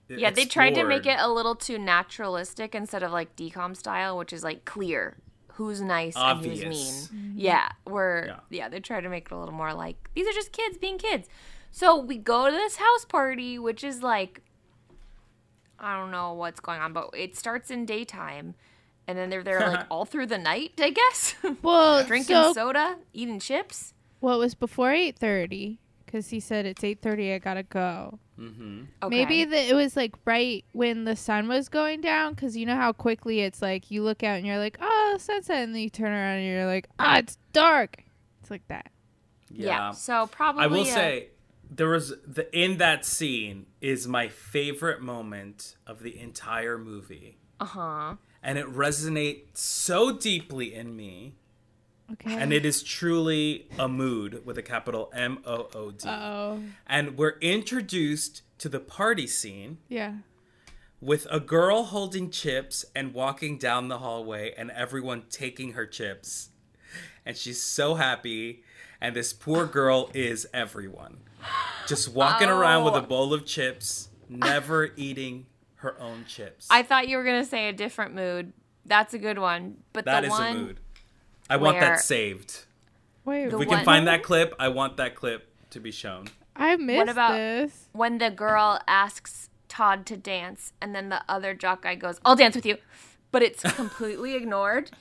Yeah, 0.09 0.31
they 0.31 0.45
tried 0.45 0.75
to 0.75 0.83
make 0.85 1.05
it 1.05 1.17
a 1.19 1.29
little 1.29 1.55
too 1.55 1.77
naturalistic 1.77 2.73
instead 2.73 3.03
of 3.03 3.11
like 3.11 3.35
DCOM 3.35 3.75
style, 3.75 4.17
which 4.17 4.33
is 4.33 4.43
like 4.43 4.65
clear 4.65 5.17
who's 5.53 5.81
nice 5.81 6.15
and 6.15 6.39
who's 6.45 6.61
Obvious. 6.63 7.11
mean. 7.11 7.21
Mm-hmm. 7.33 7.39
Yeah, 7.39 7.69
where 7.85 8.25
Yeah. 8.27 8.39
yeah. 8.49 8.69
they 8.69 8.79
tried 8.79 9.01
to 9.01 9.09
make 9.09 9.25
it 9.27 9.31
a 9.33 9.37
little 9.37 9.53
more 9.55 9.73
like 9.73 10.09
these 10.15 10.27
are 10.27 10.31
just 10.33 10.51
kids 10.51 10.77
being 10.77 10.97
kids. 10.97 11.27
So 11.71 11.97
we 11.99 12.17
go 12.17 12.45
to 12.49 12.51
this 12.55 12.77
house 12.77 13.05
party, 13.05 13.59
which 13.59 13.83
is 13.83 14.01
like 14.01 14.41
I 15.79 15.95
don't 15.99 16.09
know 16.11 16.33
what's 16.33 16.59
going 16.59 16.79
on, 16.79 16.91
but 16.93 17.09
it 17.15 17.35
starts 17.37 17.69
in 17.69 17.85
daytime, 17.85 18.55
and 19.07 19.15
then 19.17 19.29
they're 19.29 19.43
there 19.43 19.59
like 19.59 19.85
all 19.91 20.05
through 20.05 20.25
the 20.27 20.37
night, 20.39 20.71
I 20.79 20.89
guess, 20.89 21.35
Well, 21.61 22.03
drinking 22.11 22.35
so 22.35 22.53
soda, 22.53 22.97
eating 23.13 23.39
chips. 23.39 23.93
Well, 24.21 24.35
it 24.35 24.39
was 24.39 24.55
before 24.55 24.91
eight 24.91 25.17
thirty 25.17 25.79
because 26.05 26.29
he 26.29 26.39
said 26.39 26.65
it's 26.65 26.83
eight 26.83 27.01
thirty. 27.01 27.33
I 27.33 27.39
gotta 27.39 27.63
go. 27.63 28.19
Mm-hmm. 28.39 28.83
Okay. 29.03 29.15
Maybe 29.25 29.45
the, 29.45 29.57
it 29.57 29.73
was 29.73 29.95
like 29.95 30.13
right 30.25 30.63
when 30.71 31.05
the 31.05 31.15
sun 31.15 31.47
was 31.47 31.69
going 31.69 32.01
down 32.01 32.33
because 32.33 32.55
you 32.55 32.65
know 32.65 32.75
how 32.75 32.93
quickly 32.93 33.41
it's 33.41 33.61
like 33.61 33.89
you 33.89 34.03
look 34.03 34.23
out 34.23 34.37
and 34.37 34.45
you're 34.45 34.59
like, 34.59 34.77
oh, 34.79 35.15
sunset, 35.19 35.63
and 35.63 35.73
then 35.73 35.81
you 35.81 35.89
turn 35.89 36.11
around 36.11 36.37
and 36.37 36.47
you're 36.47 36.65
like, 36.67 36.87
ah, 36.99 37.17
it's 37.17 37.37
dark. 37.51 38.03
It's 38.41 38.51
like 38.51 38.67
that. 38.67 38.91
yeah. 39.49 39.65
Yeah. 39.65 39.91
So 39.91 40.27
probably 40.27 40.63
I 40.63 40.67
will 40.67 40.81
uh, 40.81 40.85
say 40.85 41.29
there 41.69 41.89
was 41.89 42.13
the 42.25 42.47
in 42.57 42.77
that 42.77 43.05
scene 43.05 43.65
is 43.81 44.07
my 44.07 44.27
favorite 44.27 45.01
moment 45.01 45.75
of 45.85 46.03
the 46.03 46.19
entire 46.19 46.77
movie. 46.77 47.37
Uh 47.59 47.65
huh. 47.65 48.15
And 48.43 48.57
it 48.57 48.67
resonates 48.67 49.57
so 49.57 50.15
deeply 50.15 50.73
in 50.73 50.95
me. 50.95 51.33
Okay. 52.13 52.35
And 52.35 52.53
it 52.53 52.65
is 52.65 52.83
truly 52.83 53.67
a 53.77 53.87
mood 53.87 54.45
with 54.45 54.57
a 54.57 54.61
capital 54.63 55.11
M 55.13 55.39
O 55.45 55.69
O 55.75 55.91
D. 55.91 56.07
Oh. 56.07 56.61
And 56.85 57.17
we're 57.17 57.37
introduced 57.41 58.43
to 58.59 58.69
the 58.69 58.79
party 58.79 59.27
scene 59.27 59.77
Yeah. 59.89 60.13
with 61.01 61.27
a 61.29 61.39
girl 61.39 61.83
holding 61.83 62.29
chips 62.31 62.85
and 62.95 63.13
walking 63.13 63.57
down 63.57 63.87
the 63.89 63.97
hallway 63.99 64.53
and 64.57 64.71
everyone 64.71 65.23
taking 65.29 65.73
her 65.73 65.85
chips. 65.85 66.49
And 67.25 67.35
she's 67.35 67.61
so 67.61 67.95
happy. 67.95 68.63
And 69.01 69.15
this 69.15 69.33
poor 69.33 69.65
girl 69.65 70.09
is 70.13 70.47
everyone. 70.53 71.17
Just 71.87 72.09
walking 72.13 72.47
around 72.49 72.83
with 72.85 72.95
a 72.95 72.97
Oh. 73.03 73.05
bowl 73.05 73.33
of 73.33 73.45
chips, 73.45 74.07
never 74.29 74.91
eating 74.95 75.45
her 75.75 75.99
own 75.99 76.25
chips. 76.27 76.67
I 76.71 76.81
thought 76.83 77.07
you 77.07 77.17
were 77.17 77.23
gonna 77.23 77.45
say 77.45 77.67
a 77.69 77.73
different 77.73 78.15
mood. 78.15 78.53
That's 78.85 79.13
a 79.13 79.19
good 79.19 79.37
one. 79.37 79.83
But 79.93 80.05
That 80.05 80.21
the 80.21 80.27
is 80.27 80.31
one 80.31 80.47
a 80.47 80.59
mood. 80.59 80.79
I 81.49 81.57
want 81.57 81.77
where- 81.77 81.89
that 81.95 81.99
saved. 81.99 82.65
Wait. 83.25 83.45
If 83.47 83.53
we 83.53 83.65
one- 83.65 83.77
can 83.77 83.85
find 83.85 84.07
that 84.07 84.23
clip, 84.23 84.53
I 84.59 84.69
want 84.69 84.97
that 84.97 85.15
clip 85.15 85.49
to 85.71 85.79
be 85.79 85.91
shown. 85.91 86.27
I 86.55 86.75
missed 86.77 86.97
what 86.97 87.09
about- 87.09 87.33
this. 87.33 87.89
when 87.91 88.17
the 88.19 88.29
girl 88.31 88.79
asks 88.87 89.49
Todd 89.67 90.05
to 90.07 90.17
dance, 90.17 90.73
and 90.81 90.95
then 90.95 91.09
the 91.09 91.21
other 91.29 91.53
jock 91.53 91.81
guy 91.83 91.95
goes, 91.95 92.19
"I'll 92.25 92.35
dance 92.37 92.55
with 92.55 92.65
you," 92.65 92.77
but 93.31 93.43
it's 93.43 93.61
completely 93.75 94.33
ignored. 94.35 94.91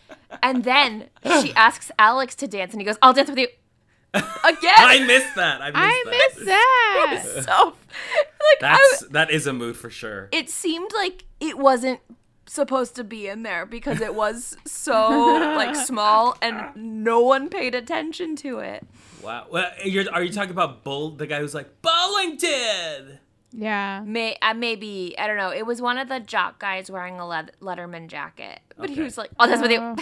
And 0.42 0.64
then 0.64 1.08
she 1.40 1.54
asks 1.54 1.90
Alex 1.98 2.34
to 2.36 2.48
dance, 2.48 2.72
and 2.72 2.80
he 2.80 2.84
goes, 2.84 2.98
"I'll 3.00 3.12
dance 3.12 3.30
with 3.30 3.38
you." 3.38 3.48
Again. 4.14 4.74
I 4.76 5.04
missed 5.06 5.34
that. 5.36 5.60
I 5.62 5.66
missed 5.70 5.76
I 5.76 6.02
that. 6.46 7.08
missed 7.12 7.34
that. 7.36 7.44
so 7.44 7.64
like 7.66 8.62
I, 8.62 8.76
That's 9.00 9.06
that 9.12 9.30
is 9.30 9.46
a 9.46 9.52
mood 9.52 9.76
for 9.76 9.88
sure. 9.90 10.28
it 10.32 10.50
seemed 10.50 10.90
like 10.94 11.24
it 11.40 11.58
wasn't 11.58 12.00
supposed 12.46 12.96
to 12.96 13.04
be 13.04 13.28
in 13.28 13.42
there 13.42 13.66
because 13.66 14.00
it 14.00 14.14
was 14.14 14.56
so 14.64 15.08
like 15.56 15.74
small 15.86 16.36
and 16.40 16.74
no 16.76 17.20
one 17.20 17.48
paid 17.48 17.74
attention 17.74 18.36
to 18.36 18.58
it. 18.58 18.86
Wow. 19.22 19.46
Well, 19.50 19.70
you're, 19.84 20.04
are 20.12 20.22
you 20.22 20.32
talking 20.32 20.50
about 20.50 20.84
Bull, 20.84 21.10
the 21.10 21.26
guy 21.26 21.40
who's 21.40 21.54
like 21.54 21.82
Bullington? 21.82 23.18
yeah. 23.52 24.02
May 24.04 24.36
uh, 24.42 24.54
maybe 24.54 25.14
I 25.18 25.26
don't 25.26 25.36
know. 25.36 25.52
It 25.52 25.66
was 25.66 25.80
one 25.82 25.98
of 25.98 26.08
the 26.08 26.20
jock 26.20 26.58
guys 26.58 26.90
wearing 26.90 27.18
a 27.18 27.26
leather, 27.26 27.52
Letterman 27.60 28.08
jacket, 28.08 28.60
but 28.76 28.90
he 28.90 29.00
was 29.00 29.16
like, 29.16 29.30
"Oh, 29.40 29.46
that's 29.46 29.62
with 29.62 29.70
you." 29.70 29.96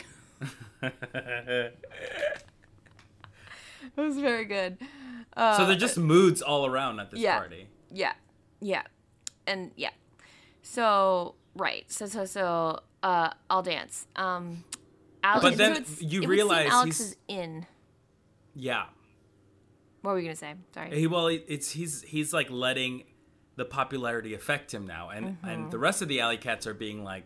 Oh. 0.82 0.90
It 3.96 4.00
was 4.00 4.18
very 4.18 4.44
good. 4.44 4.78
Uh, 5.36 5.56
so 5.56 5.66
they're 5.66 5.76
just 5.76 5.98
moods 5.98 6.42
all 6.42 6.66
around 6.66 7.00
at 7.00 7.10
this 7.10 7.20
yeah. 7.20 7.38
party. 7.38 7.68
yeah, 7.92 8.12
yeah, 8.60 8.82
and 9.46 9.70
yeah. 9.76 9.90
So 10.62 11.34
right, 11.56 11.90
so 11.90 12.06
so 12.06 12.24
so 12.24 12.80
uh, 13.02 13.30
I'll 13.50 13.62
dance. 13.62 14.06
Um, 14.16 14.64
Alex, 15.22 15.42
But 15.42 15.56
then 15.56 15.84
so 15.84 15.92
you 16.00 16.06
it 16.06 16.20
would 16.20 16.22
seem 16.22 16.30
realize 16.30 16.68
Alex 16.70 17.00
is 17.00 17.16
in. 17.28 17.66
Yeah. 18.54 18.84
What 20.02 20.10
were 20.12 20.16
we 20.16 20.22
gonna 20.22 20.36
say? 20.36 20.54
Sorry. 20.74 20.98
He 20.98 21.06
well, 21.06 21.28
it's 21.28 21.70
he's 21.70 22.02
he's 22.02 22.32
like 22.32 22.50
letting 22.50 23.04
the 23.56 23.64
popularity 23.64 24.34
affect 24.34 24.72
him 24.74 24.86
now, 24.86 25.08
and 25.10 25.26
Mm-hmm. 25.26 25.48
and 25.48 25.70
the 25.70 25.78
rest 25.78 26.02
of 26.02 26.08
the 26.08 26.20
alley 26.20 26.36
cats 26.36 26.66
are 26.66 26.74
being 26.74 27.04
like, 27.04 27.24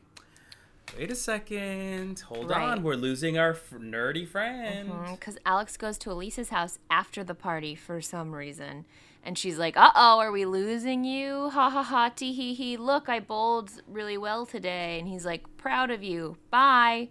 wait 0.97 1.11
a 1.11 1.15
second, 1.17 2.21
hold 2.21 2.51
Right. 2.51 2.63
on, 2.63 2.83
we're 2.83 2.95
losing 2.95 3.37
our 3.39 3.51
f- 3.51 3.71
nerdy 3.71 4.27
friend. 4.29 4.93
Because 5.11 5.39
Alex 5.45 5.77
goes 5.77 5.99
to 5.99 6.11
Elise's 6.13 6.51
house 6.51 6.79
after 6.91 7.25
the 7.25 7.35
party 7.35 7.75
for 7.75 8.01
some 8.01 8.35
reason. 8.35 8.85
And 9.29 9.37
she's 9.37 9.59
like, 9.59 9.77
uh 9.77 9.91
oh, 9.95 10.21
are 10.21 10.33
we 10.33 10.47
losing 10.47 11.05
you? 11.05 11.51
Ha 11.51 11.69
ha 11.69 11.83
ha, 11.83 12.09
tee 12.09 12.33
hee 12.33 12.55
hee. 12.55 12.79
Look, 12.79 13.11
I 13.11 13.21
bowled 13.21 13.71
really 13.87 14.17
well 14.17 14.47
today. 14.47 14.99
And 14.99 15.07
he's 15.07 15.27
like, 15.27 15.45
proud 15.59 15.91
of 15.91 16.03
you. 16.03 16.39
Bye. 16.51 17.11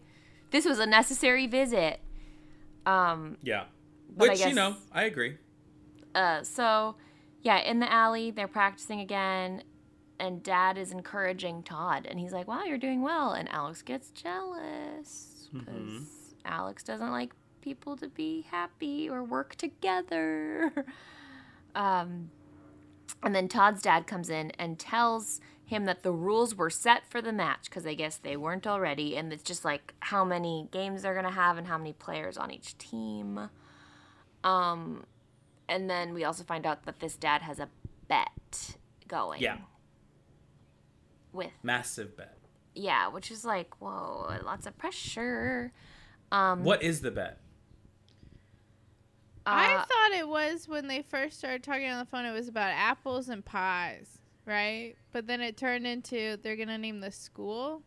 This 0.49 0.65
was 0.65 0.79
a 0.79 0.87
necessary 0.87 1.45
visit. 1.45 1.99
Um, 2.87 3.37
Yeah. 3.43 3.65
Which 4.15 4.39
you 4.39 4.55
know, 4.55 4.77
I 4.91 5.03
agree. 5.03 5.37
uh, 6.15 6.41
so, 6.41 6.95
yeah, 7.43 7.59
in 7.59 7.79
the 7.81 7.91
alley, 7.91 8.31
they're 8.31 8.47
practicing 8.47 8.99
again. 8.99 9.61
And 10.19 10.41
dad 10.41 10.79
is 10.79 10.91
encouraging 10.91 11.61
Todd. 11.61 12.07
And 12.09 12.19
he's 12.19 12.33
like, 12.33 12.47
wow, 12.47 12.63
you're 12.63 12.79
doing 12.79 13.03
well. 13.03 13.33
And 13.33 13.47
Alex 13.49 13.83
gets 13.83 14.09
jealous 14.09 15.49
because 15.53 16.33
Alex 16.45 16.81
doesn't 16.83 17.11
like 17.11 17.33
people 17.61 17.95
to 17.97 18.07
be 18.07 18.47
happy 18.49 19.07
or 19.07 19.23
work 19.23 19.53
together. 19.55 20.73
um, 21.77 22.31
and 23.23 23.33
then 23.35 23.47
Todd's 23.47 23.81
dad 23.81 24.07
comes 24.07 24.29
in 24.29 24.51
and 24.59 24.77
tells 24.77 25.39
him 25.65 25.85
that 25.85 26.01
the 26.03 26.11
rules 26.11 26.55
were 26.55 26.69
set 26.69 27.05
for 27.09 27.21
the 27.21 27.31
match 27.33 27.65
because 27.65 27.85
I 27.85 27.93
guess 27.93 28.17
they 28.17 28.35
weren't 28.37 28.65
already. 28.65 29.15
And 29.17 29.31
it's 29.33 29.43
just 29.43 29.63
like 29.65 29.93
how 29.99 30.23
many 30.23 30.67
games 30.71 31.01
they're 31.01 31.13
going 31.13 31.25
to 31.25 31.31
have 31.31 31.57
and 31.57 31.67
how 31.67 31.77
many 31.77 31.93
players 31.93 32.37
on 32.37 32.51
each 32.51 32.77
team. 32.77 33.49
Um, 34.43 35.03
and 35.67 35.89
then 35.89 36.13
we 36.13 36.23
also 36.23 36.43
find 36.43 36.65
out 36.65 36.85
that 36.85 36.99
this 36.99 37.15
dad 37.15 37.41
has 37.41 37.59
a 37.59 37.67
bet 38.07 38.77
going. 39.07 39.41
Yeah. 39.41 39.57
With 41.33 41.51
Massive 41.63 42.15
bet. 42.15 42.37
yeah, 42.73 43.09
which 43.09 43.29
is 43.29 43.43
like 43.43 43.79
whoa, 43.81 44.37
lots 44.43 44.65
of 44.65 44.77
pressure. 44.77 45.73
Um, 46.31 46.63
What 46.63 46.81
is 46.81 47.01
the 47.01 47.11
bet? 47.11 47.39
I 49.49 49.75
uh, 49.75 49.85
thought 49.85 50.11
it 50.19 50.27
was 50.27 50.67
when 50.67 50.87
they 50.87 51.01
first 51.01 51.37
started 51.39 51.63
talking 51.63 51.89
on 51.89 51.99
the 51.99 52.05
phone. 52.05 52.25
It 52.25 52.33
was 52.33 52.47
about 52.47 52.71
apples 52.71 53.29
and 53.29 53.43
pies, 53.43 54.19
right? 54.45 54.95
But 55.11 55.27
then 55.27 55.41
it 55.41 55.57
turned 55.57 55.87
into 55.87 56.37
they're 56.41 56.55
gonna 56.55 56.77
name 56.77 56.99
the 56.99 57.11
school. 57.11 57.83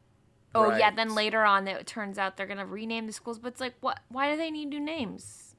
Oh 0.54 0.76
yeah, 0.76 0.90
then 0.90 1.14
later 1.14 1.44
on 1.44 1.68
it 1.68 1.86
turns 1.86 2.18
out 2.18 2.36
they're 2.36 2.46
gonna 2.46 2.66
rename 2.66 3.06
the 3.06 3.12
schools, 3.12 3.38
but 3.38 3.48
it's 3.48 3.60
like 3.60 3.74
what? 3.80 4.00
Why 4.08 4.30
do 4.30 4.36
they 4.36 4.50
need 4.50 4.66
new 4.66 4.80
names? 4.80 5.54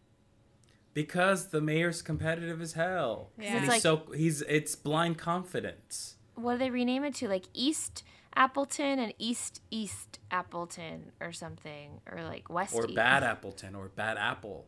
Because 0.94 1.48
the 1.48 1.62
mayor's 1.62 2.02
competitive 2.02 2.62
as 2.62 2.74
hell. 2.74 3.32
Yeah. 3.38 3.52
And 3.52 3.60
he's 3.62 3.70
like- 3.70 3.82
so 3.82 4.04
he's 4.16 4.42
it's 4.44 4.76
blind 4.76 5.18
confidence. 5.18 6.16
What 6.36 6.54
do 6.54 6.60
they 6.60 6.70
rename 6.70 7.04
it 7.04 7.16
to? 7.16 7.28
Like 7.28 7.46
East 7.54 8.04
Appleton 8.36 9.00
and 9.00 9.14
East 9.18 9.62
East 9.70 10.20
Appleton 10.32 11.12
or 11.22 11.32
something, 11.32 12.02
or 12.12 12.24
like 12.24 12.50
West 12.50 12.74
Or 12.76 12.86
East. 12.86 12.96
bad 12.96 13.24
Appleton 13.24 13.76
or 13.76 13.90
bad 13.90 14.18
apple. 14.18 14.66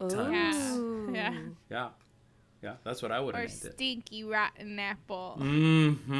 Yeah. 0.00 0.74
Ooh. 0.76 1.10
Yeah. 1.14 1.34
Yeah. 1.70 1.88
Yeah, 2.62 2.74
that's 2.84 3.00
what 3.00 3.10
I 3.10 3.20
would 3.20 3.34
Or 3.34 3.38
have 3.38 3.48
named 3.48 3.64
it. 3.64 3.72
stinky 3.72 4.22
rotten 4.22 4.78
apple. 4.78 5.38
Mm-hmm. 5.40 6.12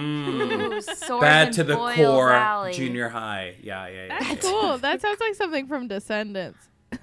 Ooh, 1.13 1.21
Bad 1.21 1.53
to 1.53 1.65
the 1.65 1.77
core 1.77 2.33
Alley. 2.33 2.73
junior 2.73 3.11
high. 3.11 3.57
Yeah, 3.63 3.87
yeah, 3.89 4.07
yeah. 4.07 4.19
That's 4.21 4.47
cool. 4.47 4.79
That 4.79 5.03
sounds 5.03 5.21
like 5.21 5.35
something 5.35 5.67
from 5.67 5.87
Descendants. 5.89 6.69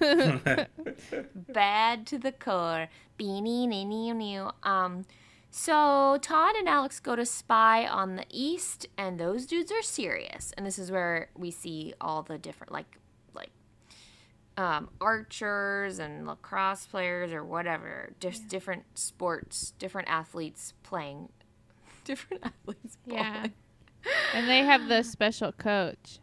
bad 1.34 2.06
to 2.08 2.18
the 2.18 2.32
core. 2.32 2.88
Beanie, 3.18 3.66
nee, 3.68 3.84
nee, 4.12 4.40
Um, 4.64 5.04
so 5.50 6.18
Todd 6.20 6.56
and 6.56 6.68
Alex 6.68 7.00
go 7.00 7.16
to 7.16 7.24
spy 7.24 7.86
on 7.86 8.16
the 8.16 8.24
east, 8.30 8.86
and 8.96 9.18
those 9.20 9.46
dudes 9.46 9.70
are 9.72 9.82
serious. 9.82 10.52
And 10.56 10.66
this 10.66 10.78
is 10.78 10.90
where 10.90 11.30
we 11.36 11.50
see 11.50 11.94
all 12.00 12.22
the 12.22 12.38
different, 12.38 12.72
like, 12.72 12.86
like, 12.96 12.97
um, 14.58 14.90
archers 15.00 15.98
and 16.00 16.26
lacrosse 16.26 16.84
players 16.86 17.32
or 17.32 17.44
whatever, 17.44 18.10
just 18.20 18.48
different 18.48 18.84
sports, 18.98 19.72
different 19.78 20.08
athletes 20.10 20.74
playing, 20.82 21.28
different 22.04 22.44
athletes. 22.44 22.98
Yeah. 23.06 23.46
and 24.34 24.48
they 24.48 24.58
have 24.64 24.88
the 24.88 25.02
special 25.16 25.52
coach. 25.52 26.18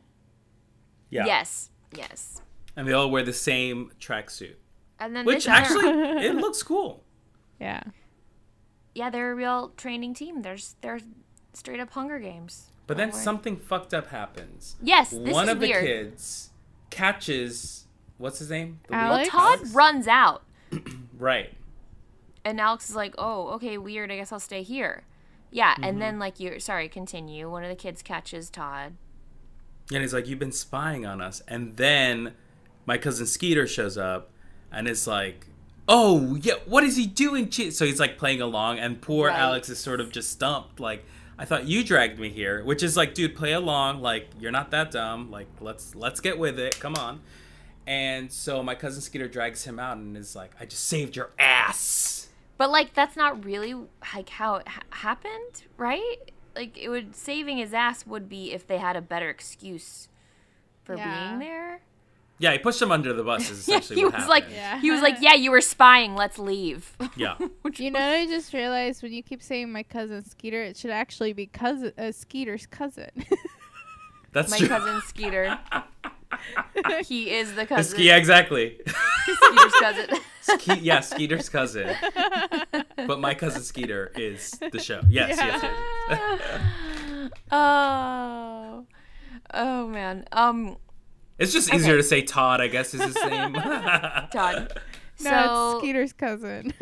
yeah. 1.10 1.26
Yes. 1.26 1.72
Yes. 1.96 2.42
And 2.76 2.86
they 2.88 2.92
all 2.94 3.10
wear 3.10 3.24
the 3.24 3.32
same 3.34 3.92
tracksuit. 4.02 4.56
And 5.00 5.16
then 5.16 5.26
Which 5.26 5.46
this 5.46 5.48
other- 5.48 5.62
actually 5.62 5.90
it 6.26 6.36
looks 6.36 6.62
cool. 6.62 7.04
Yeah. 7.60 7.84
yeah, 8.94 9.10
they're 9.10 9.32
a 9.32 9.36
real 9.36 9.70
training 9.78 10.14
team. 10.14 10.42
There's 10.42 10.76
they're 10.82 11.00
straight 11.54 11.80
up 11.80 11.92
Hunger 11.92 12.20
Games. 12.20 12.72
But 12.86 12.98
then 12.98 13.12
worry. 13.12 13.20
something 13.22 13.56
fucked 13.58 13.94
up 13.94 14.08
happens. 14.08 14.76
Yes, 14.82 15.12
this 15.12 15.34
One 15.34 15.46
is 15.46 15.52
of 15.54 15.60
the 15.62 15.68
kids 15.68 16.50
catches 16.90 17.85
what's 18.18 18.40
his 18.40 18.50
name? 18.50 18.80
The 18.88 18.96
Alex? 18.96 19.26
lead- 19.26 19.32
Todd 19.32 19.74
runs 19.76 20.08
out, 20.08 20.44
Right. 21.18 21.54
and 22.44 22.60
Alex 22.60 22.90
is 22.90 22.96
like, 22.96 23.16
"Oh, 23.18 23.50
okay, 23.56 23.78
weird. 23.78 24.12
I 24.12 24.18
guess 24.18 24.32
I'll 24.32 24.40
stay 24.40 24.64
here." 24.64 25.04
Yeah, 25.52 25.74
Mm-hmm. 25.76 25.84
and 25.84 26.02
then 26.02 26.20
like 26.20 26.40
you're 26.40 26.60
sorry, 26.60 26.90
continue. 26.90 27.50
One 27.50 27.64
of 27.64 27.70
the 27.70 27.76
kids 27.76 28.02
catches 28.02 28.50
Todd. 28.50 28.94
And 29.92 30.02
he's 30.02 30.14
like, 30.16 30.28
You've 30.28 30.40
been 30.40 30.52
spying 30.52 31.06
on 31.06 31.22
us. 31.22 31.44
And 31.48 31.78
then 31.78 32.34
my 32.88 32.98
cousin 32.98 33.28
Skeeter 33.28 33.68
shows 33.68 33.98
up 34.00 34.32
and 34.72 34.88
is 34.88 35.06
like, 35.06 35.46
Oh, 35.88 36.36
yeah, 36.42 36.56
what 36.66 36.84
is 36.84 36.96
he 36.98 37.06
doing? 37.06 37.50
Chi-" 37.52 37.70
So 37.70 37.86
he's 37.86 38.00
like 38.00 38.18
playing 38.18 38.42
along, 38.42 38.80
and 38.80 39.00
poor 39.00 39.30
Right. 39.30 39.38
Alex 39.38 39.70
is 39.70 39.78
sort 39.78 40.00
of 40.02 40.12
just 40.12 40.32
stumped. 40.32 40.80
Like, 40.80 41.06
I 41.38 41.46
thought 41.46 41.68
you 41.68 41.84
dragged 41.84 42.18
me 42.20 42.30
here, 42.30 42.64
which 42.66 42.82
is 42.82 42.98
like, 42.98 43.14
dude, 43.14 43.36
play 43.36 43.52
along. 43.54 44.02
Like, 44.02 44.28
you're 44.40 44.52
not 44.52 44.72
that 44.72 44.90
dumb. 44.90 45.30
Like, 45.30 45.48
let's 45.62 45.94
let's 45.94 46.20
get 46.20 46.40
with 46.40 46.58
it. 46.60 46.80
Come 46.80 46.96
on. 46.96 47.22
And 47.88 48.32
so 48.32 48.64
my 48.64 48.76
cousin 48.76 49.02
Skeeter 49.02 49.28
drags 49.28 49.64
him 49.66 49.80
out 49.80 49.98
and 49.98 50.18
is 50.18 50.36
like, 50.36 50.52
I 50.60 50.66
just 50.66 50.86
saved 50.86 51.16
your 51.16 51.32
ass. 51.38 52.30
But 52.58 52.72
like 52.72 52.94
that's 52.94 53.16
not 53.16 53.44
really 53.46 53.76
like 54.14 54.30
how 54.30 54.56
it 54.56 54.68
ha- 54.68 54.82
happened, 54.92 55.64
right? 55.78 56.16
Like 56.56 56.78
it 56.78 56.90
would 56.90 57.16
saving 57.16 57.58
his 57.58 57.74
ass 57.74 58.08
would 58.08 58.30
be 58.30 58.54
if 58.54 58.66
they 58.66 58.78
had 58.78 58.96
a 58.96 59.02
better 59.02 59.30
excuse 59.30 60.08
for 60.84 60.96
Yeah. 60.96 61.28
being 61.28 61.40
there. 61.40 61.82
Yeah, 62.38 62.52
he 62.52 62.58
pushed 62.58 62.82
him 62.82 62.92
under 62.92 63.14
the 63.14 63.24
bus. 63.24 63.50
Is 63.50 63.68
Yeah, 63.68 63.80
he 63.80 63.96
what 64.04 64.06
was 64.06 64.14
happened. 64.14 64.30
like 64.30 64.46
Yeah. 64.52 64.80
he 64.80 64.90
was 64.92 65.02
like, 65.02 65.18
"Yeah, 65.22 65.36
you 65.36 65.52
were 65.52 65.62
spying. 65.62 66.16
Let's 66.16 66.38
leave." 66.40 66.96
yeah, 67.16 67.36
You 67.78 67.92
know, 67.92 68.00
I 68.00 68.26
just 68.26 68.54
realized 68.54 69.04
when 69.04 69.12
you 69.14 69.22
keep 69.24 69.42
saying 69.44 69.72
my 69.72 69.84
cousin 69.84 70.24
Skeeter, 70.24 70.62
it 70.64 70.76
should 70.78 70.92
actually 70.92 71.34
be 71.34 71.46
cousin 71.48 71.92
uh, 71.98 72.12
Skeeter's 72.12 72.66
cousin. 72.66 73.10
that's 74.32 74.52
My 74.52 74.58
true. 74.58 74.68
cousin 74.68 75.02
Skeeter. 75.06 75.60
he 77.06 77.32
is 77.32 77.54
the 77.56 77.66
cousin. 77.66 78.00
yeah, 78.02 78.18
exactly. 78.18 78.80
Skeeter's 79.26 79.74
cousin. 79.80 80.10
Ske- 80.42 80.82
yeah, 80.82 81.00
Skeeter's 81.00 81.50
cousin. 81.50 81.96
But 83.08 83.20
my 83.20 83.34
cousin 83.34 83.62
Skeeter 83.64 84.12
is 84.16 84.52
the 84.72 84.80
show. 84.80 85.02
Yes, 85.10 85.38
yes, 85.38 85.64
yes. 86.10 87.32
oh. 87.52 88.86
Oh 89.54 89.88
man. 89.88 90.26
Um 90.32 90.78
It's 91.40 91.54
just 91.54 91.74
easier 91.74 91.98
to 91.98 92.04
say 92.04 92.22
Todd, 92.22 92.62
I 92.62 92.68
guess, 92.68 92.94
is 92.94 93.02
his 93.04 93.16
name. 93.16 93.54
Todd. 93.54 94.80
no, 95.22 95.30
so 95.30 95.72
it's 95.72 95.80
Skeeter's 95.84 96.14
cousin. 96.14 96.74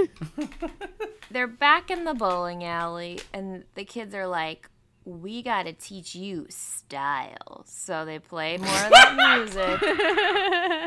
they're 1.32 1.48
back 1.48 1.90
in 1.90 2.04
the 2.04 2.14
bowling 2.14 2.64
alley 2.64 3.20
and 3.34 3.64
the 3.76 3.86
kids 3.86 4.14
are 4.14 4.28
like 4.28 4.70
we 5.06 5.42
got 5.44 5.64
to 5.64 5.74
teach 5.74 6.16
you 6.16 6.46
style. 6.50 7.64
So 7.66 8.06
they 8.06 8.20
play 8.20 8.58
more 8.58 8.68
of 8.68 8.90
that 8.92 9.16
music. 9.38 9.80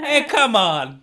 hey, 0.05 0.25
come 0.29 0.57
on. 0.57 1.01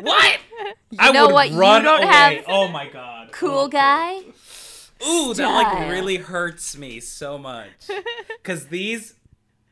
What? 0.00 0.38
You 0.90 0.98
I 1.00 1.12
know 1.12 1.26
would 1.26 1.34
what? 1.34 1.50
run 1.52 1.82
you 1.82 1.88
don't 1.88 2.02
away. 2.04 2.12
have 2.12 2.44
Oh 2.48 2.68
my 2.68 2.88
god. 2.88 3.30
cool 3.32 3.64
Oh. 3.64 3.68
guy. 3.68 4.18
Ooh, 5.06 5.34
that 5.34 5.46
like 5.52 5.90
really 5.90 6.16
hurts 6.16 6.76
me 6.76 7.00
so 7.00 7.36
much. 7.38 7.68
Cause 8.44 8.66
these 8.68 9.14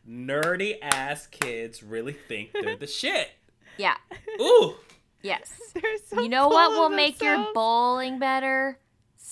nerdy 0.08 0.76
ass 0.82 1.26
kids 1.28 1.82
really 1.82 2.12
think 2.12 2.50
they're 2.52 2.76
the 2.76 2.86
shit. 2.86 3.30
Yeah. 3.78 3.96
Ooh. 4.40 4.74
Yes. 5.22 5.52
So 6.06 6.20
You 6.20 6.28
know 6.28 6.48
what 6.48 6.72
will 6.72 6.86
of 6.86 6.92
make 6.92 7.22
your 7.22 7.46
bowling 7.54 8.18
better? 8.18 8.78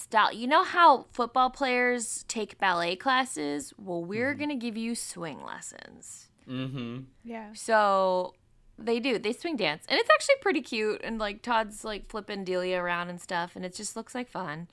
Style. 0.03 0.33
You 0.33 0.47
know 0.47 0.65
how 0.65 1.07
football 1.13 1.51
players 1.51 2.25
take 2.29 2.59
ballet 2.59 2.97
classes? 2.97 3.73
Well, 3.79 4.05
we're 4.05 4.35
going 4.35 4.51
to 4.51 4.57
give 4.57 4.77
you 4.77 4.95
swing 4.95 5.43
lessons. 5.45 6.29
Mm-hmm. 6.49 7.01
Yeah. 7.25 7.51
So 7.55 8.35
they 8.79 9.01
do. 9.01 9.19
They 9.19 9.33
swing 9.33 9.57
dance. 9.57 9.85
And 9.89 9.99
it's 9.99 10.11
actually 10.11 10.37
pretty 10.41 10.61
cute. 10.61 11.01
And 11.05 11.19
like 11.19 11.43
Todd's 11.43 11.85
like 11.85 12.09
flipping 12.09 12.45
Delia 12.45 12.83
around 12.83 13.11
and 13.11 13.21
stuff. 13.21 13.53
And 13.55 13.65
it 13.65 13.75
just 13.75 13.97
looks 13.97 14.15
like 14.15 14.29
fun. 14.29 14.69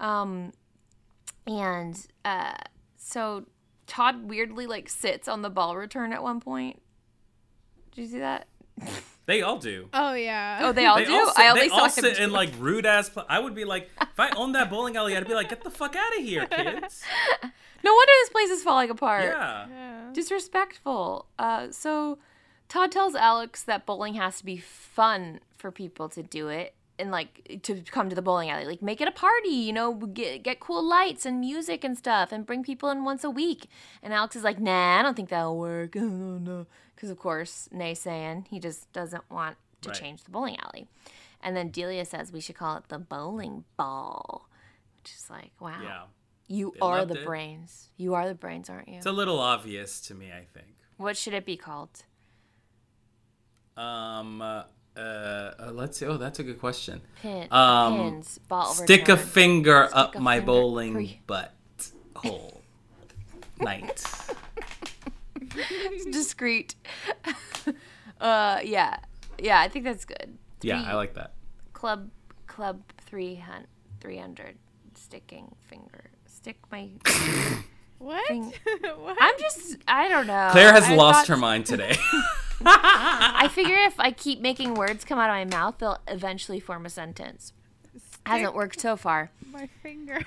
Um, 0.00 0.52
and 1.46 2.06
uh, 2.24 2.54
so 2.96 3.46
Todd 3.86 4.28
weirdly 4.28 4.66
like 4.66 4.88
sits 4.88 5.28
on 5.28 5.42
the 5.42 5.50
ball 5.50 5.76
return 5.76 6.12
at 6.12 6.22
one 6.22 6.40
point. 6.40 6.80
Did 7.92 8.02
you 8.02 8.06
see 8.08 8.18
that? 8.18 8.46
They 9.28 9.42
all 9.42 9.58
do. 9.58 9.90
Oh 9.92 10.14
yeah. 10.14 10.60
Oh, 10.62 10.72
they 10.72 10.86
all 10.86 10.96
They 10.96 11.04
do. 11.04 11.12
all 11.12 11.26
sit, 11.26 11.38
I 11.38 11.48
only 11.50 11.60
they 11.60 11.68
saw 11.68 11.74
all 11.82 11.90
sit 11.90 12.18
in 12.18 12.32
like 12.32 12.48
rude 12.58 12.86
ass. 12.86 13.10
Pl- 13.10 13.26
I 13.28 13.38
would 13.38 13.54
be 13.54 13.66
like, 13.66 13.90
if 14.00 14.18
I 14.18 14.30
owned 14.30 14.54
that 14.54 14.70
bowling 14.70 14.96
alley, 14.96 15.14
I'd 15.14 15.28
be 15.28 15.34
like, 15.34 15.50
get 15.50 15.62
the 15.62 15.70
fuck 15.70 15.94
out 15.94 16.16
of 16.18 16.24
here, 16.24 16.46
kids. 16.50 17.02
No 17.84 17.92
wonder 17.92 18.12
this 18.22 18.30
place 18.30 18.48
is 18.48 18.62
falling 18.62 18.88
apart. 18.88 19.24
Yeah. 19.24 19.66
Yeah. 19.68 20.00
Disrespectful. 20.14 21.26
Uh, 21.38 21.66
so 21.70 22.18
Todd 22.68 22.90
tells 22.90 23.14
Alex 23.14 23.62
that 23.64 23.84
bowling 23.84 24.14
has 24.14 24.38
to 24.38 24.44
be 24.46 24.56
fun 24.56 25.40
for 25.58 25.70
people 25.70 26.08
to 26.08 26.22
do 26.22 26.48
it 26.48 26.74
and 26.98 27.10
like 27.10 27.60
to 27.64 27.82
come 27.90 28.08
to 28.08 28.16
the 28.16 28.22
bowling 28.22 28.48
alley. 28.48 28.64
Like 28.64 28.80
make 28.80 29.02
it 29.02 29.08
a 29.08 29.12
party, 29.12 29.50
you 29.50 29.74
know, 29.74 29.92
get 29.92 30.42
get 30.42 30.58
cool 30.58 30.82
lights 30.82 31.26
and 31.26 31.38
music 31.38 31.84
and 31.84 31.98
stuff 31.98 32.32
and 32.32 32.46
bring 32.46 32.62
people 32.64 32.88
in 32.88 33.04
once 33.04 33.24
a 33.24 33.30
week. 33.30 33.66
And 34.02 34.14
Alex 34.14 34.36
is 34.36 34.42
like, 34.42 34.58
"Nah, 34.58 34.98
I 34.98 35.02
don't 35.02 35.14
think 35.14 35.28
that'll 35.28 35.58
work." 35.58 35.94
Oh, 35.96 36.00
no. 36.00 36.66
Cuz 36.98 37.10
of 37.10 37.18
course, 37.18 37.68
naysaying. 37.72 38.46
He 38.48 38.58
just 38.58 38.92
doesn't 38.92 39.30
want 39.30 39.56
to 39.82 39.90
Right. 39.90 39.98
change 39.98 40.24
the 40.24 40.30
bowling 40.30 40.56
alley. 40.58 40.88
And 41.40 41.56
then 41.56 41.68
Delia 41.70 42.04
says 42.04 42.32
we 42.32 42.40
should 42.40 42.56
call 42.56 42.76
it 42.76 42.88
the 42.88 42.98
bowling 42.98 43.64
ball. 43.76 44.48
Which 44.96 45.12
is 45.14 45.30
like, 45.30 45.52
wow. 45.60 45.80
Yeah. 45.82 46.02
You 46.48 46.72
They 46.74 46.80
are 46.80 47.04
the 47.04 47.20
it. 47.22 47.24
brains. 47.26 47.90
You 47.96 48.14
are 48.14 48.26
the 48.26 48.34
brains, 48.34 48.68
aren't 48.68 48.88
you? 48.88 48.96
It's 48.96 49.06
a 49.06 49.12
little 49.12 49.38
obvious 49.38 50.00
to 50.08 50.14
me, 50.14 50.32
I 50.32 50.44
think. 50.52 50.74
what 50.96 51.16
should 51.16 51.34
it 51.34 51.44
be 51.46 51.56
called? 51.56 52.04
Um. 53.76 54.42
Uh, 54.42 54.64
uh, 54.96 55.70
let's 55.72 55.96
see. 55.98 56.06
Oh, 56.06 56.16
that's 56.16 56.40
a 56.40 56.42
good 56.42 56.58
question. 56.58 57.00
Pin, 57.22 57.46
Um, 57.52 57.96
pins, 57.98 58.38
ball 58.48 58.72
Stick 58.74 59.08
a 59.08 59.16
finger 59.16 59.84
Stick 59.86 59.96
up 59.96 60.14
a 60.16 60.20
my 60.20 60.38
finger. 60.38 60.46
bowling 60.46 61.18
butt 61.28 61.54
hole. 62.16 62.62
Night. 63.60 64.04
discreet. 66.12 66.74
uh, 68.20 68.60
yeah, 68.64 68.96
yeah. 69.38 69.60
I 69.60 69.68
think 69.68 69.84
that's 69.84 70.04
good. 70.04 70.36
Yeah, 70.62 70.82
I 70.86 70.94
like 70.94 71.14
that. 71.14 71.34
club 71.72 72.10
club 72.46 72.82
three 73.06 73.36
hun- 73.36 73.66
three 74.00 74.18
hundred 74.18 74.56
sticking 74.94 75.54
finger. 75.68 76.10
Stick 76.26 76.58
my. 76.70 76.88
What? 78.00 78.30
What? 78.30 79.16
I'm 79.20 79.34
just. 79.40 79.76
I 79.88 80.08
don't 80.08 80.28
know. 80.28 80.50
Claire 80.52 80.72
has 80.72 80.84
I 80.84 80.94
lost 80.94 81.26
thought- 81.26 81.34
her 81.34 81.36
mind 81.36 81.66
today. 81.66 81.96
I 82.64 83.48
figure 83.52 83.74
if 83.76 83.98
I 83.98 84.12
keep 84.12 84.40
making 84.40 84.74
words 84.74 85.04
come 85.04 85.18
out 85.18 85.28
of 85.30 85.34
my 85.34 85.44
mouth, 85.44 85.78
they'll 85.78 85.98
eventually 86.06 86.60
form 86.60 86.86
a 86.86 86.90
sentence. 86.90 87.52
Hasn't 88.24 88.54
worked 88.54 88.78
so 88.80 88.96
far. 88.96 89.32
my 89.50 89.68
finger. 89.82 90.20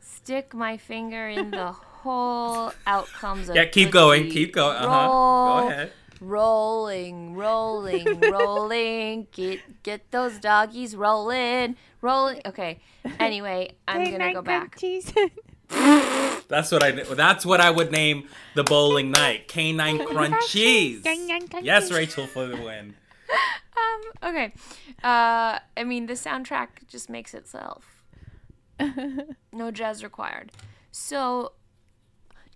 Stick 0.00 0.54
my 0.54 0.76
finger 0.76 1.28
in 1.28 1.50
the 1.50 1.74
hole. 2.02 2.72
Out 2.86 3.08
comes 3.08 3.48
a. 3.48 3.54
yeah, 3.54 3.64
keep 3.64 3.90
going. 3.90 4.28
Keep 4.30 4.54
going. 4.54 4.76
Uh 4.76 4.88
huh. 4.88 5.08
Roll. 5.08 5.60
Go 5.60 5.68
ahead. 5.68 5.92
Rolling, 6.20 7.34
rolling, 7.34 8.20
rolling. 8.30 9.26
Get 9.32 9.82
get 9.82 10.10
those 10.10 10.38
doggies 10.38 10.94
rolling, 10.94 11.76
rolling. 12.00 12.40
Okay. 12.46 12.80
Anyway, 13.18 13.72
I'm 13.88 14.10
gonna 14.10 14.32
go 14.32 14.42
back. 14.42 14.78
Cheese. 14.78 15.12
That's 16.48 16.70
what 16.70 16.82
I. 16.82 16.90
That's 16.92 17.46
what 17.46 17.60
I 17.60 17.70
would 17.70 17.90
name 17.90 18.28
the 18.54 18.62
bowling 18.62 19.10
night. 19.10 19.48
Canine 19.48 19.98
crunchies. 19.98 21.02
Canine 21.02 21.48
crunchies. 21.48 21.64
Yes, 21.64 21.90
Rachel 21.90 22.26
for 22.26 22.46
the 22.46 22.56
win. 22.56 22.94
Um. 23.76 24.30
Okay. 24.30 24.52
Uh. 25.02 25.58
I 25.76 25.84
mean, 25.84 26.06
the 26.06 26.12
soundtrack 26.14 26.86
just 26.88 27.08
makes 27.08 27.34
itself. 27.34 28.04
No 29.52 29.70
jazz 29.70 30.02
required. 30.02 30.50
So, 30.92 31.52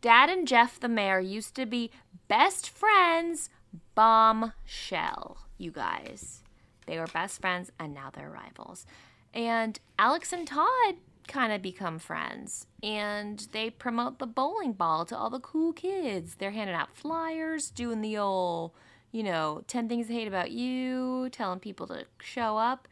Dad 0.07 0.31
and 0.31 0.47
Jeff 0.47 0.79
the 0.79 0.89
mayor 0.89 1.19
used 1.19 1.57
to 1.57 1.67
be 1.67 1.91
best 2.29 2.71
friends. 2.71 3.51
Bombshell, 3.97 5.39
you 5.59 5.73
guys. 5.73 6.45
They 6.87 6.97
were 6.97 7.09
best 7.09 7.41
friends 7.41 7.73
and 7.81 7.93
now 7.93 8.11
they're 8.13 8.31
rivals. 8.31 8.87
And 9.35 9.81
Alex 9.99 10.33
and 10.33 10.47
Todd 10.47 10.95
kind 11.27 11.53
of 11.53 11.61
become 11.61 11.99
friends 11.99 12.69
and 12.85 13.49
they 13.51 13.69
promote 13.69 14.21
the 14.21 14.29
bowling 14.29 14.75
ball 14.75 15.05
to 15.07 15.17
all 15.17 15.29
the 15.29 15.41
cool 15.41 15.73
kids. 15.73 16.37
They're 16.37 16.53
handing 16.53 16.77
out 16.77 16.97
flyers, 16.97 17.69
doing 17.73 18.01
the 18.01 18.17
old, 18.17 18.71
you 19.11 19.25
know, 19.25 19.65
10 19.67 19.89
things 19.89 20.09
I 20.09 20.13
hate 20.13 20.29
about 20.29 20.53
you, 20.53 21.31
telling 21.31 21.59
people 21.59 21.89
to 21.89 22.05
show 22.21 22.57
up. 22.57 22.87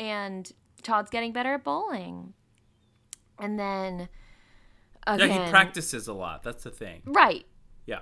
And 0.00 0.50
Todd's 0.82 1.10
getting 1.10 1.30
better 1.30 1.54
at 1.54 1.62
bowling. 1.62 2.34
And 3.38 3.56
then 3.56 4.08
again, 5.06 5.28
Yeah, 5.30 5.44
he 5.46 5.50
practices 5.50 6.08
a 6.08 6.12
lot. 6.12 6.42
That's 6.42 6.64
the 6.64 6.70
thing. 6.70 7.02
Right. 7.04 7.46
Yeah. 7.86 8.00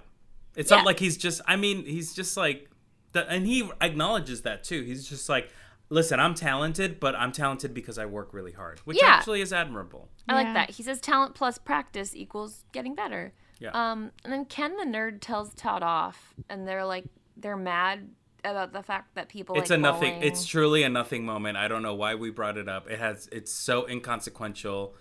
It's 0.57 0.71
Yeah. 0.71 0.79
not 0.79 0.87
like 0.87 0.99
he's 0.99 1.17
just, 1.17 1.41
I 1.47 1.57
mean, 1.57 1.85
he's 1.85 2.15
just 2.15 2.37
like, 2.37 2.71
the, 3.13 3.29
and 3.31 3.47
he 3.47 3.69
acknowledges 3.81 4.43
that 4.43 4.65
too. 4.65 4.83
He's 4.83 5.09
just 5.09 5.29
like, 5.29 5.51
listen, 5.91 6.19
I'm 6.19 6.35
talented, 6.35 6.99
but 6.99 7.15
I'm 7.15 7.31
talented 7.33 7.75
because 7.75 7.99
I 7.99 8.07
work 8.07 8.33
really 8.33 8.53
hard, 8.53 8.81
which 8.81 8.99
Yeah. 9.01 9.09
actually 9.11 9.41
is 9.41 9.53
admirable. 9.53 10.09
I 10.29 10.35
like 10.35 10.55
that. 10.55 10.71
He 10.71 10.83
says 10.83 11.01
talent 11.01 11.35
plus 11.35 11.59
practice 11.59 12.15
equals 12.17 12.65
getting 12.73 12.95
better. 12.95 13.33
Yeah. 13.61 13.71
Um, 13.71 14.11
and 14.25 14.33
then 14.33 14.45
Ken 14.47 14.77
the 14.77 14.85
nerd 14.85 15.21
tells 15.21 15.55
Todd 15.55 15.83
off, 15.83 16.35
and 16.49 16.67
they're 16.67 16.85
like, 16.85 17.05
they're 17.37 17.57
mad 17.57 18.09
about 18.45 18.73
the 18.73 18.83
fact 18.83 19.15
that 19.15 19.29
people. 19.29 19.57
it's 19.57 19.71
like 19.71 19.79
a 19.79 19.81
nothing, 19.83 20.15
bowling. 20.15 20.27
it's 20.29 20.45
truly 20.45 20.83
a 20.83 20.89
nothing 20.89 21.25
moment. 21.25 21.57
I 21.57 21.69
don't 21.69 21.83
know 21.83 21.95
why 21.95 22.15
we 22.17 22.31
brought 22.31 22.57
it 22.59 22.69
up. 22.69 22.91
It 22.91 22.99
has, 22.99 23.29
it's 23.31 23.53
so 23.53 23.87
inconsequential. 23.87 24.95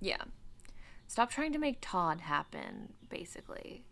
yeah. 0.00 0.22
Stop 1.12 1.30
trying 1.30 1.52
to 1.52 1.58
make 1.58 1.76
Todd 1.82 2.22
happen, 2.22 2.94
basically. 3.10 3.84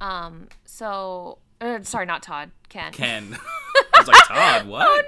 Um. 0.00 0.48
So, 0.64 1.36
uh, 1.60 1.82
sorry, 1.82 2.06
not 2.06 2.22
Todd. 2.22 2.52
Ken. 2.70 2.90
Ken. 2.90 3.36
I 3.94 3.98
was 3.98 4.08
like, 4.08 4.26
Todd, 4.26 4.66
what? 4.72 4.86
Oh 4.88 5.02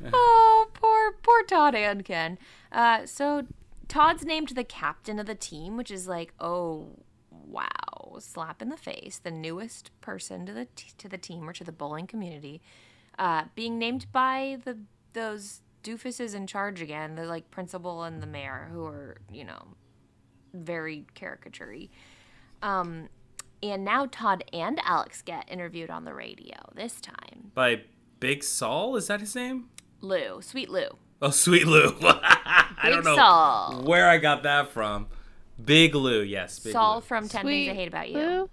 no! 0.00 0.10
Oh, 0.14 0.68
poor 0.74 1.12
poor 1.22 1.42
Todd 1.42 1.74
and 1.74 2.04
Ken. 2.04 2.38
Uh, 2.70 3.04
so 3.04 3.42
Todd's 3.88 4.24
named 4.24 4.50
the 4.50 4.62
captain 4.62 5.18
of 5.18 5.26
the 5.26 5.34
team, 5.34 5.76
which 5.76 5.90
is 5.90 6.06
like, 6.06 6.34
oh 6.38 6.86
wow, 7.30 8.18
slap 8.20 8.62
in 8.62 8.68
the 8.68 8.76
face. 8.76 9.18
The 9.18 9.32
newest 9.32 9.90
person 10.00 10.46
to 10.46 10.52
the 10.52 10.66
t- 10.76 10.92
to 10.98 11.08
the 11.08 11.18
team 11.18 11.48
or 11.48 11.52
to 11.52 11.64
the 11.64 11.72
bowling 11.72 12.06
community. 12.06 12.62
uh, 13.18 13.46
being 13.56 13.76
named 13.76 14.06
by 14.12 14.58
the 14.64 14.78
those 15.14 15.62
doofuses 15.82 16.32
in 16.32 16.46
charge 16.46 16.80
again, 16.80 17.16
the 17.16 17.24
like 17.24 17.50
principal 17.50 18.04
and 18.04 18.22
the 18.22 18.26
mayor, 18.28 18.68
who 18.72 18.84
are 18.86 19.16
you 19.32 19.42
know 19.44 19.74
very 20.52 21.06
caricaturey. 21.14 21.88
Um, 22.62 23.08
and 23.62 23.84
now 23.84 24.06
Todd 24.06 24.44
and 24.52 24.80
Alex 24.84 25.22
get 25.22 25.50
interviewed 25.50 25.90
on 25.90 26.04
the 26.04 26.14
radio 26.14 26.56
this 26.74 27.00
time. 27.00 27.50
By 27.54 27.82
Big 28.20 28.42
Saul, 28.44 28.96
is 28.96 29.06
that 29.08 29.20
his 29.20 29.34
name? 29.34 29.68
Lou, 30.00 30.40
sweet 30.42 30.68
Lou, 30.70 30.88
Oh, 31.22 31.30
Sweet 31.30 31.66
Lou. 31.66 31.94
I 32.02 32.66
Big 32.84 32.92
don't 32.92 33.04
know 33.04 33.14
Saul, 33.16 33.82
where 33.84 34.08
I 34.08 34.16
got 34.16 34.42
that 34.44 34.70
from. 34.70 35.08
Big 35.62 35.94
Lou, 35.94 36.22
yes. 36.22 36.58
Big 36.58 36.72
Saul 36.72 36.96
Lou. 36.96 37.00
from 37.02 37.28
Ten 37.28 37.42
Sweet 37.42 37.66
Things 37.66 37.70
I 37.72 37.74
Hate 37.74 37.88
About 37.88 38.08
You. 38.10 38.16
Lou? 38.18 38.50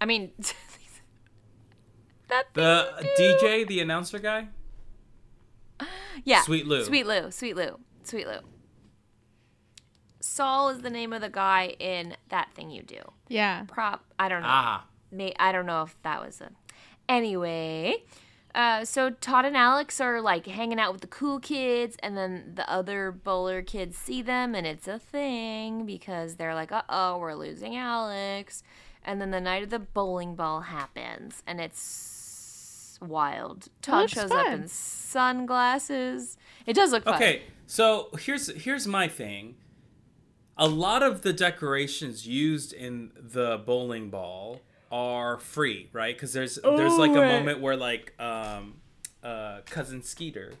I 0.00 0.04
mean, 0.04 0.30
that 2.28 2.44
The 2.52 2.92
thing 2.98 3.06
you 3.06 3.38
do. 3.38 3.46
DJ, 3.46 3.66
the 3.66 3.80
announcer 3.80 4.18
guy? 4.18 4.48
Yeah. 6.24 6.42
Sweet 6.42 6.66
Lou. 6.66 6.84
Sweet 6.84 7.06
Lou. 7.06 7.30
Sweet 7.30 7.56
Lou. 7.56 7.78
Sweet 8.02 8.26
Lou. 8.26 8.38
Saul 10.26 10.70
is 10.70 10.80
the 10.80 10.88
name 10.88 11.12
of 11.12 11.20
the 11.20 11.28
guy 11.28 11.76
in 11.78 12.16
that 12.30 12.50
thing 12.54 12.70
you 12.70 12.82
do. 12.82 13.00
Yeah. 13.28 13.64
Prop. 13.68 14.02
I 14.18 14.30
don't 14.30 14.40
know. 14.40 14.48
Ah. 14.48 14.86
May 15.12 15.34
I 15.38 15.52
don't 15.52 15.66
know 15.66 15.82
if 15.82 15.94
that 16.02 16.24
was 16.24 16.40
a. 16.40 16.50
Anyway, 17.06 17.96
uh, 18.54 18.86
so 18.86 19.10
Todd 19.10 19.44
and 19.44 19.54
Alex 19.54 20.00
are 20.00 20.22
like 20.22 20.46
hanging 20.46 20.80
out 20.80 20.92
with 20.92 21.02
the 21.02 21.08
cool 21.08 21.40
kids, 21.40 21.96
and 22.02 22.16
then 22.16 22.52
the 22.54 22.68
other 22.68 23.12
bowler 23.12 23.60
kids 23.60 23.98
see 23.98 24.22
them, 24.22 24.54
and 24.54 24.66
it's 24.66 24.88
a 24.88 24.98
thing 24.98 25.84
because 25.84 26.36
they're 26.36 26.54
like, 26.54 26.72
"Uh 26.72 26.82
oh, 26.88 27.18
we're 27.18 27.34
losing 27.34 27.76
Alex." 27.76 28.62
And 29.04 29.20
then 29.20 29.30
the 29.30 29.42
night 29.42 29.62
of 29.62 29.68
the 29.68 29.78
bowling 29.78 30.34
ball 30.34 30.62
happens, 30.62 31.42
and 31.46 31.60
it's 31.60 32.98
wild. 33.02 33.68
Todd 33.82 34.00
looks 34.00 34.12
shows 34.14 34.30
up 34.30 34.46
in 34.46 34.68
sunglasses. 34.68 36.38
It 36.64 36.72
does 36.72 36.92
look 36.92 37.04
fun. 37.04 37.16
Okay, 37.16 37.42
so 37.66 38.08
here's 38.18 38.48
here's 38.62 38.86
my 38.86 39.06
thing. 39.06 39.56
A 40.56 40.68
lot 40.68 41.02
of 41.02 41.22
the 41.22 41.32
decorations 41.32 42.26
used 42.26 42.72
in 42.72 43.10
the 43.16 43.60
bowling 43.66 44.10
ball 44.10 44.60
are 44.92 45.38
free, 45.38 45.88
right? 45.92 46.14
Because 46.14 46.32
there's 46.32 46.58
there's 46.62 46.96
like 46.96 47.10
a 47.10 47.14
moment 47.14 47.60
where 47.60 47.76
like 47.76 48.14
um 48.20 48.74
uh 49.22 49.60
cousin 49.66 50.02
Skeeter 50.02 50.52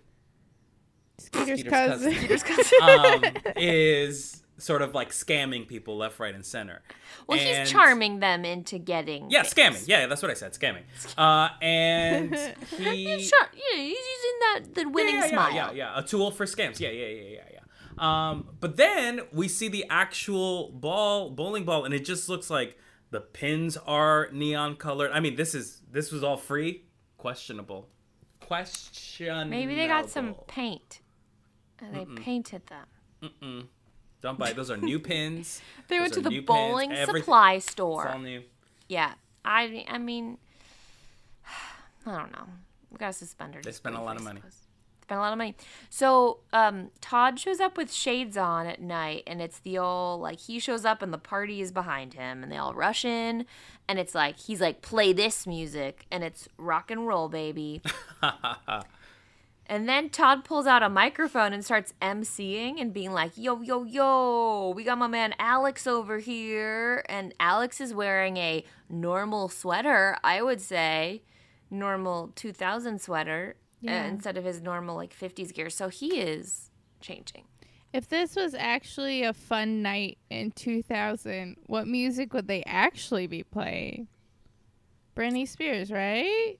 Skeeter's 1.18 1.60
Skeeter's 1.60 1.70
cousin. 1.72 2.12
cousin. 2.80 2.80
um 2.82 3.24
is 3.56 4.42
sort 4.58 4.82
of 4.82 4.94
like 4.94 5.10
scamming 5.10 5.66
people 5.68 5.96
left, 5.96 6.18
right, 6.18 6.34
and 6.34 6.44
center. 6.44 6.82
Well, 7.28 7.38
And- 7.38 7.60
he's 7.60 7.70
charming 7.70 8.20
them 8.20 8.44
into 8.44 8.78
getting. 8.78 9.30
Yeah, 9.30 9.42
things. 9.42 9.54
scamming. 9.84 9.88
Yeah, 9.88 10.06
that's 10.06 10.22
what 10.22 10.30
I 10.30 10.34
said. 10.34 10.52
Scamming. 10.54 10.82
Uh, 11.18 11.48
and 11.62 12.34
he 12.78 13.06
He's 13.16 13.30
char- 13.30 13.48
yeah, 13.52 13.76
he's 13.80 13.96
using 13.96 14.38
that 14.40 14.60
the 14.74 14.84
winning 14.88 15.16
yeah, 15.16 15.20
yeah, 15.24 15.28
smile. 15.30 15.54
Yeah, 15.54 15.72
yeah, 15.72 15.98
a 15.98 16.02
tool 16.02 16.30
for 16.30 16.46
scams. 16.46 16.80
Yeah, 16.80 16.90
yeah, 16.90 17.06
yeah, 17.06 17.22
yeah, 17.22 17.40
yeah. 17.52 17.53
Um, 17.98 18.48
but 18.60 18.76
then 18.76 19.20
we 19.32 19.46
see 19.48 19.68
the 19.68 19.84
actual 19.88 20.70
ball, 20.72 21.30
bowling 21.30 21.64
ball, 21.64 21.84
and 21.84 21.94
it 21.94 22.04
just 22.04 22.28
looks 22.28 22.50
like 22.50 22.76
the 23.10 23.20
pins 23.20 23.76
are 23.86 24.28
neon 24.32 24.76
colored. 24.76 25.10
I 25.12 25.20
mean, 25.20 25.36
this 25.36 25.54
is 25.54 25.80
this 25.90 26.10
was 26.10 26.24
all 26.24 26.36
free. 26.36 26.84
Questionable. 27.16 27.88
Questionable. 28.40 29.48
Maybe 29.50 29.74
they 29.74 29.86
got 29.86 30.10
some 30.10 30.34
paint 30.46 31.00
and 31.80 31.94
they 31.94 32.04
painted 32.20 32.62
them. 32.66 33.68
Don't 34.20 34.38
buy. 34.38 34.52
Those 34.52 34.70
are 34.70 34.76
new 34.76 34.98
pins. 35.10 35.60
They 35.88 35.96
Those 35.96 36.02
went 36.02 36.14
to 36.14 36.20
the 36.22 36.30
pins. 36.30 36.46
bowling 36.46 36.92
Everything- 36.92 37.22
supply 37.22 37.52
It's 37.54 37.70
store. 37.70 38.08
all 38.08 38.18
new. 38.18 38.42
Yeah, 38.88 39.14
I 39.44 39.84
I 39.88 39.98
mean, 39.98 40.38
I 42.06 42.16
don't 42.18 42.32
know. 42.32 42.46
We 42.90 42.98
got 42.98 43.10
a 43.10 43.12
suspender. 43.12 43.60
They 43.62 43.72
spent 43.72 43.96
a 43.96 44.00
lot 44.00 44.16
of 44.16 44.22
money. 44.22 44.40
Spent 45.04 45.18
a 45.18 45.20
lot 45.20 45.32
of 45.32 45.38
money. 45.38 45.54
So 45.90 46.38
um, 46.54 46.90
Todd 47.02 47.38
shows 47.38 47.60
up 47.60 47.76
with 47.76 47.92
shades 47.92 48.38
on 48.38 48.66
at 48.66 48.80
night, 48.80 49.24
and 49.26 49.42
it's 49.42 49.58
the 49.58 49.76
old 49.76 50.22
like 50.22 50.40
he 50.40 50.58
shows 50.58 50.86
up 50.86 51.02
and 51.02 51.12
the 51.12 51.18
party 51.18 51.60
is 51.60 51.72
behind 51.72 52.14
him, 52.14 52.42
and 52.42 52.50
they 52.50 52.56
all 52.56 52.72
rush 52.72 53.04
in, 53.04 53.44
and 53.86 53.98
it's 53.98 54.14
like 54.14 54.38
he's 54.38 54.62
like 54.62 54.80
play 54.80 55.12
this 55.12 55.46
music, 55.46 56.06
and 56.10 56.24
it's 56.24 56.48
rock 56.56 56.90
and 56.90 57.06
roll, 57.06 57.28
baby. 57.28 57.82
And 59.66 59.88
then 59.88 60.10
Todd 60.10 60.44
pulls 60.44 60.66
out 60.66 60.82
a 60.82 60.90
microphone 60.90 61.54
and 61.54 61.64
starts 61.64 61.94
emceeing 62.02 62.78
and 62.78 62.92
being 62.92 63.12
like, 63.12 63.32
yo, 63.36 63.62
yo, 63.62 63.84
yo, 63.84 64.74
we 64.76 64.84
got 64.84 64.98
my 64.98 65.06
man 65.06 65.34
Alex 65.38 65.86
over 65.86 66.18
here. 66.18 67.02
And 67.08 67.32
Alex 67.40 67.80
is 67.80 67.94
wearing 67.94 68.36
a 68.36 68.62
normal 68.90 69.48
sweater, 69.48 70.18
I 70.22 70.42
would 70.42 70.60
say, 70.60 71.22
normal 71.70 72.30
2000 72.34 73.00
sweater 73.00 73.56
Uh, 73.86 73.90
yeah. 73.90 74.06
instead 74.06 74.36
of 74.36 74.44
his 74.44 74.62
normal 74.62 74.96
like 74.96 75.14
50s 75.14 75.52
gear. 75.52 75.68
So 75.68 75.88
he 75.88 76.18
is 76.18 76.70
changing. 77.00 77.44
If 77.92 78.08
this 78.08 78.34
was 78.34 78.54
actually 78.54 79.22
a 79.22 79.32
fun 79.32 79.82
night 79.82 80.18
in 80.30 80.50
2000, 80.52 81.56
what 81.66 81.86
music 81.86 82.32
would 82.32 82.48
they 82.48 82.64
actually 82.66 83.26
be 83.26 83.44
playing? 83.44 84.08
Britney 85.14 85.46
Spears, 85.46 85.92
right? 85.92 86.58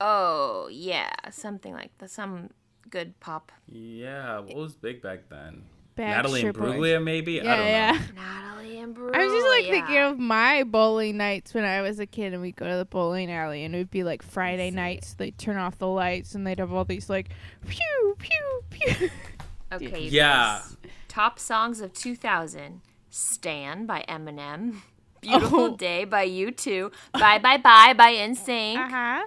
Oh, 0.00 0.68
yeah, 0.70 1.10
something 1.30 1.72
like 1.72 1.96
the 1.98 2.06
Some 2.08 2.50
good 2.90 3.18
pop. 3.20 3.50
Yeah, 3.66 4.40
what 4.40 4.56
was 4.56 4.74
big 4.74 5.00
back 5.02 5.28
then? 5.28 5.62
Backstreet 5.98 6.08
Natalie 6.08 6.42
Boys. 6.44 6.54
Imbruglia, 6.54 7.02
maybe. 7.02 7.32
Yeah, 7.34 7.52
I 7.52 7.56
don't 7.56 7.66
yeah. 7.66 7.92
know. 7.92 8.22
Natalie 8.22 8.78
and 8.80 8.94
Bruce. 8.94 9.12
I 9.14 9.24
was 9.24 9.32
just 9.32 9.46
like 9.48 9.64
thinking 9.66 9.98
of 9.98 10.18
my 10.18 10.62
bowling 10.64 11.16
nights 11.16 11.54
when 11.54 11.64
I 11.64 11.80
was 11.82 11.98
a 12.00 12.06
kid 12.06 12.32
and 12.32 12.42
we'd 12.42 12.56
go 12.56 12.68
to 12.68 12.76
the 12.76 12.84
bowling 12.84 13.30
alley 13.30 13.64
and 13.64 13.74
it 13.74 13.78
would 13.78 13.90
be 13.90 14.04
like 14.04 14.22
Friday 14.22 14.70
nights. 14.70 15.14
They'd 15.14 15.36
turn 15.38 15.56
off 15.56 15.78
the 15.78 15.86
lights 15.88 16.34
and 16.34 16.46
they'd 16.46 16.58
have 16.58 16.72
all 16.72 16.84
these 16.84 17.08
like 17.10 17.30
pew, 17.68 18.16
pew, 18.18 18.62
pew. 18.70 19.10
Okay. 19.72 20.04
Yeah. 20.08 20.60
guys. 20.62 20.76
Top 21.08 21.38
songs 21.38 21.82
of 21.82 21.92
2000. 21.92 22.80
Stan 23.10 23.84
by 23.84 24.04
Eminem. 24.08 24.76
Beautiful 25.20 25.60
Oh. 25.60 25.76
Day 25.76 26.04
by 26.04 26.26
U2. 26.26 26.90
Bye 27.12 27.38
Bye 27.38 27.58
Bye 27.58 27.92
by 27.92 28.12
NSYNC. 28.14 28.76
Uh 28.76 28.88
huh. 28.88 29.26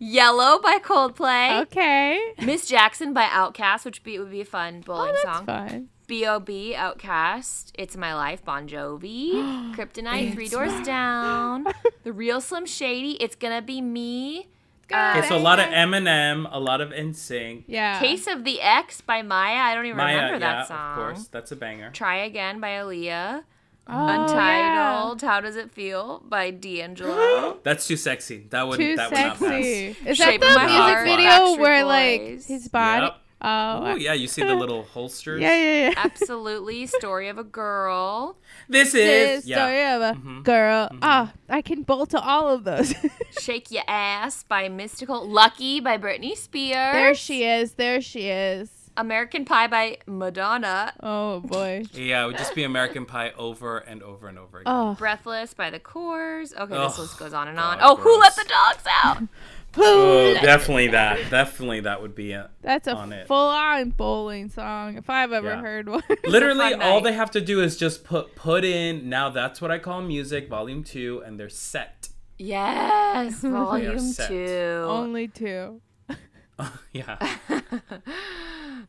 Yellow 0.00 0.60
by 0.60 0.78
Coldplay. 0.78 1.62
Okay. 1.62 2.20
Miss 2.44 2.66
Jackson 2.66 3.12
by 3.14 3.24
Outkast, 3.24 3.84
which 3.84 4.02
be, 4.02 4.18
would 4.18 4.30
be 4.30 4.42
a 4.42 4.44
fun 4.44 4.80
Oh, 4.82 4.86
bowling 4.86 5.12
that's 5.12 5.22
song. 5.22 5.46
fun. 5.46 5.88
B.O.B. 6.08 6.74
Outkast. 6.74 7.70
It's 7.74 7.94
My 7.94 8.14
Life. 8.14 8.42
Bon 8.42 8.66
Jovi. 8.66 9.32
Kryptonite. 9.76 10.32
Three 10.32 10.48
Doors 10.48 10.80
Down. 10.84 11.66
The 12.02 12.12
Real 12.14 12.40
Slim 12.40 12.64
Shady. 12.64 13.12
It's 13.22 13.36
Gonna 13.36 13.60
Be 13.60 13.82
Me. 13.82 14.48
Uh, 14.90 15.16
Okay, 15.18 15.28
so 15.28 15.36
a 15.36 15.38
lot 15.38 15.58
of 15.60 15.66
Eminem, 15.66 16.48
a 16.50 16.58
lot 16.58 16.80
of 16.80 16.88
NSYNC. 16.90 17.64
Yeah. 17.66 18.00
Case 18.00 18.26
of 18.26 18.44
the 18.44 18.62
X 18.62 19.02
by 19.02 19.20
Mya. 19.20 19.34
I 19.34 19.74
don't 19.74 19.84
even 19.84 19.98
Mya, 19.98 20.06
remember 20.06 20.32
yeah, 20.34 20.38
that 20.38 20.68
song. 20.68 20.90
of 20.92 20.96
course, 20.96 21.28
that's 21.28 21.52
a 21.52 21.56
banger. 21.56 21.90
Try 21.90 22.16
Again 22.24 22.58
by 22.58 22.68
Aaliyah. 22.68 23.42
Oh, 23.90 24.06
yeah. 24.06 24.22
Untitled, 24.22 25.20
How 25.22 25.42
Does 25.42 25.56
It 25.56 25.70
Feel 25.70 26.22
by 26.26 26.50
D'Angelo. 26.50 27.58
That's 27.62 27.86
too 27.86 27.96
sexy. 27.96 28.46
That 28.50 28.68
would 28.68 28.76
Too 28.78 28.96
that 28.96 29.10
would 29.10 29.18
not 29.18 29.36
pass. 29.36 29.38
sexy. 29.38 29.96
Is 30.06 30.16
Shape 30.18 30.40
that 30.42 30.60
the 30.60 31.06
music 31.06 31.16
video 31.18 31.56
where 31.62 31.84
like 31.84 32.44
his 32.44 32.68
body? 32.68 33.04
Yep. 33.06 33.20
Oh. 33.40 33.82
Oh 33.92 33.94
yeah, 33.96 34.14
you 34.14 34.26
see 34.26 34.42
the 34.42 34.54
little 34.54 34.82
holsters. 34.82 35.40
Yeah, 35.40 35.54
yeah, 35.56 35.88
yeah. 35.90 35.94
Absolutely. 35.96 36.86
Story 36.86 37.28
of 37.28 37.38
a 37.38 37.44
Girl. 37.44 38.36
This 38.68 38.92
This 38.92 39.42
is 39.44 39.46
yeah. 39.48 39.56
story 39.58 39.84
of 39.84 40.02
a 40.02 40.20
Mhm. 40.20 40.42
girl. 40.44 40.88
Ah, 41.02 41.32
I 41.48 41.62
can 41.62 41.82
bowl 41.82 42.06
to 42.06 42.20
all 42.20 42.48
of 42.48 42.64
those. 42.64 42.92
Shake 43.40 43.70
Your 43.70 43.84
Ass 43.86 44.42
by 44.42 44.68
Mystikal. 44.68 45.28
Lucky 45.28 45.78
by 45.80 45.96
Britney 45.98 46.36
Spears. 46.36 46.92
there 46.94 47.14
she 47.14 47.44
is. 47.44 47.72
There 47.74 48.00
she 48.00 48.28
is. 48.28 48.70
American 48.96 49.44
Pie 49.44 49.68
by 49.68 49.98
Madonna. 50.08 50.92
Oh 51.00 51.38
boy. 51.38 51.84
Yeah, 51.92 52.24
it 52.24 52.26
would 52.26 52.38
just 52.38 52.56
be 52.56 52.64
American 52.64 53.06
Pie 53.06 53.30
over 53.38 53.78
and 53.78 54.02
over 54.02 54.26
and 54.26 54.36
over 54.36 54.58
again. 54.58 54.72
Oh. 54.74 54.94
Breathless 54.98 55.54
by 55.54 55.70
The 55.70 55.78
Corrs. 55.78 56.52
Okay, 56.58 56.74
Ugh, 56.74 56.90
this 56.90 56.98
list 56.98 57.16
goes 57.16 57.32
on 57.32 57.46
and 57.46 57.60
on. 57.60 57.78
God, 57.78 57.86
oh, 57.88 57.94
Who 57.94 58.18
Let 58.18 58.34
the 58.34 58.44
Dogs 58.48 58.82
Out? 59.04 59.22
Oh, 59.76 60.34
definitely 60.34 60.88
that. 60.88 61.30
Definitely 61.30 61.80
that 61.80 62.00
would 62.02 62.14
be 62.14 62.32
it. 62.32 62.46
That's 62.62 62.88
on 62.88 63.12
a 63.12 63.16
it. 63.16 63.26
full-on 63.28 63.90
bowling 63.90 64.48
song 64.48 64.96
if 64.96 65.08
I've 65.10 65.32
ever 65.32 65.48
Yeah. 65.50 65.60
heard 65.60 65.88
one. 65.88 66.02
Literally, 66.24 66.70
fun 66.70 66.82
all 66.82 66.94
night. 67.00 67.04
they 67.04 67.12
have 67.12 67.30
to 67.32 67.40
do 67.40 67.62
is 67.62 67.76
just 67.76 68.02
put 68.04 68.34
put 68.34 68.64
in. 68.64 69.08
Now 69.08 69.28
that's 69.30 69.60
what 69.60 69.70
I 69.70 69.78
call 69.78 70.00
music, 70.02 70.48
volume 70.48 70.82
two, 70.84 71.22
and 71.24 71.38
they're 71.38 71.48
set. 71.48 72.08
Yes, 72.38 73.34
Volume 73.42 73.98
set. 73.98 74.28
2. 74.28 74.84
Only 74.86 75.28
two. 75.28 75.80
yeah, 76.92 77.18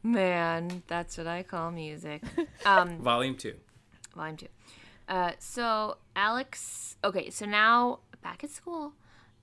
Man, 0.04 0.84
that's 0.88 1.18
what 1.18 1.28
I 1.28 1.44
call 1.44 1.72
music. 1.72 2.24
Um, 2.66 3.00
volume 3.02 3.36
two. 3.36 3.56
Volume 4.16 4.38
two. 4.38 4.48
Uh, 5.08 5.32
so 5.40 5.98
Alex, 6.16 6.96
okay, 7.04 7.30
so 7.30 7.46
now 7.46 8.00
back 8.22 8.44
at 8.44 8.50
school, 8.52 8.94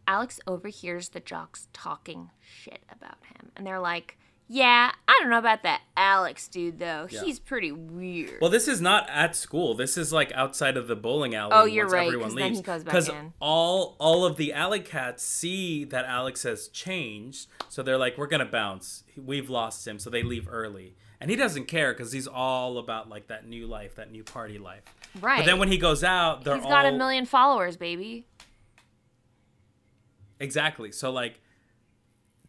Alex 0.07 0.41
overhears 0.47 1.11
the 1.11 1.21
jocks 1.21 1.69
talking 1.73 2.31
shit 2.41 2.81
about 2.91 3.19
him, 3.25 3.51
and 3.57 3.67
they're 3.67 3.81
like, 3.81 4.17
Yeah, 4.49 4.93
I 5.09 5.19
don't 5.21 5.31
know 5.31 5.39
about 5.39 5.65
that 5.65 5.81
Alex 5.97 6.47
dude 6.47 6.79
though. 6.79 7.09
Yeah. 7.11 7.23
He's 7.25 7.39
pretty 7.41 7.73
weird. 7.73 8.39
Well, 8.41 8.51
this 8.51 8.69
is 8.69 8.81
not 8.81 9.09
at 9.11 9.35
school. 9.35 9.75
This 9.75 9.99
is 9.99 10.13
like 10.13 10.31
outside 10.33 10.77
of 10.77 10.87
the 10.87 10.95
bowling 10.95 11.35
alley. 11.35 11.53
Oh, 11.53 11.65
you're 11.65 11.89
right, 11.89 12.07
Everyone 12.07 12.35
leaves 12.35 12.59
he 12.59 12.63
goes 12.63 12.85
back 12.85 12.95
because 12.95 13.11
all 13.41 13.97
all 13.99 14.25
of 14.25 14.37
the 14.37 14.53
alley 14.53 14.81
cats 14.81 15.25
see 15.25 15.85
that 15.87 16.05
Alex 16.05 16.45
has 16.45 16.69
changed, 16.69 17.49
so 17.69 17.83
they're 17.83 17.99
like, 17.99 18.17
"We're 18.17 18.29
gonna 18.29 18.45
bounce. 18.45 19.03
We've 19.17 19.51
lost 19.51 19.87
him." 19.87 19.99
So 19.99 20.11
they 20.11 20.23
leave 20.23 20.47
early, 20.49 20.95
and 21.21 21.29
he 21.29 21.37
doesn't 21.37 21.65
care 21.67 21.93
because 21.93 22.13
he's 22.13 22.29
all 22.29 22.79
about 22.79 23.09
like 23.09 23.27
that 23.27 23.49
new 23.49 23.67
life, 23.67 23.97
that 23.97 24.13
new 24.13 24.23
party 24.23 24.59
life. 24.59 24.85
right. 25.21 25.39
But 25.39 25.47
then 25.47 25.59
when 25.59 25.73
he 25.73 25.79
goes 25.79 26.05
out, 26.05 26.45
they're 26.45 26.55
He's 26.55 26.65
all 26.65 26.71
got 26.71 26.87
a 26.87 26.93
million 26.93 27.27
followers, 27.27 27.77
baby. 27.77 28.27
Exactly. 30.41 30.93
So 30.93 31.11
like. 31.11 31.41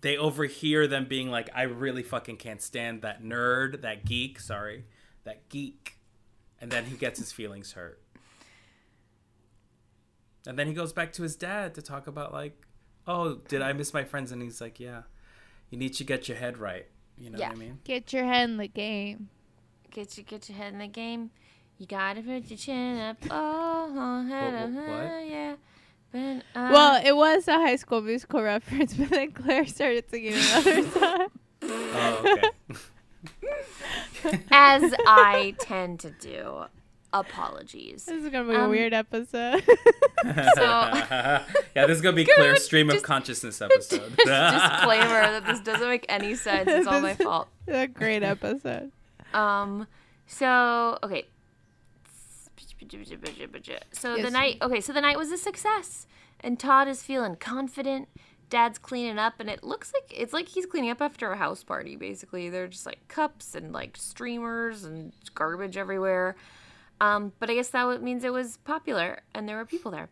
They 0.02 0.16
overhear 0.16 0.86
them 0.86 1.06
being 1.06 1.32
like, 1.32 1.50
"I 1.56 1.64
really 1.64 2.04
fucking 2.04 2.38
can't 2.38 2.62
stand 2.62 3.02
that 3.02 3.24
nerd, 3.24 3.82
that 3.82 4.06
geek. 4.06 4.40
Sorry, 4.40 4.86
that 5.24 5.50
geek," 5.50 5.98
and 6.62 6.70
then 6.70 6.86
he 6.86 6.96
gets 6.96 7.18
his 7.18 7.32
feelings 7.32 7.72
hurt. 7.72 8.00
And 10.46 10.58
then 10.58 10.68
he 10.68 10.74
goes 10.74 10.94
back 10.94 11.14
to 11.14 11.24
his 11.24 11.36
dad 11.36 11.74
to 11.76 11.82
talk 11.82 12.06
about 12.08 12.32
like, 12.32 12.62
oh, 13.08 13.36
did 13.48 13.62
I 13.62 13.74
miss 13.74 13.94
my 13.94 14.04
friends? 14.04 14.32
And 14.32 14.42
he's 14.42 14.62
like, 14.62 14.80
yeah, 14.80 15.02
you 15.72 15.78
need 15.78 15.94
to 15.96 16.04
get 16.04 16.28
your 16.28 16.38
head 16.38 16.58
right. 16.58 16.86
You 17.18 17.32
know 17.32 17.40
Yeah. 17.40 17.48
what 17.50 17.58
I 17.58 17.60
mean? 17.60 17.80
Get 17.84 18.14
your 18.14 18.26
head 18.26 18.50
in 18.50 18.58
the 18.58 18.68
game. 18.68 19.30
Get 19.92 20.16
your 20.16 20.26
get 20.26 20.48
your 20.48 20.58
head 20.60 20.74
in 20.74 20.80
the 20.80 20.88
game. 20.88 21.32
You 21.80 21.88
gotta 21.88 22.22
put 22.22 22.50
your 22.50 22.58
chin 22.58 23.00
up. 23.00 23.18
Oh, 23.32 24.26
head 24.28 24.54
What- 24.54 24.62
up, 24.64 24.70
what- 24.70 24.88
what? 24.88 25.12
uh, 25.16 25.20
yeah. 25.20 25.56
But, 26.12 26.20
uh, 26.56 26.70
well, 26.72 27.02
it 27.06 27.16
was 27.16 27.48
a 27.48 27.54
high 27.54 27.76
school 27.76 28.02
musical 28.02 28.42
reference, 28.42 28.94
but 28.98 29.10
then 29.10 29.32
Claire 29.32 29.66
started 29.68 30.10
singing 30.10 30.34
another 30.34 30.84
song. 30.90 31.28
Oh, 31.64 32.26
okay. 32.26 32.50
as 34.52 34.94
I 35.06 35.56
tend 35.60 36.00
to 36.02 36.12
do. 36.12 36.64
Apologies. 37.14 38.04
This 38.06 38.22
is 38.26 38.30
gonna 38.30 38.50
be 38.50 38.56
Um, 38.56 38.66
a 38.66 38.70
weird 38.70 38.94
episode. 38.94 39.64
so, 39.64 39.72
yeah, 40.62 41.46
this 41.76 41.92
is 41.96 42.02
gonna 42.02 42.16
be 42.18 42.26
Claire's 42.26 42.66
stream 42.66 42.90
of 42.90 43.02
consciousness 43.02 43.62
episode. 43.62 44.02
Just, 44.26 44.72
Disclaimer 44.74 45.08
that 45.08 45.46
this 45.48 45.62
doesn't 45.62 45.88
make 45.88 46.06
any 46.10 46.36
sense. 46.36 46.70
It's 46.70 46.86
all 46.86 47.00
my 47.00 47.14
fault. 47.16 47.48
a 47.68 47.88
great 47.88 48.24
episode. 48.24 48.92
Um, 49.34 49.88
so 50.28 51.00
okay. 51.02 51.26
So 53.92 54.18
the 54.18 54.32
night, 54.32 54.58
okay, 54.62 54.82
so 54.82 54.94
the 54.94 55.02
night 55.02 55.18
was 55.18 55.32
a 55.32 55.38
success, 55.38 56.08
and 56.40 56.60
Todd 56.60 56.88
is 56.88 57.04
feeling 57.04 57.36
confident. 57.36 58.08
Dad's 58.50 58.78
cleaning 58.78 59.20
up, 59.20 59.40
and 59.40 59.50
it 59.50 59.64
looks 59.64 59.92
like 59.94 60.14
it's 60.16 60.32
like 60.34 60.48
he's 60.48 60.66
cleaning 60.66 60.90
up 60.90 61.02
after 61.02 61.32
a 61.32 61.38
house 61.38 61.64
party. 61.64 61.96
Basically, 61.96 62.50
they're 62.50 62.68
just 62.68 62.86
like 62.86 63.06
cups 63.08 63.56
and 63.56 63.74
like 63.74 63.98
streamers 63.98 64.84
and 64.84 65.12
garbage 65.36 65.76
everywhere. 65.76 66.36
Um, 67.02 67.34
but 67.40 67.50
I 67.50 67.56
guess 67.56 67.70
that 67.70 68.02
means 68.02 68.24
it 68.24 68.34
was 68.34 68.58
popular, 68.58 69.22
and 69.34 69.48
there 69.50 69.58
were 69.58 69.66
people 69.66 69.92
there. 69.92 70.10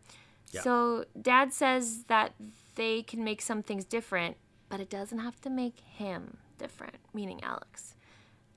Yeah. 0.52 0.62
So 0.62 1.04
Dad 1.20 1.52
says 1.52 2.04
that 2.08 2.34
they 2.74 3.02
can 3.02 3.24
make 3.24 3.40
some 3.40 3.62
things 3.62 3.84
different, 3.84 4.36
but 4.68 4.80
it 4.80 4.90
doesn't 4.90 5.18
have 5.18 5.40
to 5.42 5.50
make 5.50 5.80
him 5.80 6.36
different, 6.58 6.96
meaning 7.14 7.42
Alex 7.42 7.95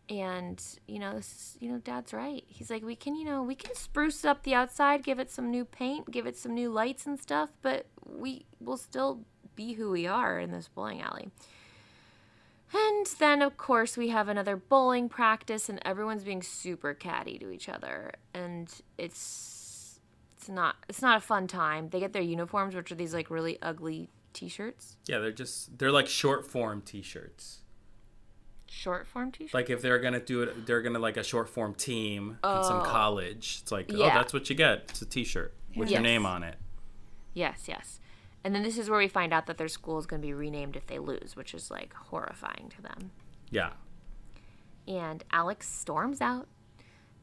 and 0.10 0.62
you 0.88 0.98
know 1.00 1.16
this 1.16 1.28
is, 1.28 1.58
you 1.60 1.72
know 1.72 1.78
dad's 1.78 2.14
right. 2.14 2.44
He's 2.48 2.70
like 2.70 2.84
we 2.84 2.96
can 2.96 3.16
you 3.16 3.26
know 3.26 3.44
we 3.44 3.56
can 3.56 3.76
spruce 3.76 4.26
up 4.26 4.44
the 4.44 4.56
outside 4.56 5.04
give 5.04 5.20
it 5.20 5.32
some 5.32 5.52
new 5.52 5.66
paint 5.66 6.10
give 6.12 6.26
it 6.26 6.36
some 6.36 6.54
new 6.54 6.70
lights 6.70 7.06
and 7.06 7.20
stuff 7.20 7.52
but 7.62 7.86
we 8.06 8.46
will 8.60 8.78
still 8.78 9.22
be 9.56 9.74
who 9.74 9.92
we 9.92 10.08
are 10.08 10.40
in 10.40 10.52
this 10.52 10.68
bowling 10.68 11.02
alley. 11.02 11.30
And 12.74 13.06
then 13.20 13.42
of 13.42 13.58
course 13.58 13.98
we 13.98 14.10
have 14.10 14.28
another 14.28 14.56
bowling 14.56 15.10
practice 15.10 15.70
and 15.70 15.80
everyone's 15.84 16.24
being 16.24 16.42
super 16.42 16.94
catty 16.94 17.38
to 17.40 17.52
each 17.52 17.70
other 17.70 18.14
and 18.34 18.70
it's 18.98 20.00
it's 20.38 20.50
not 20.50 20.76
it's 20.88 21.02
not 21.02 21.18
a 21.18 21.22
fun 21.22 21.48
time. 21.48 21.90
They 21.90 22.00
get 22.00 22.14
their 22.14 22.22
uniforms 22.22 22.76
which 22.76 22.92
are 22.92 22.96
these 22.96 23.14
like 23.14 23.30
really 23.30 23.58
ugly 23.62 24.10
t-shirts. 24.34 24.98
Yeah, 25.08 25.20
they're 25.20 25.32
just 25.32 25.78
they're 25.78 25.92
like 25.92 26.08
short 26.08 26.50
form 26.50 26.82
T-shirts. 26.82 27.62
Short 28.70 29.08
form 29.08 29.32
t-shirts 29.32 29.54
Like 29.54 29.70
if 29.70 29.82
they're 29.82 30.00
gonna 30.00 30.20
do 30.20 30.44
it, 30.44 30.66
they're 30.66 30.82
gonna 30.82 31.00
like 31.00 31.18
a 31.18 31.24
short 31.24 31.50
form 31.50 31.74
team 31.74 32.38
in 32.44 32.64
some 32.64 32.80
Oh. 32.82 32.84
college. 32.86 33.60
It's 33.62 33.72
like, 33.72 33.92
oh, 33.94 33.98
that's 33.98 34.34
what 34.34 34.50
you 34.50 34.56
get. 34.56 34.86
It's 34.90 35.02
a 35.02 35.06
T-shirt 35.06 35.54
with 35.76 35.90
your 35.92 36.02
name 36.02 36.26
on 36.26 36.44
it. 36.44 36.56
Yes, 37.34 37.66
yes. 37.68 38.00
And 38.44 38.56
then 38.56 38.64
this 38.64 38.78
is 38.78 38.90
where 38.90 39.00
we 39.00 39.08
find 39.08 39.34
out 39.34 39.48
that 39.48 39.58
their 39.58 39.68
school 39.68 40.00
is 40.00 40.06
going 40.06 40.22
to 40.22 40.26
be 40.28 40.34
renamed 40.34 40.76
if 40.78 40.88
they 40.88 40.98
lose, 40.98 41.36
which 41.36 41.54
is 41.54 41.70
like 41.70 41.94
horrifying 41.94 42.72
to 42.76 42.82
them. 42.82 43.12
Yeah. 43.52 43.72
And 44.88 45.24
Alex 45.32 45.68
storms 45.70 46.22
out. 46.22 46.48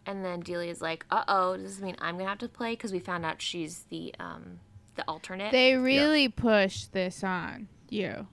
And 0.04 0.24
then 0.24 0.40
Delia's 0.40 0.80
like, 0.80 1.04
uh 1.10 1.24
oh, 1.26 1.56
does 1.56 1.76
this 1.76 1.82
mean 1.82 1.96
I'm 2.00 2.14
going 2.14 2.26
to 2.26 2.28
have 2.28 2.38
to 2.38 2.48
play? 2.48 2.72
Because 2.72 2.92
we 2.92 2.98
found 3.00 3.24
out 3.24 3.42
she's 3.42 3.84
the 3.90 4.14
um, 4.20 4.60
the 4.94 5.04
alternate. 5.08 5.50
They 5.52 5.76
really 5.76 6.28
pushed 6.28 6.92
this 6.92 7.24
on 7.24 7.68
you. 7.88 8.26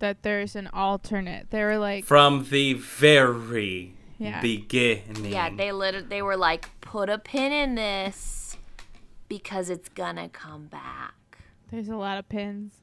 That 0.00 0.22
there's 0.22 0.54
an 0.56 0.68
alternate. 0.68 1.50
They 1.50 1.64
were 1.64 1.78
like, 1.78 2.04
From 2.04 2.46
the 2.50 2.74
very 2.74 3.94
Yeah. 4.18 4.40
beginning. 4.40 5.24
yeah, 5.32 5.50
they 5.54 5.72
lit- 5.72 6.08
they 6.08 6.22
were 6.22 6.36
like, 6.36 6.68
put 6.80 7.08
a 7.08 7.18
pin 7.18 7.52
in 7.52 7.74
this 7.74 8.56
because 9.28 9.70
it's 9.70 9.88
going 9.88 10.16
to 10.16 10.28
come 10.28 10.66
back. 10.66 11.14
there's 11.70 11.88
a 11.88 11.96
lot 11.96 12.16
of 12.18 12.28
pins. 12.28 12.74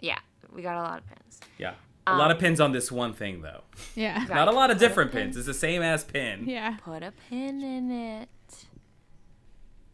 Yeah, 0.00 0.18
we 0.52 0.62
got 0.62 0.76
a 0.76 0.82
lot 0.82 0.98
of 0.98 1.06
pins. 1.06 1.40
Yeah. 1.58 1.74
A 2.06 2.16
lot 2.16 2.30
of 2.30 2.38
pins 2.38 2.60
on 2.60 2.72
this 2.72 2.90
one 2.90 3.12
thing 3.12 3.40
though. 3.42 3.62
Yeah. 3.94 4.24
Not 4.28 4.48
a 4.48 4.52
lot 4.52 4.70
of 4.70 4.78
different 4.78 5.12
pins. 5.12 5.36
It's 5.36 5.46
the 5.46 5.54
same 5.54 5.80
as 5.82 6.02
pin. 6.04 6.44
Yeah. 6.48 6.76
put 6.82 7.02
a 7.02 7.12
pin 7.28 7.60
in 7.62 7.90
it. 7.90 8.28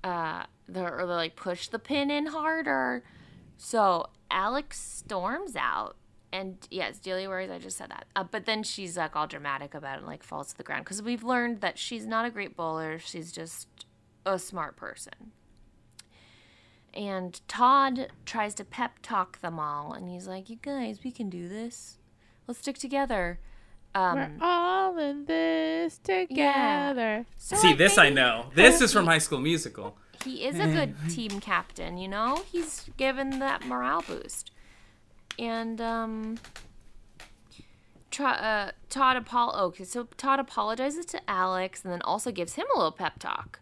Uh, 0.05 0.45
they're, 0.69 0.95
or 1.01 1.07
they're 1.07 1.17
like, 1.17 1.37
push 1.37 1.69
the 1.69 1.79
pin 1.79 2.11
in 2.11 2.27
harder. 2.27 3.03
So 3.57 4.07
Alex 4.31 4.81
storms 4.81 5.57
out, 5.57 5.97
and 6.37 6.57
yes, 6.71 6.99
Delia 6.99 7.29
worries. 7.29 7.51
I 7.51 7.59
just 7.59 7.79
said 7.79 7.91
that. 7.91 8.05
Uh, 8.15 8.25
but 8.25 8.45
then 8.45 8.63
she's 8.63 8.97
like 8.97 9.17
all 9.17 9.27
dramatic 9.27 9.75
about 9.75 9.95
it 9.95 9.99
and 9.99 10.07
like 10.07 10.23
falls 10.23 10.49
to 10.49 10.57
the 10.57 10.63
ground 10.63 10.85
because 10.85 11.01
we've 11.01 11.25
learned 11.25 11.63
that 11.63 11.79
she's 11.79 12.07
not 12.07 12.27
a 12.27 12.31
great 12.31 12.57
bowler. 12.57 12.99
She's 12.99 13.33
just 13.33 13.69
a 14.27 14.39
smart 14.39 14.77
person. 14.77 15.33
And 16.93 17.41
Todd 17.49 18.09
tries 18.27 18.55
to 18.55 18.65
pep 18.65 18.99
talk 19.03 19.41
them 19.41 19.59
all, 19.59 19.93
and 19.93 20.11
he's 20.11 20.27
like, 20.29 20.49
"You 20.51 20.57
guys, 20.61 21.01
we 21.03 21.11
can 21.11 21.31
do 21.31 21.49
this. 21.49 21.99
Let's 22.47 22.61
stick 22.61 22.79
together." 22.79 23.39
Um, 23.95 24.17
We're 24.17 24.47
all 24.47 24.99
in 24.99 25.25
this 25.25 25.99
together. 25.99 27.25
so 27.39 27.57
See, 27.57 27.73
I 27.73 27.77
this 27.77 27.97
I 27.97 28.11
know. 28.11 28.51
This 28.55 28.83
is 28.83 28.93
from 28.93 29.07
High 29.07 29.19
School 29.19 29.41
Musical. 29.41 29.97
He 30.23 30.45
is 30.45 30.59
a 30.59 30.67
good 30.67 30.95
team 31.11 31.41
captain, 31.41 31.97
you 31.97 32.09
know? 32.09 32.43
He's 32.51 32.91
given 32.97 33.39
that 33.39 33.65
morale 33.67 34.03
boost. 34.03 34.51
And, 35.39 35.81
um. 35.81 36.39
Uh, 38.19 38.71
Todd 38.89 39.17
apol- 39.19 39.55
okay, 39.55 39.85
so 39.85 40.05
Todd 40.17 40.41
apologizes 40.41 41.05
to 41.07 41.21
Alex 41.31 41.85
and 41.85 41.93
then 41.93 42.01
also 42.03 42.33
gives 42.33 42.55
him 42.55 42.65
a 42.75 42.79
little 42.79 42.93
pep 42.93 43.19
talk. 43.19 43.61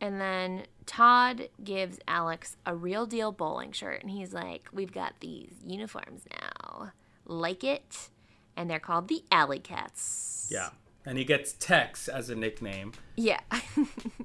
And 0.00 0.18
then 0.18 0.64
Todd 0.86 1.50
gives 1.62 1.98
Alex 2.08 2.56
a 2.64 2.74
real 2.74 3.04
deal 3.04 3.30
bowling 3.30 3.72
shirt 3.72 4.00
and 4.00 4.10
he's 4.10 4.32
like, 4.32 4.68
We've 4.72 4.92
got 4.92 5.20
these 5.20 5.52
uniforms 5.66 6.22
now. 6.30 6.92
Like 7.26 7.62
it? 7.62 8.08
And 8.56 8.70
they're 8.70 8.80
called 8.80 9.08
the 9.08 9.22
Alley 9.30 9.58
Cats. 9.58 10.48
Yeah. 10.50 10.70
And 11.06 11.16
he 11.16 11.24
gets 11.24 11.54
Tex 11.54 12.08
as 12.08 12.28
a 12.28 12.34
nickname. 12.36 12.92
Yeah. 13.16 13.40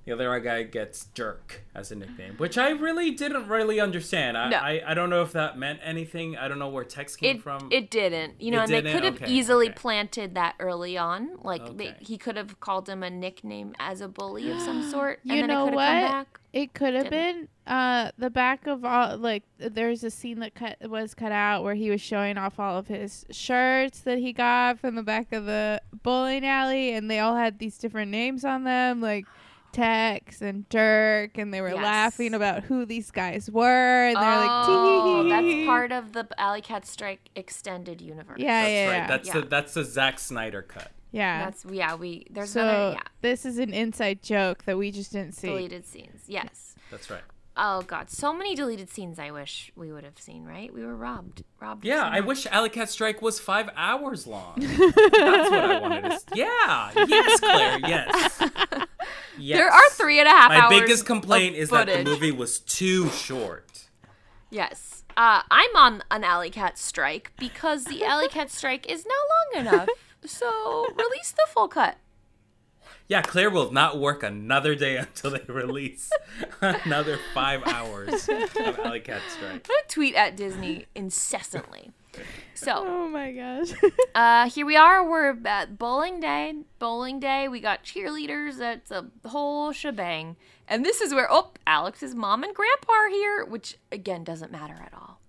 The 0.06 0.12
other 0.12 0.40
guy 0.40 0.62
gets 0.64 1.06
Jerk 1.16 1.64
as 1.74 1.92
a 1.92 1.96
nickname, 1.96 2.36
which 2.38 2.60
I 2.60 2.70
really 2.70 3.10
didn't 3.10 3.48
really 3.48 3.80
understand. 3.80 4.38
I, 4.38 4.50
No. 4.50 4.58
I, 4.58 4.84
I 4.86 4.94
don't 4.94 5.10
know 5.10 5.24
if 5.24 5.32
that 5.32 5.58
meant 5.58 5.80
anything. 5.84 6.38
I 6.38 6.48
don't 6.48 6.60
know 6.60 6.70
where 6.70 6.84
Tex 6.84 7.16
came 7.16 7.38
it, 7.38 7.42
from. 7.42 7.70
it 7.72 7.90
didn't 7.90 8.40
you 8.40 8.52
know 8.52 8.60
It 8.60 8.64
and 8.66 8.72
they 8.72 8.82
didn't? 8.82 8.94
could 8.94 9.04
have 9.06 9.16
Okay, 9.24 9.32
easily 9.32 9.68
okay. 9.70 9.76
planted 9.76 10.36
that 10.36 10.54
early 10.60 10.96
on 10.96 11.38
like 11.44 11.76
they, 11.78 11.96
he 12.00 12.20
could 12.20 12.38
have 12.38 12.60
called 12.60 12.88
him 12.88 13.02
a 13.02 13.10
nickname 13.10 13.74
as 13.80 14.00
a 14.02 14.08
bully 14.08 14.52
of 14.52 14.62
some 14.62 14.84
sort 14.92 15.22
and 15.24 15.32
You 15.32 15.42
then 15.42 15.48
know 15.48 15.64
it 15.64 15.70
could 15.70 15.76
what? 15.76 15.88
have 15.88 16.02
come 16.12 16.12
back 16.24 16.40
It 16.56 16.74
could 16.74 16.94
have 16.96 17.10
been 17.10 17.50
uh 17.68 18.12
the 18.18 18.30
back 18.30 18.66
of 18.66 18.84
all 18.86 19.18
like 19.18 19.44
there's 19.58 20.04
a 20.04 20.10
scene 20.10 20.40
that 20.40 20.56
cut 20.56 20.78
was 20.90 21.14
cut 21.14 21.32
out 21.34 21.64
where 21.64 21.76
he 21.76 21.90
was 21.90 22.00
showing 22.00 22.38
off 22.38 22.60
all 22.60 22.78
of 22.78 22.88
his 22.88 23.26
shirts 23.30 24.00
that 24.02 24.20
he 24.20 24.32
got 24.34 24.80
from 24.80 24.96
the 24.96 25.04
back 25.04 25.34
of 25.34 25.46
the 25.46 25.82
bowling 26.02 26.46
alley 26.46 26.94
and 26.94 27.12
they 27.12 27.20
all 27.20 27.36
had 27.36 27.60
these 27.60 27.78
different 27.78 28.10
names 28.10 28.46
on 28.46 28.64
them 28.64 29.02
like 29.02 29.26
Tex 29.74 30.42
and 30.42 30.70
Dirk 30.70 31.38
and 31.38 31.54
they 31.54 31.60
were 31.60 31.72
Yes. 31.72 31.84
laughing 31.84 32.34
about 32.34 32.64
who 32.64 32.86
these 32.86 33.12
guys 33.12 33.52
were 33.52 34.06
and 34.08 34.16
they're 34.16 34.38
like 34.38 34.50
oh 34.50 35.24
tee 35.24 35.30
that's 35.30 35.66
part 35.68 35.92
of 35.92 36.14
the 36.14 36.26
alley 36.38 36.62
cat 36.62 36.86
strike 36.86 37.30
extended 37.36 38.00
universe 38.00 38.38
Yeah, 38.40 38.62
that's 38.62 38.72
yeah, 38.72 38.88
right. 38.88 38.96
yeah. 38.96 39.08
That's 39.08 39.28
Yeah. 39.28 39.34
the 39.34 39.42
that's 39.48 39.74
the 39.74 39.84
Zack 39.84 40.20
Snyder 40.20 40.62
cut. 40.62 40.92
Yeah. 41.12 41.46
that's 41.46 41.66
yeah 41.66 41.96
we 41.96 42.26
there's 42.30 42.52
so 42.52 42.62
another 42.62 42.94
yeah 42.96 43.04
this 43.22 43.46
is 43.46 43.58
an 43.58 43.74
inside 43.74 44.22
joke 44.22 44.64
that 44.66 44.78
we 44.78 44.92
just 44.92 45.12
didn't 45.12 45.34
see. 45.34 45.48
deleted 45.48 45.86
scenes 45.86 46.24
yes 46.28 46.76
That's 46.92 47.10
right. 47.10 47.22
oh 47.58 47.82
god, 47.84 48.10
so 48.10 48.34
many 48.34 48.54
deleted 48.56 48.90
scenes. 48.90 49.18
I 49.18 49.32
wish 49.32 49.72
we 49.78 49.92
would 49.94 50.04
have 50.04 50.20
seen. 50.20 50.44
Right? 50.44 50.74
We 50.74 50.84
were 50.86 50.96
robbed. 50.96 51.44
Robbed. 51.62 51.86
Yeah, 51.86 52.04
I 52.12 52.20
wish 52.20 52.46
Alley 52.48 52.70
Cat 52.70 52.90
Strike 52.90 53.22
was 53.22 53.40
five 53.40 53.70
hours 53.78 54.28
long. 54.28 54.56
That's 54.60 54.88
what 55.52 55.72
I 55.72 55.80
wanted 55.80 56.02
to. 56.02 56.12
s- 56.12 56.26
Yeah, 56.36 56.92
yes, 57.08 57.40
Claire, 57.40 57.80
yes. 57.88 58.42
yes. 59.40 59.58
There 59.58 59.70
are 59.70 59.90
three 59.92 60.20
and 60.20 60.28
a 60.28 60.32
half 60.32 60.50
My 60.50 60.60
hours. 60.62 60.72
My 60.72 60.80
biggest 60.82 61.06
complaint 61.06 61.56
of 61.56 61.62
is 61.62 61.70
that 61.70 61.88
the 61.88 62.04
movie 62.04 62.32
was 62.32 62.60
too 62.60 63.10
short. 63.10 63.88
Yes. 64.50 65.04
Uh, 65.18 65.42
I'm 65.50 65.76
on 65.78 66.04
an 66.12 66.26
Alley 66.26 66.50
Cat 66.50 66.78
strike 66.78 67.32
because 67.40 67.86
the 67.86 68.04
Alley 68.04 68.28
Cat 68.28 68.52
strike 68.52 68.86
is 68.92 69.06
not 69.06 69.64
long 69.64 69.66
enough. 69.68 69.90
So 70.26 70.88
release 70.96 71.32
the 71.32 71.46
full 71.50 71.68
cut. 71.68 71.98
Yeah, 73.08 73.22
Claire 73.22 73.50
will 73.52 73.72
not 73.72 74.00
work 74.00 74.24
another 74.24 74.74
day 74.76 74.98
until 74.98 75.32
they 75.32 75.42
release 75.48 76.10
another 76.62 77.20
five 77.34 77.66
hours 77.68 78.28
of 78.30 78.80
Alley 78.80 79.00
Cat 79.00 79.22
Strike. 79.30 79.52
I'm 79.52 79.60
gonna 79.60 79.80
tweet 79.88 80.16
at 80.16 80.36
Disney 80.36 80.86
incessantly. 80.96 81.92
So 82.54 82.72
Oh 82.78 83.10
my 83.10 83.32
gosh. 83.34 83.74
uh, 84.16 84.50
here 84.50 84.66
we 84.66 84.76
are. 84.78 85.08
We're 85.08 85.38
at 85.46 85.78
bowling 85.78 86.20
day. 86.20 86.54
Bowling 86.80 87.20
day. 87.20 87.48
We 87.48 87.60
got 87.60 87.84
cheerleaders. 87.84 88.60
It's 88.60 88.90
a 88.90 89.06
whole 89.28 89.72
shebang. 89.74 90.38
And 90.68 90.84
this 90.86 91.02
is 91.02 91.14
where 91.14 91.28
oh, 91.30 91.52
Alex's 91.68 92.16
mom 92.16 92.44
and 92.44 92.56
grandpa 92.56 92.92
are 92.94 93.10
here, 93.10 93.46
which 93.46 93.78
again 93.92 94.24
doesn't 94.24 94.52
matter 94.52 94.76
at 94.82 94.94
all. 94.94 95.20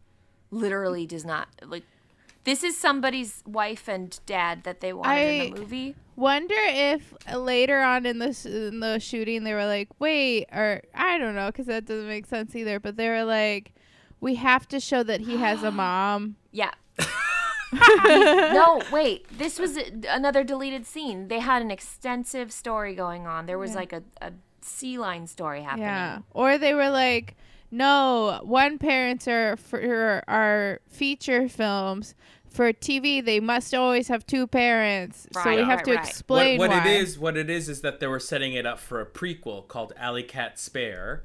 Literally 0.50 1.06
does 1.06 1.24
not 1.24 1.48
like. 1.66 1.84
This 2.46 2.64
is 2.64 2.78
somebody's 2.78 3.42
wife 3.46 3.88
and 3.88 4.18
dad 4.24 4.62
that 4.64 4.80
they 4.80 4.92
wanted 4.94 5.44
in 5.48 5.54
the 5.54 5.60
movie. 5.60 5.94
Wonder 6.16 6.54
if 6.56 7.12
later 7.36 7.80
on 7.82 8.06
in 8.06 8.18
the 8.20 8.28
in 8.70 8.80
the 8.80 8.98
shooting 8.98 9.44
they 9.44 9.52
were 9.52 9.66
like, 9.66 9.88
wait, 9.98 10.46
or 10.52 10.80
I 10.94 11.18
don't 11.18 11.34
know, 11.34 11.48
because 11.48 11.66
that 11.66 11.84
doesn't 11.84 12.08
make 12.08 12.24
sense 12.26 12.56
either. 12.56 12.80
But 12.80 12.96
they 12.96 13.08
were 13.08 13.24
like, 13.24 13.74
we 14.20 14.36
have 14.36 14.66
to 14.68 14.80
show 14.80 15.02
that 15.02 15.20
he 15.20 15.36
has 15.36 15.62
a 15.62 15.70
mom. 15.84 16.36
Yeah. 16.52 16.70
no, 17.72 18.80
wait. 18.92 19.26
This 19.36 19.58
was 19.58 19.76
a- 19.76 19.90
another 20.08 20.44
deleted 20.44 20.86
scene. 20.86 21.28
They 21.28 21.40
had 21.40 21.62
an 21.62 21.70
extensive 21.70 22.52
story 22.52 22.94
going 22.94 23.26
on. 23.26 23.46
There 23.46 23.58
was 23.58 23.72
Yeah. 23.72 23.76
like 23.76 23.92
a, 23.92 24.02
a 24.22 24.32
sea 24.60 24.98
line 24.98 25.26
story 25.26 25.62
happening. 25.62 25.84
Yeah. 25.86 26.18
Or 26.32 26.58
they 26.58 26.74
were 26.74 26.90
like, 26.90 27.36
no, 27.70 28.40
one 28.44 28.78
parents 28.78 29.26
are 29.28 29.56
for 29.56 30.22
our 30.28 30.80
feature 30.88 31.48
films. 31.48 32.14
For 32.56 32.72
TV, 32.72 33.24
they 33.24 33.38
must 33.38 33.74
always 33.74 34.08
have 34.08 34.26
two 34.26 34.46
parents. 34.46 35.26
so 35.32 35.50
we 35.50 35.56
have 35.58 35.68
right, 35.68 35.84
to 35.84 35.90
right. 35.92 36.00
What, 36.00 36.08
explain 36.08 36.58
what 36.58 36.70
why. 36.70 36.80
it 36.80 37.00
is, 37.02 37.18
what 37.18 37.36
it 37.36 37.50
is, 37.50 37.68
is 37.68 37.82
that 37.82 38.00
they 38.00 38.06
were 38.06 38.18
setting 38.18 38.54
it 38.54 38.64
up 38.64 38.78
for 38.80 39.00
a 39.00 39.06
prequel 39.06 39.68
called 39.68 39.92
Alley 39.96 40.22
Cat 40.22 40.58
Spare, 40.58 41.24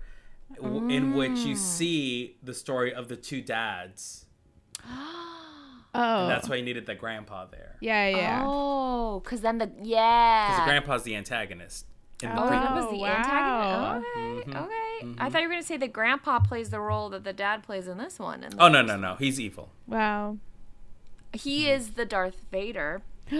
w 0.57 0.89
in 0.89 1.13
which 1.15 1.39
you 1.39 1.53
ah. 1.53 1.57
see 1.57 2.35
the 2.43 2.53
story 2.53 2.93
of 2.93 3.07
the 3.07 3.15
two 3.15 3.41
dads. 3.41 4.25
Oh, 5.93 6.21
And 6.21 6.31
that's 6.31 6.47
why 6.47 6.55
you 6.55 6.63
needed 6.63 6.85
the 6.85 6.95
grandpa 6.95 7.47
there. 7.51 7.75
yeah, 7.81 8.07
yeah. 8.07 8.43
Oh, 8.45 9.19
because 9.19 9.41
then 9.41 9.57
the 9.57 9.67
Because 9.67 9.87
yeah. 9.89 10.59
the 10.59 10.63
grandpa's 10.65 11.03
the 11.03 11.17
antagonist 11.17 11.85
in 12.23 12.29
the 12.29 12.35
Oh, 12.41 12.45
Oh, 12.45 12.47
prequel. 12.47 12.61
that 12.61 12.75
was 12.75 12.89
the 12.91 12.97
wow. 12.97 13.07
antagonist. 13.17 14.15
Mm-hmm. 14.17 14.49
Okay, 14.51 14.55
Mhm, 14.55 14.63
okay. 14.63 14.73
I 15.01 15.03
mm-hmm. 15.03 15.27
thought 15.29 15.41
you 15.41 15.47
were 15.49 15.53
gonna 15.53 15.63
say 15.63 15.75
the 15.75 15.89
grandpa 15.89 16.39
plays 16.39 16.69
the 16.69 16.79
role 16.79 17.09
that 17.09 17.25
the 17.25 17.33
dad 17.33 17.63
plays 17.63 17.89
in 17.89 17.97
this 17.97 18.19
one. 18.19 18.41
And 18.45 18.55
Oh 18.57 18.69
no 18.69 18.81
no 18.81 18.95
no, 18.95 19.15
he's 19.15 19.37
evil. 19.37 19.69
Wow. 19.85 20.37
He 21.33 21.69
is 21.69 21.91
the 21.91 22.05
Darth 22.05 22.45
Vader 22.51 23.01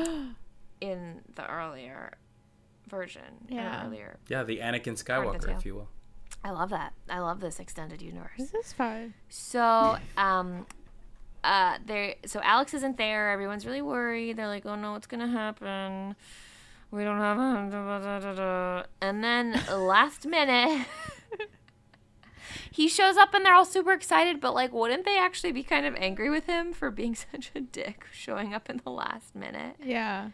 in 0.82 1.22
the 1.36 1.50
earlier 1.50 2.14
version. 2.90 3.46
Yeah. 3.50 3.86
earlier. 3.86 4.18
Yeah, 4.28 4.44
the 4.44 4.60
Anakin 4.60 5.06
Part 5.06 5.26
of 5.28 5.42
the 5.42 5.48
Skywalker, 5.48 5.58
if 5.58 5.66
you 5.66 5.76
will. 5.76 5.88
I 6.44 6.52
love 6.52 6.72
that. 6.72 6.94
I 7.10 7.20
love 7.20 7.40
this 7.40 7.60
extended 7.60 8.02
universe. 8.02 8.32
This 8.38 8.54
is 8.54 8.74
fun. 8.74 9.14
So, 9.30 9.98
um, 10.18 10.66
uh, 11.44 11.78
there. 11.86 12.16
So 12.26 12.40
Alex 12.44 12.74
isn't 12.74 12.98
there. 12.98 13.32
Everyone's 13.32 13.66
really 13.66 13.82
worried. 13.82 14.38
They're 14.38 14.48
like, 14.48 14.66
"Oh 14.66 14.76
no, 14.76 14.94
what's 14.94 15.08
gonna 15.08 15.28
happen? 15.28 16.16
We 16.90 17.04
don't 17.04 17.20
have 17.20 17.38
him." 17.38 17.70
da, 17.70 18.00
da, 18.00 18.00
da, 18.00 18.20
da, 18.20 18.34
da." 18.34 18.84
And 19.02 19.24
then 19.24 19.60
last 19.72 20.26
minute, 20.26 20.86
he 22.82 22.88
shows 22.88 23.16
up, 23.16 23.34
and 23.36 23.46
they're 23.46 23.54
all 23.54 23.66
super 23.66 23.92
excited. 23.92 24.42
But 24.42 24.54
like, 24.56 24.74
wouldn't 24.74 25.06
they 25.06 25.18
actually 25.20 25.52
be 25.52 25.62
kind 25.64 25.86
of 25.86 25.96
angry 25.96 26.30
with 26.30 26.48
him 26.48 26.74
for 26.74 26.90
being 26.90 27.14
such 27.32 27.52
a 27.56 27.62
dick, 27.62 28.06
showing 28.12 28.54
up 28.54 28.70
in 28.70 28.82
the 28.84 28.90
last 28.90 29.36
minute? 29.36 29.76
Yeah. 29.84 30.30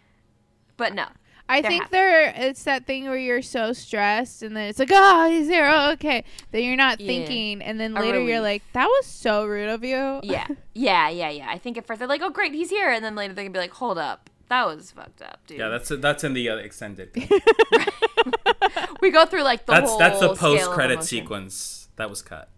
But 0.77 0.93
no. 0.93 1.07
I 1.49 1.61
They're 1.61 1.71
think 1.71 1.83
happy. 1.83 1.91
there 1.93 2.33
it's 2.35 2.63
that 2.63 2.85
thing 2.85 3.05
where 3.05 3.17
you're 3.17 3.41
so 3.41 3.71
stressed 3.71 4.43
and 4.43 4.53
then 4.55 4.67
it's 4.67 4.79
like, 4.79 4.89
oh, 4.91 5.29
he's 5.29 5.47
there. 5.47 5.69
Oh, 5.73 5.91
okay. 5.91 6.25
Then 6.51 6.63
you're 6.65 6.75
not 6.75 6.99
Yeah. 6.99 7.07
thinking. 7.07 7.61
And 7.61 7.79
then 7.79 7.93
later 7.93 8.19
you're 8.21 8.41
like, 8.41 8.63
that 8.73 8.85
was 8.85 9.05
so 9.05 9.45
rude 9.45 9.69
of 9.69 9.81
you. 9.81 10.19
Yeah, 10.23 10.45
yeah, 10.73 11.07
yeah, 11.07 11.29
yeah. 11.29 11.47
I 11.49 11.57
think 11.57 11.77
at 11.77 11.87
first 11.87 11.99
they're 11.99 12.07
like, 12.07 12.21
"Oh, 12.21 12.29
great, 12.31 12.53
he's 12.53 12.69
here," 12.69 12.89
and 12.89 13.03
then 13.03 13.15
later 13.15 13.33
they 13.33 13.43
can 13.43 13.53
be 13.53 13.59
like, 13.59 13.71
"Hold 13.71 13.97
up, 13.97 14.29
that 14.49 14.65
was 14.67 14.91
fucked 14.91 15.21
up, 15.21 15.39
dude." 15.47 15.59
Yeah, 15.59 15.69
that's 15.69 15.87
that's 15.87 16.25
in 16.25 16.33
the 16.33 16.49
uh, 16.49 16.57
extended. 16.57 17.11
we 19.01 19.09
go 19.11 19.25
through 19.25 19.43
like 19.43 19.65
the 19.65 19.71
that's 19.71 19.89
whole 19.89 19.99
that's 19.99 20.19
the 20.19 20.35
post 20.35 20.65
credit 20.71 21.01
sequence 21.03 21.86
that 21.97 22.09
was 22.09 22.21
cut. 22.21 22.49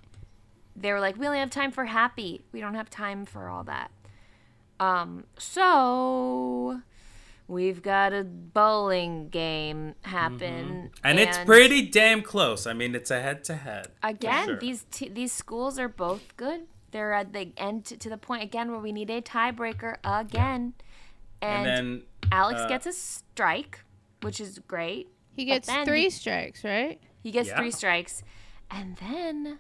They 0.76 0.94
were 0.94 1.00
like, 1.00 1.18
we 1.18 1.26
only 1.26 1.40
have 1.40 1.50
time 1.50 1.72
for 1.72 1.86
happy. 1.86 2.42
We 2.54 2.62
don't 2.62 2.76
have 2.76 2.90
time 2.90 3.26
for 3.26 3.50
all 3.50 3.64
that. 3.66 3.92
Um, 4.80 5.26
so 5.38 6.82
we've 7.48 7.82
got 7.82 8.14
a 8.14 8.24
bowling 8.24 9.28
game 9.30 9.96
happen, 10.04 10.92
And, 11.04 11.20
it's 11.20 11.38
pretty 11.40 11.82
damn 11.82 12.22
close. 12.22 12.66
I 12.66 12.74
mean, 12.74 12.96
it's 12.96 13.12
a 13.12 13.20
head 13.22 13.44
to 13.46 13.56
head. 13.56 13.88
again. 14.04 14.58
These 14.62 14.86
t- 14.92 15.10
these 15.10 15.34
schools 15.34 15.78
are 15.80 15.90
both 15.90 16.38
good. 16.38 16.62
They're 16.92 17.14
at 17.14 17.34
the 17.34 17.52
end 17.58 17.86
to, 17.86 17.98
to 17.98 18.10
the 18.10 18.18
point 18.18 18.44
again 18.44 18.72
where 18.72 18.80
we 18.80 18.92
need 18.92 19.10
a 19.10 19.22
tiebreaker 19.22 19.98
again, 20.04 20.74
and 21.42 21.68
and, 21.68 21.68
then 21.68 22.04
Alex 22.32 22.62
uh, 22.62 22.68
gets 22.68 22.86
a 22.86 22.94
strike, 22.94 23.82
which 24.22 24.40
is 24.40 24.60
great. 24.60 25.10
He 25.36 25.46
gets 25.46 25.70
three 25.84 26.04
he- 26.04 26.10
strikes, 26.10 26.64
right? 26.64 27.02
He 27.22 27.32
gets 27.32 27.50
Yeah. 27.50 27.58
three 27.58 27.72
strikes. 27.72 28.24
And 28.72 28.98
then 28.98 29.60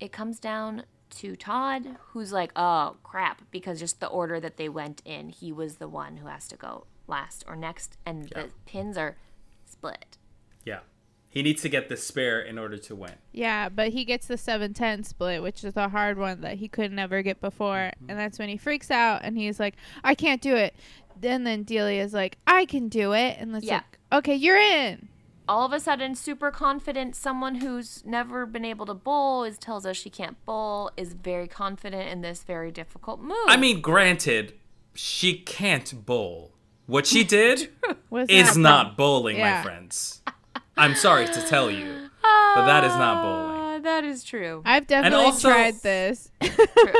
it 0.00 0.12
comes 0.12 0.38
down 0.40 0.84
to 1.10 1.36
Todd, 1.36 1.96
who's 2.08 2.32
like, 2.32 2.52
oh, 2.56 2.96
crap, 3.02 3.42
because 3.50 3.78
just 3.78 4.00
the 4.00 4.08
order 4.08 4.40
that 4.40 4.56
they 4.56 4.68
went 4.68 5.02
in, 5.04 5.28
he 5.30 5.52
was 5.52 5.76
the 5.76 5.88
one 5.88 6.16
who 6.18 6.26
has 6.26 6.48
to 6.48 6.56
go 6.56 6.86
last 7.06 7.44
or 7.46 7.54
next. 7.56 7.96
And 8.04 8.28
Yeah. 8.34 8.42
the 8.44 8.48
pins 8.66 8.96
are 8.98 9.16
split. 9.64 10.18
yeah, 10.64 10.80
he 11.28 11.42
needs 11.42 11.62
to 11.62 11.68
get 11.68 11.88
the 11.88 11.96
spare 11.96 12.40
in 12.40 12.58
order 12.58 12.76
to 12.78 12.94
win. 12.96 13.12
Yeah, 13.32 13.68
but 13.68 13.90
he 13.90 14.04
gets 14.04 14.26
the 14.26 14.36
710 14.36 15.04
split, 15.04 15.42
which 15.42 15.62
is 15.64 15.76
a 15.76 15.88
hard 15.90 16.18
one 16.18 16.40
that 16.40 16.54
he 16.58 16.66
could 16.66 16.90
never 16.92 17.22
get 17.22 17.40
before. 17.40 17.92
Mm-hmm. 17.94 18.10
And 18.10 18.18
that's 18.18 18.38
when 18.38 18.48
he 18.48 18.56
freaks 18.56 18.90
out 18.90 19.20
and 19.22 19.36
he's 19.38 19.60
like, 19.60 19.76
I 20.02 20.14
can't 20.14 20.40
do 20.40 20.56
it. 20.56 20.74
Then 21.20 21.44
then 21.44 21.62
Delia's 21.62 22.12
like, 22.14 22.36
I 22.46 22.64
can 22.64 22.88
do 22.88 23.12
it. 23.12 23.36
And 23.38 23.54
it's 23.54 23.64
Yeah. 23.66 23.74
like, 23.76 23.98
okay, 24.12 24.34
you're 24.34 24.58
in. 24.58 25.08
All 25.48 25.64
of 25.64 25.72
a 25.72 25.78
sudden, 25.78 26.14
super 26.16 26.50
confident, 26.50 27.14
someone 27.14 27.56
who's 27.56 28.02
never 28.04 28.46
been 28.46 28.64
able 28.64 28.84
to 28.86 28.94
bowl 28.94 29.44
is 29.44 29.58
tells 29.58 29.86
us 29.86 29.96
she 29.96 30.10
can't 30.10 30.44
bowl, 30.44 30.90
is 30.96 31.12
very 31.12 31.46
confident 31.46 32.08
in 32.08 32.20
this 32.20 32.42
very 32.42 32.72
difficult 32.72 33.20
move. 33.20 33.36
I 33.46 33.56
mean, 33.56 33.80
granted, 33.80 34.54
she 34.94 35.34
can't 35.38 36.04
bowl. 36.04 36.50
What 36.86 37.06
she 37.06 37.22
did 37.38 37.70
What's 38.08 38.30
is 38.32 38.56
not 38.56 38.96
bowling, 38.96 39.36
Yeah. 39.36 39.58
my 39.58 39.62
friends. 39.62 40.22
I'm 40.76 40.94
sorry 40.96 41.26
to 41.26 41.40
tell 41.42 41.70
you, 41.70 42.10
but 42.22 42.66
that 42.66 42.82
is 42.84 42.92
not 42.96 43.22
bowling. 43.22 43.56
Ah, 43.56 43.78
That 43.82 44.04
is 44.04 44.24
true. 44.24 44.62
I've 44.64 44.86
definitely 44.88 45.26
also- 45.26 45.48
tried 45.48 45.74
this. 45.82 46.30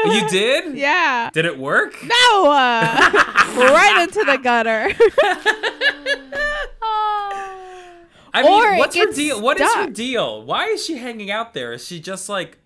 You 0.07 0.29
did? 0.29 0.77
yeah. 0.79 1.31
Did 1.33 1.45
it 1.47 1.59
work? 1.59 1.97
No! 2.03 2.51
Uh, 2.51 3.11
right 3.57 4.03
into 4.03 4.23
the 4.25 4.39
gutter. 4.39 4.93
I 8.39 8.43
mean, 8.43 8.53
Or 8.53 8.79
what's 8.79 8.97
her 8.97 9.05
gets 9.07 9.17
deal? 9.17 9.41
What 9.41 9.61
is 9.61 9.73
her 9.75 9.89
deal? 9.91 10.43
Why 10.45 10.67
is 10.67 10.85
she 10.85 10.97
hanging 10.99 11.31
out 11.31 11.55
there? 11.55 11.73
Is 11.73 11.87
she 11.87 12.01
just 12.01 12.29
like 12.29 12.59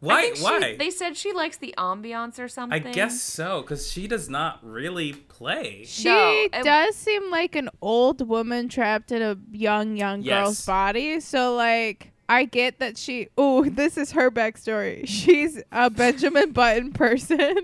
I 0.00 0.06
why? 0.06 0.34
she- 0.34 0.42
why? 0.42 0.76
they 0.78 0.90
said 0.90 1.16
she 1.16 1.32
likes 1.32 1.56
the 1.56 1.74
ambiance 1.76 2.38
or 2.38 2.46
something. 2.48 2.86
I 2.86 2.92
guess 2.92 3.20
so, 3.20 3.62
because 3.62 3.90
she 3.90 4.06
does 4.06 4.28
not 4.28 4.60
really 4.62 5.12
play. 5.12 5.84
She 5.86 6.08
No, 6.08 6.30
it- 6.52 6.62
does 6.64 6.94
seem 6.94 7.30
like 7.30 7.56
an 7.56 7.68
old 7.82 8.26
woman 8.28 8.68
trapped 8.68 9.10
in 9.12 9.22
a 9.22 9.36
young, 9.50 9.96
young 9.96 10.22
girl's 10.22 10.58
Yes. 10.60 10.66
body. 10.66 11.18
So, 11.20 11.54
like, 11.56 12.12
I 12.28 12.44
get 12.44 12.78
that 12.78 12.96
she. 12.96 13.28
Oh, 13.36 13.64
this 13.68 13.96
is 13.98 14.12
her 14.12 14.30
backstory. 14.30 15.02
She's 15.08 15.60
a 15.72 15.90
Benjamin 16.02 16.52
Button 16.52 16.92
person. 16.92 17.40
and 17.40 17.58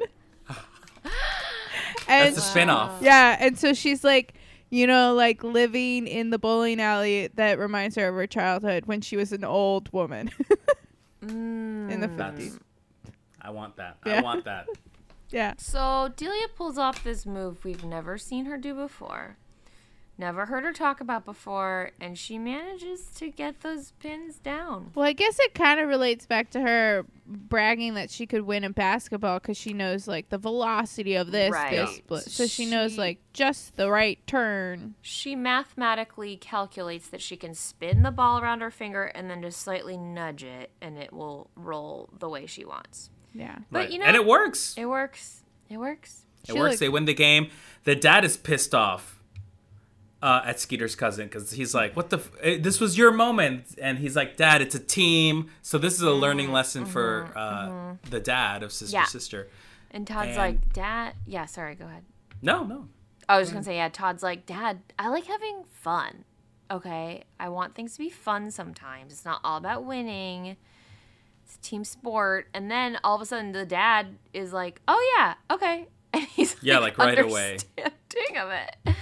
That's 2.09 2.39
a 2.39 2.41
spin-off. 2.41 3.01
yeah, 3.01 3.37
and 3.39 3.59
so 3.59 3.73
she's 3.75 4.05
like, 4.05 4.34
you 4.75 4.89
know, 4.89 5.15
like 5.15 5.45
living 5.45 6.09
in 6.09 6.31
the 6.31 6.39
bowling 6.39 6.81
alley 6.81 7.29
that 7.35 7.61
reminds 7.61 7.95
her 7.95 8.09
of 8.09 8.15
her 8.17 8.27
childhood 8.27 8.87
when 8.87 9.01
she 9.01 9.17
was 9.17 9.33
an 9.33 9.45
old 9.45 9.93
woman 9.93 10.31
in 11.23 12.01
the 12.01 12.09
Mm. 12.09 12.17
That's 12.17 12.41
50s. 12.41 12.59
I 13.41 13.51
want 13.51 13.77
that. 13.77 13.99
Yeah. 14.05 14.19
I 14.19 14.23
want 14.23 14.45
that. 14.45 14.67
Yeah. 15.31 15.55
So 15.59 16.13
Delia 16.17 16.47
pulls 16.55 16.79
off 16.79 17.03
this 17.03 17.27
move 17.27 17.65
we've 17.65 17.83
never 17.83 18.19
seen 18.19 18.45
her 18.45 18.57
do 18.57 18.73
before. 18.73 19.37
Never 20.17 20.47
heard 20.47 20.65
her 20.65 20.73
talk 20.73 21.01
about 21.01 21.25
before, 21.25 21.91
and 22.01 22.17
she 22.19 22.39
manages 22.39 23.07
to 23.17 23.29
get 23.31 23.61
those 23.63 23.93
pins 23.99 24.39
down. 24.39 24.91
Well, 24.95 25.05
I 25.07 25.13
guess 25.13 25.39
it 25.41 25.55
kind 25.55 25.81
of 25.81 25.89
relates 25.89 26.27
back 26.27 26.51
to 26.51 26.61
her 26.61 27.05
bragging 27.27 27.95
that 27.95 28.11
she 28.11 28.27
could 28.27 28.43
win 28.43 28.65
in 28.65 28.73
basketball 28.73 29.39
because 29.41 29.57
she 29.57 29.73
knows 29.73 30.07
like 30.07 30.29
the 30.29 30.39
velocity 30.39 31.15
of 31.15 31.31
this, 31.33 31.53
Right. 31.53 31.71
this, 31.73 31.97
split. 31.97 32.23
so 32.25 32.47
she 32.47 32.67
knows 32.67 32.99
like 32.99 33.19
just 33.33 33.77
the 33.77 33.91
right 33.91 34.19
turn. 34.27 34.95
She 35.03 35.35
mathematically 35.35 36.37
calculates 36.37 37.09
that 37.09 37.21
she 37.23 37.37
can 37.37 37.55
spin 37.55 38.03
the 38.03 38.11
ball 38.11 38.39
around 38.41 38.61
her 38.61 38.71
finger 38.71 39.05
and 39.05 39.31
then 39.31 39.43
just 39.43 39.61
slightly 39.61 39.97
nudge 39.97 40.45
it, 40.45 40.71
and 40.81 40.99
it 40.99 41.13
will 41.13 41.51
roll 41.57 42.11
the 42.19 42.29
way 42.29 42.47
she 42.47 42.65
wants. 42.65 43.11
Yeah. 43.33 43.59
But 43.71 43.79
Right. 43.79 43.91
you 43.91 43.99
know, 43.99 44.05
and 44.05 44.15
it 44.17 44.25
works. 44.27 44.75
It 44.77 44.87
works. 44.87 45.43
It 45.69 45.79
works. 45.79 46.25
It 46.45 46.49
She 46.49 46.59
works. 46.59 46.73
look- 46.75 46.81
They 46.81 46.89
win 46.89 47.07
the 47.07 47.15
game. 47.15 47.51
The 47.85 47.97
dad 47.97 48.25
is 48.25 48.37
pissed 48.37 48.75
off 48.75 49.14
uh, 50.25 50.43
at 50.45 50.59
Skeeter's 50.59 50.97
cousin 50.97 51.27
because 51.29 51.51
he's 51.51 51.75
like, 51.75 51.95
"What 51.97 52.09
the? 52.11 52.17
F- 52.19 52.31
eh, 52.41 52.59
this 52.61 52.81
was 52.81 52.97
your 52.97 53.13
moment," 53.13 53.65
and 53.81 53.99
he's 53.99 54.17
like, 54.17 54.37
"Dad, 54.37 54.63
it's 54.63 54.75
a 54.75 54.79
team." 54.81 55.51
So 55.63 55.77
this 55.79 55.95
is 55.95 56.03
a 56.03 56.11
learning 56.25 56.51
lesson 56.51 56.87
for 56.87 57.31
uh, 57.37 57.95
the 58.11 58.21
dad 58.21 58.63
of 58.63 58.73
sister 58.73 58.97
Yeah. 58.97 59.05
sister. 59.05 59.49
And 59.91 60.07
Todd's 60.07 60.29
And- 60.31 60.37
like, 60.39 60.73
Dad. 60.73 61.15
Yeah, 61.27 61.45
sorry, 61.47 61.75
go 61.75 61.85
ahead. 61.87 62.05
No, 62.43 62.65
no. 62.65 62.89
I 63.29 63.39
was 63.39 63.51
gonna 63.51 63.65
say, 63.65 63.77
yeah. 63.77 63.89
Todd's 63.91 64.23
like, 64.23 64.45
Dad, 64.47 64.81
I 64.99 65.09
like 65.09 65.27
having 65.27 65.65
fun. 65.71 66.25
Okay, 66.71 67.25
I 67.39 67.49
want 67.51 67.75
things 67.75 67.93
to 67.93 67.99
be 67.99 68.11
fun 68.11 68.51
sometimes. 68.51 69.13
It's 69.13 69.25
not 69.25 69.41
all 69.45 69.57
about 69.59 69.85
winning. 69.85 70.57
It's 71.45 71.57
a 71.57 71.61
team 71.61 71.85
sport. 71.85 72.49
And 72.55 72.71
then 72.71 72.99
all 73.05 73.15
of 73.17 73.21
a 73.23 73.27
sudden, 73.27 73.53
the 73.53 73.67
dad 73.67 74.17
is 74.33 74.53
like, 74.53 74.81
Oh 74.89 75.01
yeah, 75.17 75.35
okay, 75.55 75.87
and 76.15 76.23
he's 76.25 76.57
Yeah, 76.63 76.79
like, 76.79 76.97
right 76.99 77.19
away. 77.19 77.59
understanding 77.79 78.37
of 78.39 78.51
it. 78.51 78.97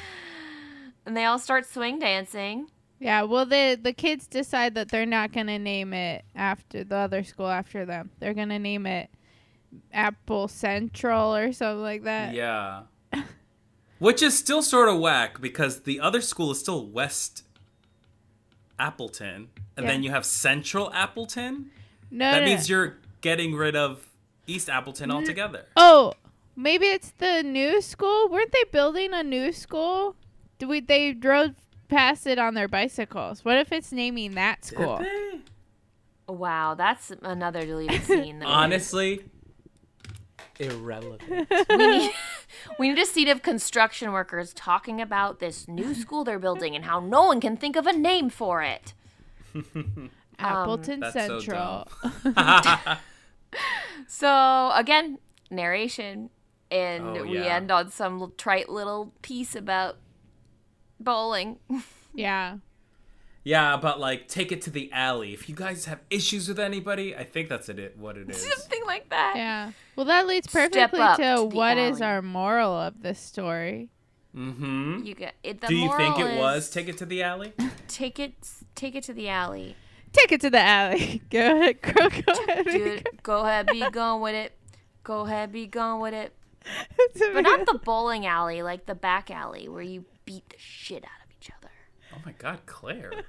And 1.06 1.16
they 1.16 1.24
all 1.24 1.38
start 1.38 1.66
swing 1.66 1.98
dancing. 1.98 2.68
Yeah, 3.00 3.22
well, 3.22 3.44
the 3.46 3.78
the 3.80 3.92
kids 3.92 4.28
decide 4.28 4.74
that 4.76 4.88
they're 4.90 5.06
not 5.06 5.32
gonna 5.32 5.58
name 5.58 5.92
it 5.92 6.24
after 6.36 6.84
the 6.84 6.96
other 6.96 7.24
school 7.24 7.48
after 7.48 7.84
them. 7.84 8.10
They're 8.20 8.34
gonna 8.34 8.60
name 8.60 8.86
it 8.86 9.10
Apple 9.92 10.46
Central 10.46 11.34
or 11.34 11.52
something 11.52 11.82
like 11.82 12.04
that. 12.04 12.34
Yeah. 12.34 12.82
Which 13.98 14.22
is 14.22 14.38
still 14.38 14.62
sort 14.62 14.88
of 14.88 15.00
whack 15.00 15.40
because 15.40 15.80
the 15.80 15.98
other 15.98 16.20
school 16.20 16.52
is 16.52 16.60
still 16.60 16.86
West 16.86 17.44
Appleton, 18.78 19.48
and 19.76 19.88
then 19.88 20.02
you 20.02 20.10
have 20.10 20.24
Central 20.24 20.92
Appleton. 20.92 21.70
No, 22.10 22.30
That 22.32 22.40
no, 22.40 22.46
means 22.46 22.68
no. 22.68 22.76
you're 22.76 22.98
getting 23.20 23.54
rid 23.54 23.76
of 23.76 24.06
East 24.46 24.68
Appleton 24.68 25.10
altogether. 25.10 25.66
Oh, 25.76 26.14
maybe 26.56 26.86
it's 26.86 27.10
the 27.18 27.42
new 27.42 27.80
school. 27.80 28.28
Weren't 28.28 28.52
they 28.52 28.64
building 28.70 29.12
a 29.14 29.22
new 29.22 29.52
school? 29.52 30.16
Did 30.62 30.68
we? 30.68 30.78
They 30.78 31.12
drove 31.12 31.56
past 31.88 32.24
it 32.24 32.38
on 32.38 32.54
their 32.54 32.68
bicycles. 32.68 33.44
What 33.44 33.58
if 33.58 33.72
it's 33.72 33.90
naming 33.90 34.36
that 34.36 34.64
school? 34.64 34.98
Did 34.98 35.06
they? 36.28 36.32
Wow, 36.32 36.76
that's 36.76 37.10
another 37.22 37.66
deleted 37.66 38.00
scene. 38.04 38.38
That 38.38 38.46
we- 38.46 38.52
Honestly, 38.52 39.24
irrelevant. 40.60 41.50
we 41.68 41.76
need, 41.76 42.12
we 42.78 42.88
need 42.90 42.98
a 43.00 43.06
scene 43.06 43.26
of 43.26 43.42
construction 43.42 44.12
workers 44.12 44.54
talking 44.54 45.00
about 45.00 45.40
this 45.40 45.66
new 45.66 45.94
school 45.96 46.22
they're 46.22 46.38
building 46.38 46.76
and 46.76 46.84
how 46.84 47.00
no 47.00 47.24
one 47.24 47.40
can 47.40 47.56
think 47.56 47.74
of 47.74 47.88
a 47.88 47.92
name 47.92 48.30
for 48.30 48.62
it. 48.62 48.94
Appleton 50.38 51.00
That's 51.00 51.14
so 51.14 51.40
Central. 51.40 51.88
So 54.06 54.70
again, 54.76 55.18
narration, 55.50 56.30
and 56.70 57.18
Oh, 57.18 57.22
we 57.24 57.38
end 57.38 57.72
on 57.72 57.90
some 57.90 58.32
trite 58.38 58.68
little 58.68 59.12
piece 59.22 59.56
about 59.56 59.96
bowling. 61.02 61.58
yeah. 62.14 62.58
yeah, 63.44 63.76
but 63.76 64.00
like, 64.00 64.28
take 64.28 64.52
it 64.52 64.62
to 64.62 64.70
the 64.70 64.90
alley. 64.92 65.32
If 65.32 65.48
you 65.48 65.54
guys 65.54 65.86
have 65.86 66.00
issues 66.10 66.48
with 66.48 66.58
anybody, 66.58 67.16
I 67.16 67.24
think 67.24 67.48
that's 67.48 67.68
it. 67.68 67.96
What 67.98 68.16
it 68.16 68.30
is. 68.30 68.42
Something 68.42 68.82
like 68.86 69.08
that. 69.10 69.34
Yeah. 69.36 69.72
Well, 69.96 70.06
that 70.06 70.26
leads 70.26 70.46
perfectly 70.46 70.98
to 70.98 71.14
to 71.16 71.34
the 71.38 71.44
what 71.44 71.76
is 71.76 72.00
alley. 72.00 72.10
our 72.10 72.22
moral 72.22 72.72
of 72.72 73.02
this 73.02 73.18
story. 73.18 73.90
Mm-hmm. 74.36 75.02
You 75.04 75.14
get 75.14 75.34
it. 75.42 75.60
The 75.60 75.66
Do 75.66 75.76
you 75.76 75.94
think 75.96 76.16
moral 76.16 76.32
it 76.32 76.38
was 76.38 76.70
take 76.70 76.88
it 76.88 76.96
to 76.98 77.06
the 77.06 77.22
alley? 77.22 77.52
take 77.88 78.18
it 78.18 78.34
take 78.74 78.94
it 78.94 79.04
to 79.04 79.12
the 79.12 79.28
alley, 79.28 79.76
Take 80.12 80.32
it 80.32 80.40
to 80.42 80.50
the 80.50 80.60
alley. 80.60 81.22
Go 81.30 81.38
ahead, 81.38 81.82
girl. 81.82 82.08
Go 82.08 82.44
ahead. 82.44 82.66
dude. 82.66 83.08
Go 83.22 83.40
ahead, 83.40 83.66
be 83.66 83.80
gone 83.90 84.20
with 84.20 84.34
it. 84.34 84.52
Go 85.04 85.20
ahead, 85.20 85.52
be 85.52 85.66
gone 85.66 86.00
with 86.00 86.14
it. 86.14 86.34
But 87.18 87.42
not 87.42 87.66
the 87.66 87.80
bowling 87.82 88.24
alley, 88.26 88.62
like 88.62 88.86
the 88.86 88.94
back 88.94 89.30
alley 89.30 89.68
where 89.68 89.82
you 89.82 90.04
beat 90.24 90.48
the 90.50 90.56
shit 90.58 91.04
out 91.04 91.24
of 91.24 91.30
each 91.40 91.50
other. 91.58 91.70
Oh 92.14 92.20
my 92.24 92.32
God, 92.32 92.60
Claire. 92.66 93.12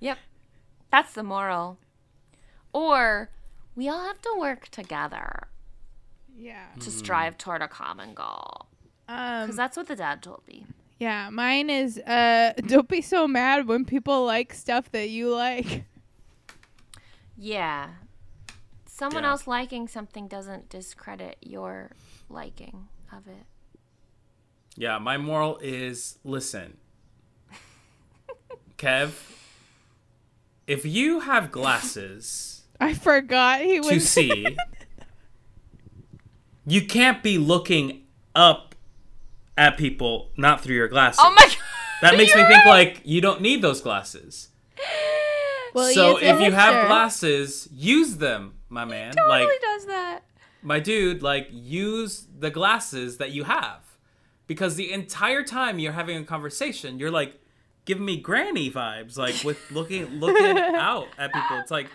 Yep. 0.00 0.18
That's 0.92 1.12
the 1.14 1.22
moral. 1.22 1.78
Or 2.72 3.30
we 3.74 3.88
all 3.88 4.04
have 4.04 4.22
to 4.22 4.34
work 4.38 4.68
together 4.68 5.48
yeah. 6.36 6.66
to 6.80 6.90
strive 6.90 7.36
toward 7.36 7.62
a 7.62 7.68
common 7.68 8.14
goal. 8.14 8.66
Um, 9.08 9.42
Because 9.42 9.56
that's 9.56 9.76
what 9.76 9.88
the 9.88 9.96
dad 9.96 10.22
told 10.22 10.42
me. 10.46 10.66
yeah, 11.00 11.30
mine 11.30 11.70
is 11.70 11.98
uh 11.98 12.52
don't 12.66 12.88
be 12.88 13.00
so 13.02 13.26
mad 13.26 13.66
when 13.66 13.84
people 13.84 14.24
like 14.24 14.52
stuff 14.54 14.90
that 14.92 15.10
you 15.10 15.34
like. 15.34 15.84
Yeah. 17.36 17.88
Someone 18.86 19.22
Yeah. 19.24 19.30
else 19.30 19.46
liking 19.46 19.88
something 19.88 20.28
doesn't 20.28 20.68
discredit 20.68 21.38
your 21.40 21.90
liking 22.28 22.88
of 23.12 23.26
it. 23.26 23.44
Yeah, 24.76 24.98
my 24.98 25.18
moral 25.18 25.58
is 25.62 26.18
listen. 26.24 26.76
Kev, 28.78 29.12
if 30.66 30.84
you 30.84 31.20
have 31.20 31.50
glasses 31.50 32.58
I 32.80 32.94
forgot 32.94 33.60
he 33.60 33.80
was 33.80 33.88
to 33.88 34.00
see, 34.00 34.56
you 36.66 36.86
can't 36.86 37.22
be 37.22 37.38
looking 37.38 38.04
up 38.34 38.74
at 39.56 39.76
people 39.76 40.30
not 40.36 40.60
through 40.60 40.76
your 40.76 40.88
glasses. 40.88 41.20
Oh 41.22 41.30
my 41.30 41.42
god. 41.42 41.56
that 42.02 42.16
makes 42.16 42.34
me 42.34 42.40
You're 42.40 42.48
think 42.48 42.66
like 42.66 43.00
you 43.04 43.20
don't 43.20 43.40
need 43.40 43.62
those 43.62 43.80
glasses. 43.80 44.48
Well, 45.74 45.88
he 45.88 45.94
so 45.94 46.18
is 46.18 46.22
a 46.22 46.34
if 46.34 46.40
you 46.40 46.52
have 46.52 46.86
glasses, 46.86 47.68
use 47.72 48.16
them, 48.16 48.54
my 48.68 48.84
man. 48.84 49.12
totally 49.12 49.44
like 49.46 49.60
does 49.60 49.86
that. 49.86 50.20
My 50.62 50.80
dude, 50.80 51.22
like 51.22 51.48
use 51.50 52.26
the 52.38 52.50
glasses 52.50 53.18
that 53.18 53.30
you 53.30 53.44
have. 53.44 53.80
Because 54.46 54.76
the 54.76 54.92
entire 54.92 55.42
time 55.42 55.78
you're 55.78 55.92
having 55.92 56.16
a 56.16 56.24
conversation, 56.24 56.98
you're 56.98 57.10
like 57.10 57.38
giving 57.84 58.04
me 58.04 58.16
granny 58.16 58.70
vibes, 58.70 59.16
like 59.18 59.44
with 59.44 59.58
looking 59.70 60.06
looking 60.20 60.56
out 60.58 61.08
at 61.18 61.32
people. 61.32 61.58
It's 61.58 61.70
like, 61.70 61.88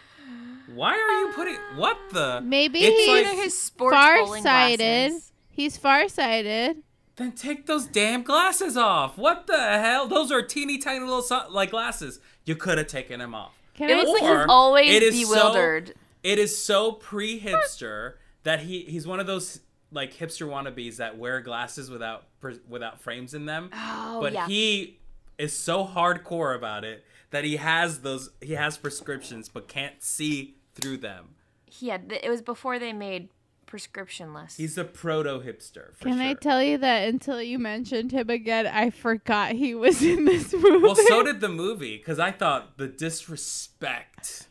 why 0.74 0.94
are 0.94 1.20
you 1.22 1.32
putting 1.34 1.58
what 1.76 1.98
the 2.12 2.42
Maybe 2.44 2.80
It's 2.80 2.98
he's 3.00 3.08
like- 3.10 3.26
These 3.26 3.34
are 3.40 3.44
his 3.44 3.62
sports 3.62 3.96
bowling 3.98 4.44
farsighted. 4.44 5.14
He's 5.50 5.78
farsighted. 5.78 6.84
then 7.16 7.32
take 7.34 7.66
those 7.68 7.86
damn 7.86 8.24
glasses 8.24 8.76
off. 8.78 9.18
What 9.18 9.46
the 9.48 9.58
hell? 9.58 10.08
Those 10.08 10.32
are 10.32 10.42
teeny 10.42 10.78
tiny 10.78 11.00
little 11.02 11.22
so- 11.22 11.46
like 11.50 11.72
glasses. 11.72 12.20
You 12.46 12.56
could 12.56 12.78
have 12.78 12.88
taken 12.88 13.20
them 13.20 13.34
off. 13.36 13.54
Can 13.76 13.90
It 13.90 13.94
I 13.94 14.04
looks 14.04 14.22
like 14.22 14.38
he's 14.38 14.46
always 14.48 14.92
it 14.96 15.02
is 15.04 15.20
so- 15.22 15.28
bewildered. 15.28 15.94
It 16.24 16.40
is 16.40 16.58
so 16.64 16.92
pre-hipster 16.94 18.14
that 18.44 18.62
he 18.62 18.84
he's 18.84 19.08
one 19.08 19.20
of 19.20 19.28
those 19.28 19.62
like 19.92 20.14
hipster 20.14 20.48
wannabes 20.48 20.98
that 20.98 21.18
wear 21.18 21.42
glasses 21.42 21.90
without 21.90 22.26
without 22.68 23.02
frames 23.02 23.34
in 23.34 23.46
them. 23.46 23.70
Oh, 23.74 24.20
but 24.22 24.34
yeah. 24.34 24.48
he 24.48 25.00
is 25.38 25.54
so 25.54 25.86
hardcore 25.86 26.56
about 26.56 26.84
it 26.84 27.06
that 27.32 27.44
he 27.44 27.58
has 27.58 28.00
those 28.00 28.30
he 28.42 28.54
has 28.54 28.78
prescriptions 28.78 29.50
but 29.50 29.68
can't 29.68 30.02
see 30.02 30.58
through 30.76 30.98
them. 30.98 31.36
Yeah, 31.80 31.98
it 32.10 32.30
was 32.30 32.42
before 32.42 32.78
they 32.78 32.94
made 32.94 33.30
prescription 33.66 34.36
lists. 34.36 34.58
He's 34.58 34.78
a 34.78 34.84
proto 34.84 35.40
hipster. 35.40 35.96
For 35.96 36.04
Can 36.04 36.20
I 36.20 36.36
tell 36.36 36.62
you 36.62 36.78
that 36.78 37.08
until 37.08 37.42
you 37.42 37.58
mentioned 37.58 38.12
him 38.12 38.30
again, 38.30 38.68
I 38.68 38.92
forgot 38.92 39.54
he 39.54 39.74
was 39.74 40.00
in 40.04 40.26
this 40.26 40.54
movie. 40.54 40.78
Well, 40.78 40.96
so 40.96 41.24
did 41.24 41.42
the 41.42 41.50
movie 41.50 41.98
because 41.98 42.20
I 42.20 42.30
thought 42.32 42.78
the 42.78 42.88
disrespect 42.88 44.48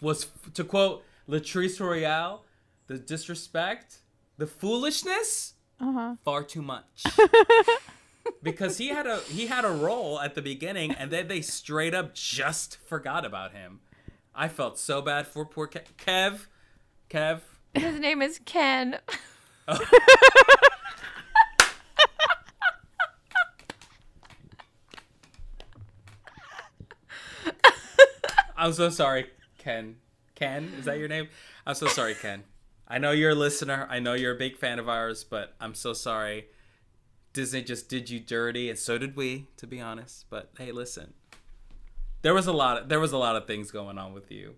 was, 0.00 0.28
to 0.54 0.62
quote 0.62 1.02
Latrice 1.28 1.80
Royale, 1.80 2.44
the 2.88 2.98
disrespect, 2.98 3.98
the 4.36 4.46
foolishness, 4.46 5.54
uh-huh. 5.80 6.16
far 6.24 6.42
too 6.42 6.62
much. 6.62 7.04
because 8.42 8.78
he 8.78 8.88
had 8.88 9.06
a 9.06 9.18
he 9.20 9.46
had 9.46 9.64
a 9.64 9.70
role 9.70 10.18
at 10.18 10.34
the 10.34 10.42
beginning, 10.42 10.90
and 10.92 11.10
then 11.10 11.28
they 11.28 11.40
straight 11.40 11.94
up 11.94 12.14
just 12.14 12.78
forgot 12.86 13.24
about 13.24 13.52
him. 13.52 13.80
I 14.34 14.48
felt 14.48 14.78
so 14.78 15.00
bad 15.00 15.26
for 15.26 15.44
poor 15.44 15.66
Ke- 15.66 15.96
Kev. 15.96 16.46
Kev. 17.10 17.40
His 17.74 18.00
name 18.00 18.22
is 18.22 18.40
Ken. 18.44 18.98
I'm 28.56 28.72
so 28.72 28.90
sorry, 28.90 29.26
Ken. 29.58 29.96
Ken, 30.34 30.72
is 30.78 30.86
that 30.86 30.98
your 30.98 31.08
name? 31.08 31.28
I'm 31.66 31.74
so 31.74 31.86
sorry, 31.86 32.14
Ken. 32.14 32.42
I 32.88 32.98
know 32.98 33.10
you're 33.10 33.30
a 33.32 33.34
listener. 33.34 33.86
I 33.90 33.98
know 33.98 34.14
you're 34.14 34.34
a 34.34 34.38
big 34.38 34.56
fan 34.56 34.78
of 34.78 34.88
ours, 34.88 35.22
but 35.22 35.54
I'm 35.60 35.74
so 35.74 35.92
sorry. 35.92 36.46
Disney 37.34 37.62
just 37.62 37.88
did 37.88 38.08
you 38.08 38.18
dirty, 38.18 38.70
and 38.70 38.78
so 38.78 38.96
did 38.96 39.14
we, 39.14 39.48
to 39.58 39.66
be 39.66 39.80
honest. 39.80 40.24
But 40.30 40.50
hey, 40.58 40.72
listen, 40.72 41.12
there 42.22 42.32
was 42.34 42.46
a 42.46 42.52
lot. 42.52 42.82
Of, 42.82 42.88
there 42.88 42.98
was 43.00 43.12
a 43.12 43.18
lot 43.18 43.36
of 43.36 43.46
things 43.46 43.70
going 43.70 43.98
on 43.98 44.14
with 44.14 44.30
you 44.30 44.54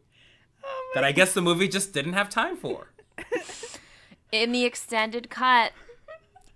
Oh 0.65 0.91
that 0.95 1.03
I 1.05 1.11
guess 1.13 1.35
the 1.35 1.43
movie 1.43 1.69
just 1.69 1.93
didn't 1.93 2.13
have 2.13 2.29
time 2.31 2.57
for. 2.57 2.93
In 4.33 4.53
the 4.53 4.65
extended 4.65 5.29
cut, 5.29 5.73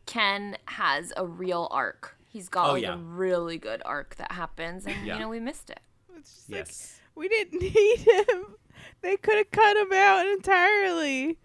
Ken 0.07 0.57
has 0.67 1.13
a 1.17 1.27
real 1.27 1.67
arc. 1.73 2.17
He's 2.29 2.49
got 2.49 2.71
Oh, 2.71 2.73
like 2.75 2.83
yeah. 2.83 2.95
a 2.95 2.99
really 2.99 3.59
good 3.59 3.83
arc 3.85 4.15
that 4.17 4.33
happens, 4.33 4.87
and 4.87 5.05
Yeah. 5.05 5.15
you 5.15 5.21
know 5.21 5.29
we 5.29 5.41
missed 5.41 5.71
it. 5.71 5.81
It's 6.17 6.33
just 6.35 6.51
like, 6.51 6.59
Yes. 6.67 7.01
we 7.17 7.29
didn't 7.29 7.61
need 7.75 7.99
him. 7.99 8.55
They 9.03 9.17
could 9.17 9.37
have 9.39 9.51
cut 9.51 9.77
him 9.77 9.93
out 9.93 10.25
entirely 10.27 11.39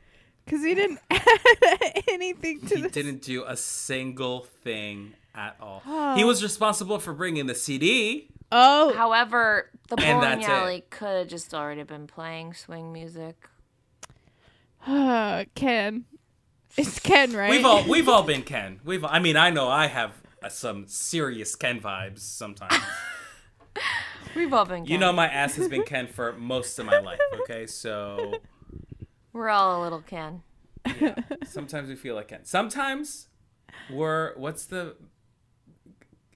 because 0.50 0.66
he 0.66 0.74
didn't 0.74 1.00
add 1.12 2.04
anything 2.08 2.62
to 2.62 2.76
He 2.76 2.82
this. 2.82 2.92
didn't 2.92 3.22
do 3.22 3.44
a 3.46 3.56
single 3.56 4.46
thing 4.64 5.14
at 5.36 5.56
all. 5.62 5.84
Oh. 5.86 6.16
He 6.16 6.24
was 6.24 6.42
responsible 6.42 6.98
for 7.00 7.14
bringing 7.14 7.46
the 7.46 7.54
CD. 7.56 8.30
Oh, 8.52 8.94
However, 8.96 9.70
the 9.90 10.00
And 10.02 10.22
bowling 10.22 10.44
alley 10.46 10.84
could 10.90 11.18
have 11.20 11.28
just 11.28 11.54
already 11.54 11.84
been 11.84 12.08
playing 12.08 12.56
swing 12.56 12.92
music. 12.92 13.36
Uh, 14.88 15.46
Ken. 15.56 16.06
It's 16.78 17.00
Ken, 17.00 17.32
right? 17.34 17.52
We've 17.52 17.66
all 17.66 17.84
we've 17.88 18.08
all 18.10 18.24
been 18.34 18.42
Ken. 18.44 18.80
We've 18.84 19.04
I 19.06 19.20
mean 19.20 19.36
I 19.38 19.50
know 19.52 19.68
I 19.68 19.88
have 19.88 20.14
uh, 20.42 20.50
some 20.50 20.88
serious 20.88 21.56
Ken 21.56 21.80
vibes 21.80 22.20
sometimes. 22.20 22.74
We've 24.36 24.54
all 24.54 24.66
been. 24.66 24.86
you 24.86 24.98
know 24.98 25.12
my 25.12 25.28
ass 25.28 25.56
has 25.56 25.68
been 25.68 25.84
Ken 25.84 26.08
for 26.08 26.34
most 26.34 26.78
of 26.80 26.86
my 26.86 27.00
life. 27.00 27.20
Okay, 27.42 27.66
so 27.66 28.34
we're 29.34 29.50
all 29.50 29.80
a 29.80 29.84
little 29.84 30.02
Ken. 30.02 30.44
sometimes 31.46 31.90
we 31.90 31.96
feel 31.96 32.16
like 32.16 32.30
Ken. 32.30 32.46
Sometimes 32.46 33.28
we're 33.90 34.34
what's 34.38 34.66
the 34.66 34.96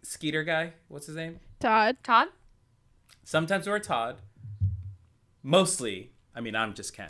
Skeeter 0.04 0.44
guy? 0.44 0.74
What's 0.90 1.08
his 1.08 1.16
name? 1.16 1.40
Todd. 1.60 1.98
Todd. 2.04 2.28
Sometimes 3.24 3.68
we're 3.68 3.80
Todd. 3.80 4.18
Mostly, 5.42 6.12
I 6.36 6.42
mean 6.42 6.56
I'm 6.56 6.74
just 6.74 6.94
Ken. 6.96 7.10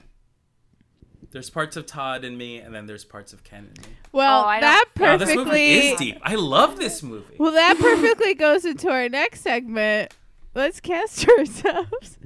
There's 1.32 1.50
parts 1.50 1.76
of 1.78 1.88
Todd 1.88 2.24
in 2.24 2.38
me, 2.38 2.58
and 2.60 2.76
then 2.76 2.86
there's 2.86 3.04
parts 3.04 3.34
of 3.34 3.44
Ken 3.44 3.68
in 3.76 3.82
me. 3.82 3.90
Well, 4.12 4.44
Oh, 4.44 4.60
that 4.60 4.86
don't- 4.96 5.04
Wow, 5.04 5.18
this 5.18 5.36
movie 5.36 5.74
is 5.74 5.98
deep. 5.98 6.20
I 6.22 6.36
love 6.36 6.78
this 6.78 7.02
movie. 7.02 7.36
Well, 7.40 7.52
that 7.54 7.78
perfectly 7.80 8.36
goes 8.36 8.66
into 8.66 8.90
our 8.92 9.10
next 9.10 9.42
segment. 9.42 10.14
Let's 10.54 10.80
cast 10.80 11.28
ourselves. 11.40 12.20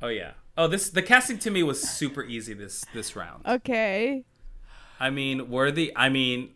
Oh 0.00 0.06
yeah. 0.08 0.32
Oh, 0.56 0.66
this 0.68 0.90
the 0.90 1.02
casting 1.02 1.38
to 1.38 1.50
me 1.50 1.62
was 1.62 1.80
super 1.80 2.22
easy 2.22 2.52
this 2.54 2.84
this 2.92 3.16
round. 3.16 3.46
Okay. 3.46 4.24
I 5.00 5.10
mean, 5.10 5.48
worthy. 5.50 5.92
I 5.96 6.08
mean, 6.10 6.50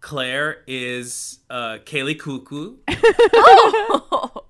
Claire 0.00 0.62
is 0.66 1.40
uh, 1.50 1.78
Kaley 1.84 2.16
Cuoco. 2.18 2.76
oh, 3.34 4.44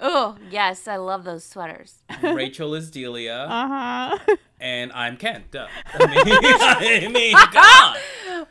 oh 0.00 0.36
yes, 0.50 0.86
I 0.88 0.96
love 0.96 1.24
those 1.24 1.44
sweaters. 1.44 2.02
Rachel 2.22 2.74
is 2.74 2.90
Delia, 2.90 3.46
Uh 3.50 3.68
huh. 3.68 4.36
and 4.60 4.92
I'm 4.92 5.16
Ken. 5.16 5.44
Duh. 5.50 5.66
I 5.94 6.06
mean, 6.24 7.08
I 7.08 7.08
mean, 7.12 7.36
God. 7.52 7.98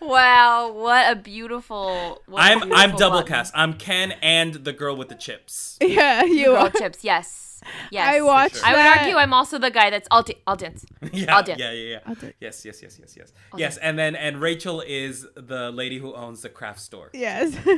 Wow, 0.01 0.71
what 0.73 1.11
a 1.11 1.15
beautiful. 1.15 2.21
What 2.27 2.39
a 2.39 2.43
I'm 2.43 2.61
I'm 2.63 2.67
beautiful 2.69 2.97
double 2.99 3.17
button. 3.19 3.27
cast. 3.33 3.53
I'm 3.55 3.73
Ken 3.73 4.11
and 4.21 4.53
the 4.53 4.73
girl 4.73 4.95
with 4.97 5.09
the 5.09 5.15
chips. 5.15 5.77
yeah, 5.81 6.23
you. 6.23 6.47
Girl 6.47 6.57
Are. 6.57 6.69
chips, 6.69 7.03
yes, 7.03 7.50
yes. 7.91 8.07
I 8.15 8.21
watched. 8.21 8.57
sure. 8.57 8.65
I 8.65 8.71
would 8.71 8.99
argue 8.99 9.15
I'm 9.17 9.33
also 9.33 9.57
the 9.57 9.71
guy 9.71 9.89
that's 9.89 10.07
I'll, 10.11 10.25
i 10.27 10.33
I'll 10.47 10.55
dance. 10.55 10.85
yeah, 11.13 11.35
I'll 11.35 11.43
do. 11.43 11.53
yeah, 11.57 11.71
yeah, 11.71 11.89
yeah. 11.91 11.99
I'll 12.05 12.15
do. 12.15 12.31
Yes, 12.39 12.65
yes, 12.65 12.81
yes, 12.81 12.97
yes, 12.99 13.15
yes. 13.17 13.33
Yes, 13.57 13.77
and 13.77 13.97
then 13.97 14.15
and 14.15 14.41
Rachel 14.41 14.81
is 14.81 15.27
the 15.35 15.71
lady 15.71 15.99
who 15.99 16.13
owns 16.13 16.41
the 16.41 16.49
craft 16.49 16.79
store. 16.79 17.09
Yes. 17.13 17.55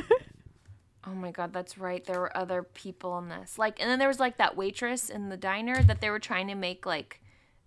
Oh 1.06 1.14
my 1.14 1.32
god, 1.32 1.52
that's 1.52 1.76
right. 1.76 2.02
There 2.02 2.18
were 2.18 2.34
other 2.34 2.62
people 2.62 3.18
in 3.18 3.28
this. 3.28 3.58
Like 3.58 3.78
and 3.78 3.90
then 3.90 3.98
there 3.98 4.08
was 4.08 4.18
like 4.18 4.38
that 4.38 4.56
waitress 4.56 5.10
in 5.10 5.28
the 5.28 5.36
diner 5.36 5.82
that 5.82 6.00
they 6.00 6.08
were 6.08 6.18
trying 6.18 6.48
to 6.48 6.54
make 6.54 6.86
like 6.86 7.20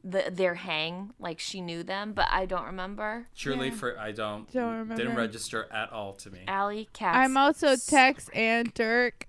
the 0.03 0.31
their 0.31 0.55
hang, 0.55 1.11
like 1.19 1.39
she 1.39 1.61
knew 1.61 1.83
them, 1.83 2.13
but 2.13 2.27
I 2.31 2.47
don't 2.47 2.65
remember. 2.65 3.27
Truly, 3.35 3.67
Yeah. 3.67 3.75
for 3.75 3.99
I 3.99 4.11
don't, 4.11 4.51
Don't 4.51 4.71
remember 4.71 4.95
didn't 4.95 5.15
register 5.17 5.67
at 5.71 5.91
all 5.91 6.13
to 6.13 6.31
me. 6.31 6.39
Allie 6.47 6.89
Katz. 6.93 7.15
I'm 7.15 7.37
also 7.37 7.75
Tex 7.75 8.27
and 8.33 8.73
Dirk. 8.73 9.27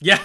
Yeah. 0.00 0.20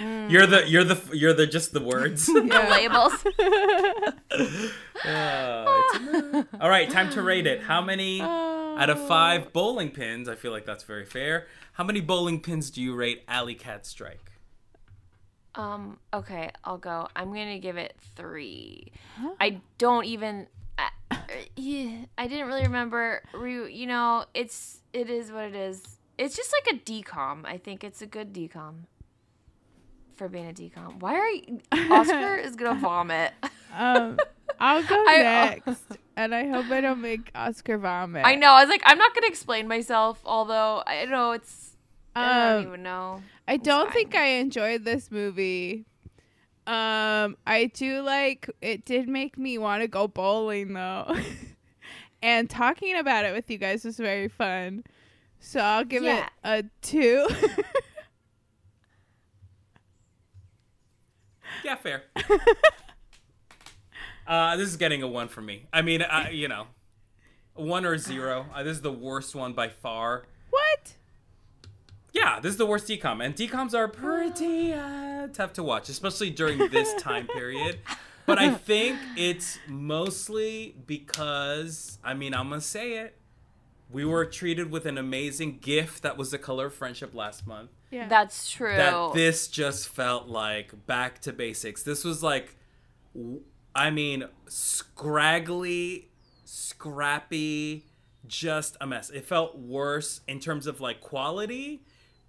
You're 0.00 0.46
the 0.46 0.68
you're 0.68 0.84
the 0.84 1.00
you're 1.12 1.32
the 1.32 1.46
just 1.46 1.72
the 1.72 1.80
words. 1.80 2.26
the 2.32 2.42
labels. 2.70 3.24
Oh, 5.06 5.90
it's 6.32 6.48
all 6.60 6.70
right, 6.70 6.88
time 6.88 7.10
to 7.10 7.22
rate 7.22 7.46
it. 7.46 7.60
How 7.60 7.82
many 7.82 8.22
out 8.22 8.88
of 8.88 9.06
five 9.06 9.52
bowling 9.52 9.90
pins? 9.90 10.28
I 10.28 10.34
feel 10.34 10.50
like 10.50 10.64
that's 10.64 10.84
very 10.84 11.04
fair. 11.04 11.46
How 11.74 11.84
many 11.84 12.00
bowling 12.00 12.40
pins 12.40 12.70
do 12.70 12.80
you 12.80 12.94
rate 12.94 13.22
Alley 13.28 13.54
Cat 13.54 13.84
Strike? 13.84 14.32
Um, 15.56 15.98
okay, 16.12 16.50
I'll 16.64 16.78
go. 16.78 17.08
I'm 17.14 17.28
gonna 17.28 17.58
give 17.58 17.76
it 17.76 17.96
three. 18.16 18.92
I 19.40 19.60
don't 19.78 20.06
even. 20.06 20.46
I, 20.78 20.88
yeah, 21.56 22.06
I 22.16 22.26
didn't 22.26 22.46
really 22.46 22.62
remember. 22.62 23.22
You 23.34 23.86
know, 23.86 24.24
it's 24.32 24.80
it 24.92 25.10
is 25.10 25.30
what 25.30 25.44
it 25.44 25.54
is. 25.54 25.98
It's 26.16 26.36
just 26.36 26.52
like 26.52 26.76
a 26.76 26.78
DCOM. 26.78 27.44
I 27.44 27.58
think 27.58 27.84
it's 27.84 28.00
a 28.00 28.06
good 28.06 28.32
DCOM. 28.32 28.86
For 30.16 30.28
being 30.28 30.48
a 30.48 30.52
DCOM. 30.52 31.00
Why 31.00 31.14
are 31.14 31.28
you? 31.28 31.60
Oscar 31.92 32.36
is 32.36 32.54
gonna 32.56 32.78
vomit. 32.78 33.32
Um, 33.76 34.18
I'll 34.60 34.82
go 34.84 34.94
I- 35.08 35.22
next, 35.66 35.82
and 36.16 36.34
I 36.34 36.46
hope 36.48 36.66
I 36.70 36.80
don't 36.80 37.00
make 37.00 37.30
Oscar 37.34 37.78
vomit. 37.78 38.24
I 38.24 38.36
know. 38.36 38.52
I 38.52 38.62
was 38.62 38.70
like, 38.70 38.82
I'm 38.84 38.98
not 38.98 39.14
gonna 39.14 39.26
explain 39.26 39.66
myself. 39.66 40.20
Although 40.24 40.82
I 40.86 41.04
know 41.06 41.32
it's. 41.32 41.76
I 42.16 42.28
don't 42.50 42.58
Um, 42.62 42.66
even 42.68 42.82
know. 42.84 43.22
I 43.48 43.56
don't 43.56 43.86
fine. 43.86 43.92
think 43.92 44.14
I 44.14 44.26
enjoyed 44.26 44.84
this 44.84 45.10
movie. 45.10 45.84
Um, 46.66 47.36
I 47.46 47.70
do 47.74 48.00
like 48.02 48.48
it. 48.62 48.84
Did 48.84 49.08
make 49.08 49.36
me 49.36 49.58
want 49.58 49.82
to 49.82 49.88
go 49.88 50.06
bowling 50.08 50.74
though, 50.74 51.14
and 52.22 52.48
talking 52.48 52.96
about 52.96 53.24
it 53.24 53.34
with 53.34 53.50
you 53.50 53.58
guys 53.58 53.84
was 53.84 53.96
very 53.96 54.28
fun. 54.28 54.84
So 55.40 55.60
I'll 55.60 55.84
give 55.84 56.04
Yeah. 56.04 56.26
it 56.26 56.30
a 56.44 56.64
two. 56.80 57.26
Yeah, 61.64 61.76
fair. 61.76 62.02
uh, 64.26 64.56
this 64.56 64.68
is 64.68 64.76
getting 64.76 65.02
a 65.02 65.08
one 65.08 65.28
for 65.28 65.40
me. 65.40 65.66
I 65.72 65.80
mean, 65.80 66.02
uh, 66.02 66.26
you 66.30 66.46
know, 66.46 66.66
one 67.54 67.86
or 67.86 67.96
zero. 67.96 68.46
Uh, 68.54 68.62
this 68.62 68.76
is 68.76 68.82
the 68.82 68.92
worst 68.92 69.34
one 69.34 69.54
by 69.54 69.68
far. 69.68 70.26
what? 70.50 70.92
Yeah, 72.12 72.38
this 72.38 72.52
is 72.52 72.58
the 72.58 72.66
worst 72.66 72.86
DCOM, 72.86 73.24
and 73.24 73.34
DCOMs 73.34 73.74
are 73.74 73.88
pretty 73.88 74.72
uh, 74.72 75.26
tough 75.32 75.52
to 75.54 75.64
watch, 75.64 75.88
especially 75.88 76.30
during 76.30 76.58
this 76.70 76.94
time 76.94 77.26
period. 77.26 77.80
But 78.26 78.38
I 78.38 78.50
think 78.54 78.98
it's 79.16 79.58
mostly 79.66 80.76
because, 80.86 81.98
I 82.04 82.14
mean, 82.14 82.34
I'm 82.34 82.50
gonna 82.50 82.60
say 82.60 82.98
it. 82.98 83.16
We 83.90 84.04
were 84.04 84.24
treated 84.26 84.70
with 84.70 84.86
an 84.86 84.96
amazing 84.98 85.58
gift 85.58 86.02
that 86.02 86.16
was 86.16 86.30
the 86.30 86.38
color 86.38 86.66
of 86.66 86.74
friendship 86.74 87.14
last 87.14 87.46
month. 87.46 87.70
Yeah. 87.94 88.08
That's 88.08 88.50
true. 88.50 88.76
That 88.76 89.12
this 89.14 89.46
just 89.46 89.88
felt 89.88 90.26
like 90.26 90.86
back 90.86 91.20
to 91.22 91.32
basics. 91.32 91.84
This 91.84 92.02
was 92.02 92.24
like, 92.24 92.56
I 93.72 93.90
mean, 93.90 94.24
scraggly, 94.48 96.08
scrappy, 96.44 97.86
just 98.26 98.76
a 98.80 98.86
mess. 98.86 99.10
It 99.10 99.24
felt 99.24 99.56
worse 99.56 100.22
in 100.26 100.40
terms 100.40 100.66
of 100.66 100.80
like 100.80 101.00
quality 101.00 101.84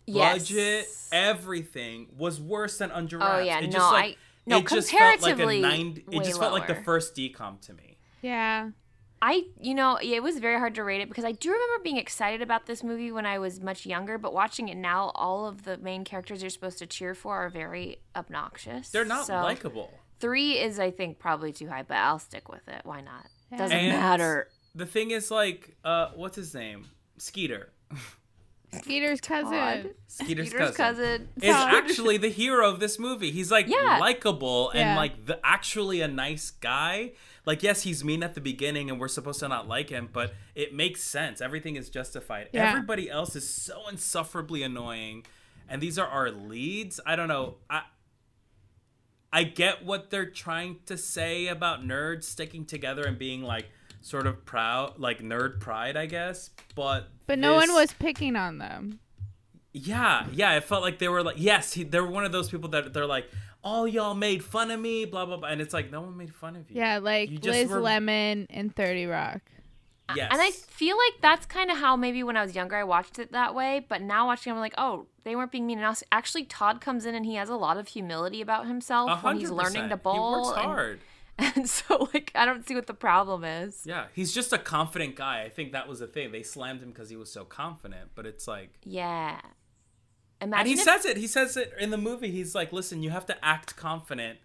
budget, 0.07 0.85
Yes. 0.87 1.09
everything 1.11 2.09
was 2.15 2.39
worse 2.39 2.77
than 2.77 2.91
Under 2.91 3.17
oh, 3.17 3.25
Wraps. 3.25 3.39
Oh, 3.39 3.43
yeah, 3.43 3.59
it 3.59 3.65
no, 3.65 3.71
just, 3.71 3.91
like, 3.91 4.05
I- 4.13 4.17
no, 4.45 4.57
it 4.57 4.67
just 4.67 4.91
felt 4.91 5.21
like 5.23 5.33
a 5.33 5.35
comparatively. 5.37 6.05
It 6.11 6.23
just 6.23 6.39
felt 6.39 6.53
like 6.53 6.67
the 6.67 6.75
first 6.75 7.15
DCOM 7.15 7.59
to 7.61 7.73
me. 7.73 7.97
Yeah. 8.21 8.69
I, 9.27 9.45
you 9.59 9.73
know, 9.73 9.97
it 9.99 10.21
was 10.21 10.37
very 10.37 10.59
hard 10.59 10.75
to 10.75 10.83
rate 10.83 11.01
it 11.01 11.09
because 11.09 11.25
I 11.25 11.31
do 11.31 11.49
remember 11.51 11.83
being 11.83 11.97
excited 11.97 12.43
about 12.43 12.67
this 12.67 12.83
movie 12.83 13.11
when 13.11 13.25
I 13.25 13.39
was 13.39 13.59
much 13.59 13.83
younger, 13.87 14.19
but 14.19 14.33
watching 14.35 14.69
it 14.69 14.77
now, 14.77 15.11
all 15.15 15.47
of 15.47 15.63
the 15.63 15.77
main 15.77 16.03
characters 16.03 16.43
you're 16.43 16.51
supposed 16.51 16.77
to 16.77 16.85
cheer 16.85 17.15
for 17.15 17.35
are 17.37 17.49
very 17.49 17.97
obnoxious. 18.15 18.89
They're 18.89 19.03
not 19.03 19.25
So, 19.25 19.33
likable. 19.33 19.91
Three 20.19 20.59
is, 20.59 20.79
I 20.79 20.91
think, 20.91 21.17
probably 21.17 21.51
too 21.51 21.67
high, 21.67 21.81
but 21.81 21.97
I'll 21.97 22.19
stick 22.19 22.49
with 22.49 22.67
it. 22.67 22.81
Why 22.83 23.01
not? 23.01 23.25
Doesn't 23.57 23.75
And 23.75 23.97
matter. 23.97 24.47
The 24.75 24.85
thing 24.85 25.09
is, 25.09 25.31
like, 25.31 25.75
uh, 25.83 26.09
what's 26.13 26.35
his 26.35 26.53
name? 26.53 26.85
Skeeter. 27.17 27.71
Skeeter's 28.73 29.21
cousin. 29.21 29.51
Todd. 29.51 29.89
Skeeter's, 30.07 30.51
cousin. 30.53 30.75
cousin. 30.75 31.29
is 31.41 31.55
actually 31.55 32.17
the 32.17 32.29
hero 32.29 32.69
of 32.69 32.79
this 32.79 32.99
movie. 32.99 33.31
He's 33.31 33.51
like 33.51 33.67
Yeah. 33.67 33.97
likable 33.99 34.69
and 34.71 34.79
Yeah. 34.79 34.95
like 34.95 35.25
the 35.25 35.39
actually 35.45 36.01
a 36.01 36.07
nice 36.07 36.51
guy. 36.51 37.13
Like 37.45 37.63
yes, 37.63 37.83
he's 37.83 38.03
mean 38.03 38.23
at 38.23 38.33
the 38.35 38.41
beginning 38.41 38.89
and 38.89 38.99
we're 38.99 39.07
supposed 39.07 39.39
to 39.41 39.47
not 39.47 39.67
like 39.67 39.89
him, 39.89 40.09
but 40.11 40.33
it 40.55 40.73
makes 40.73 41.01
sense. 41.01 41.41
Everything 41.41 41.75
is 41.75 41.89
justified. 41.89 42.49
Yeah. 42.51 42.69
Everybody 42.69 43.09
else 43.09 43.35
is 43.35 43.47
so 43.49 43.87
insufferably 43.89 44.63
annoying. 44.63 45.25
And 45.69 45.81
these 45.81 45.97
are 45.97 46.07
our 46.07 46.29
leads. 46.31 46.99
I 47.05 47.15
don't 47.15 47.27
know. 47.27 47.55
I 47.69 47.83
I 49.31 49.43
get 49.43 49.83
what 49.83 50.11
they're 50.11 50.29
trying 50.29 50.77
to 50.85 50.97
say 50.97 51.47
about 51.47 51.83
nerds 51.83 52.23
sticking 52.23 52.65
together 52.65 53.03
and 53.03 53.17
being 53.19 53.41
like 53.41 53.69
sort 54.05 54.27
of 54.27 54.45
proud, 54.45 54.99
like 54.99 55.19
nerd 55.19 55.59
pride, 55.59 55.97
I 55.97 56.05
guess. 56.05 56.51
But 56.75 57.07
But 57.25 57.39
no 57.39 57.55
one 57.55 57.73
was 57.73 57.91
picking 57.93 58.35
on 58.35 58.59
them. 58.59 58.99
Yeah, 59.73 60.27
yeah. 60.31 60.55
It 60.55 60.63
felt 60.63 60.83
like 60.83 60.99
they 60.99 61.09
were 61.09 61.23
like, 61.23 61.37
yes, 61.39 61.73
he, 61.73 61.83
they 61.83 61.99
were 61.99 62.07
one 62.07 62.23
of 62.23 62.31
those 62.31 62.49
people 62.49 62.69
that 62.69 62.93
they're 62.93 63.07
like, 63.07 63.25
all 63.63 63.87
y'all 63.87 64.13
made 64.13 64.43
fun 64.43 64.69
of 64.69 64.79
me, 64.79 65.05
blah 65.05 65.25
blah 65.25 65.37
blah, 65.37 65.49
and 65.49 65.59
it's 65.59 65.73
like 65.73 65.91
no 65.91 66.01
one 66.01 66.15
made 66.15 66.33
fun 66.33 66.55
of 66.55 66.69
you. 66.69 66.77
Yeah, 66.77 66.99
like 66.99 67.31
You 67.31 67.39
Liz 67.39 67.67
were- 67.67 67.81
Lemon 67.81 68.45
and 68.51 68.73
30 68.75 69.07
Rock. 69.07 69.41
Yes. 70.15 70.29
And 70.31 70.39
I 70.39 70.51
feel 70.51 70.95
like 70.95 71.19
that's 71.19 71.47
kind 71.47 71.71
of 71.71 71.77
how 71.77 71.95
maybe 71.95 72.21
when 72.21 72.37
I 72.37 72.43
was 72.43 72.53
younger 72.53 72.75
I 72.75 72.83
watched 72.83 73.17
it 73.17 73.31
that 73.31 73.55
way, 73.55 73.83
but 73.89 74.03
now 74.03 74.27
watching 74.27 74.51
it, 74.51 74.53
I'm 74.53 74.59
like, 74.59 74.75
oh, 74.77 75.07
they 75.23 75.35
weren't 75.35 75.51
being 75.51 75.65
mean. 75.65 75.79
And 75.79 75.97
actually, 76.11 76.43
Todd 76.43 76.79
comes 76.79 77.07
in 77.07 77.15
and 77.15 77.25
he 77.25 77.33
has 77.35 77.49
a 77.49 77.55
lot 77.55 77.77
of 77.77 77.87
humility 77.87 78.39
about 78.39 78.67
himself 78.67 79.09
A 79.09 79.15
when 79.25 79.37
he's 79.37 79.49
learning 79.49 79.89
to 79.89 79.97
bowl. 79.97 80.43
He 80.43 80.49
works 80.51 80.61
hard. 80.61 80.91
And, 80.91 80.99
so, 81.65 82.09
like, 82.13 82.31
I 82.35 82.45
don't 82.45 82.65
see 82.67 82.75
what 82.75 82.87
the 82.87 82.93
problem 82.93 83.43
is. 83.43 83.81
Yeah, 83.85 84.05
he's 84.13 84.33
just 84.33 84.53
a 84.53 84.57
confident 84.57 85.15
guy. 85.15 85.43
I 85.43 85.49
think 85.49 85.73
that 85.73 85.87
was 85.87 85.99
the 85.99 86.07
thing. 86.07 86.31
They 86.31 86.43
slammed 86.43 86.81
him 86.81 86.89
because 86.89 87.09
he 87.09 87.15
was 87.15 87.31
so 87.31 87.43
confident, 87.43 88.11
but 88.15 88.25
it's 88.25 88.47
like, 88.47 88.71
Yeah. 88.83 89.39
Imagine 90.41 90.59
and 90.59 90.67
he 90.67 90.73
if- 90.75 90.81
says 90.81 91.05
it. 91.05 91.17
He 91.17 91.27
says 91.27 91.55
it 91.57 91.73
in 91.79 91.89
the 91.91 91.97
movie. 91.97 92.29
He's 92.31 92.53
like, 92.55 92.71
listen, 92.73 93.01
you 93.03 93.09
have 93.09 93.25
to 93.27 93.45
act 93.45 93.75
confident. 93.75 94.39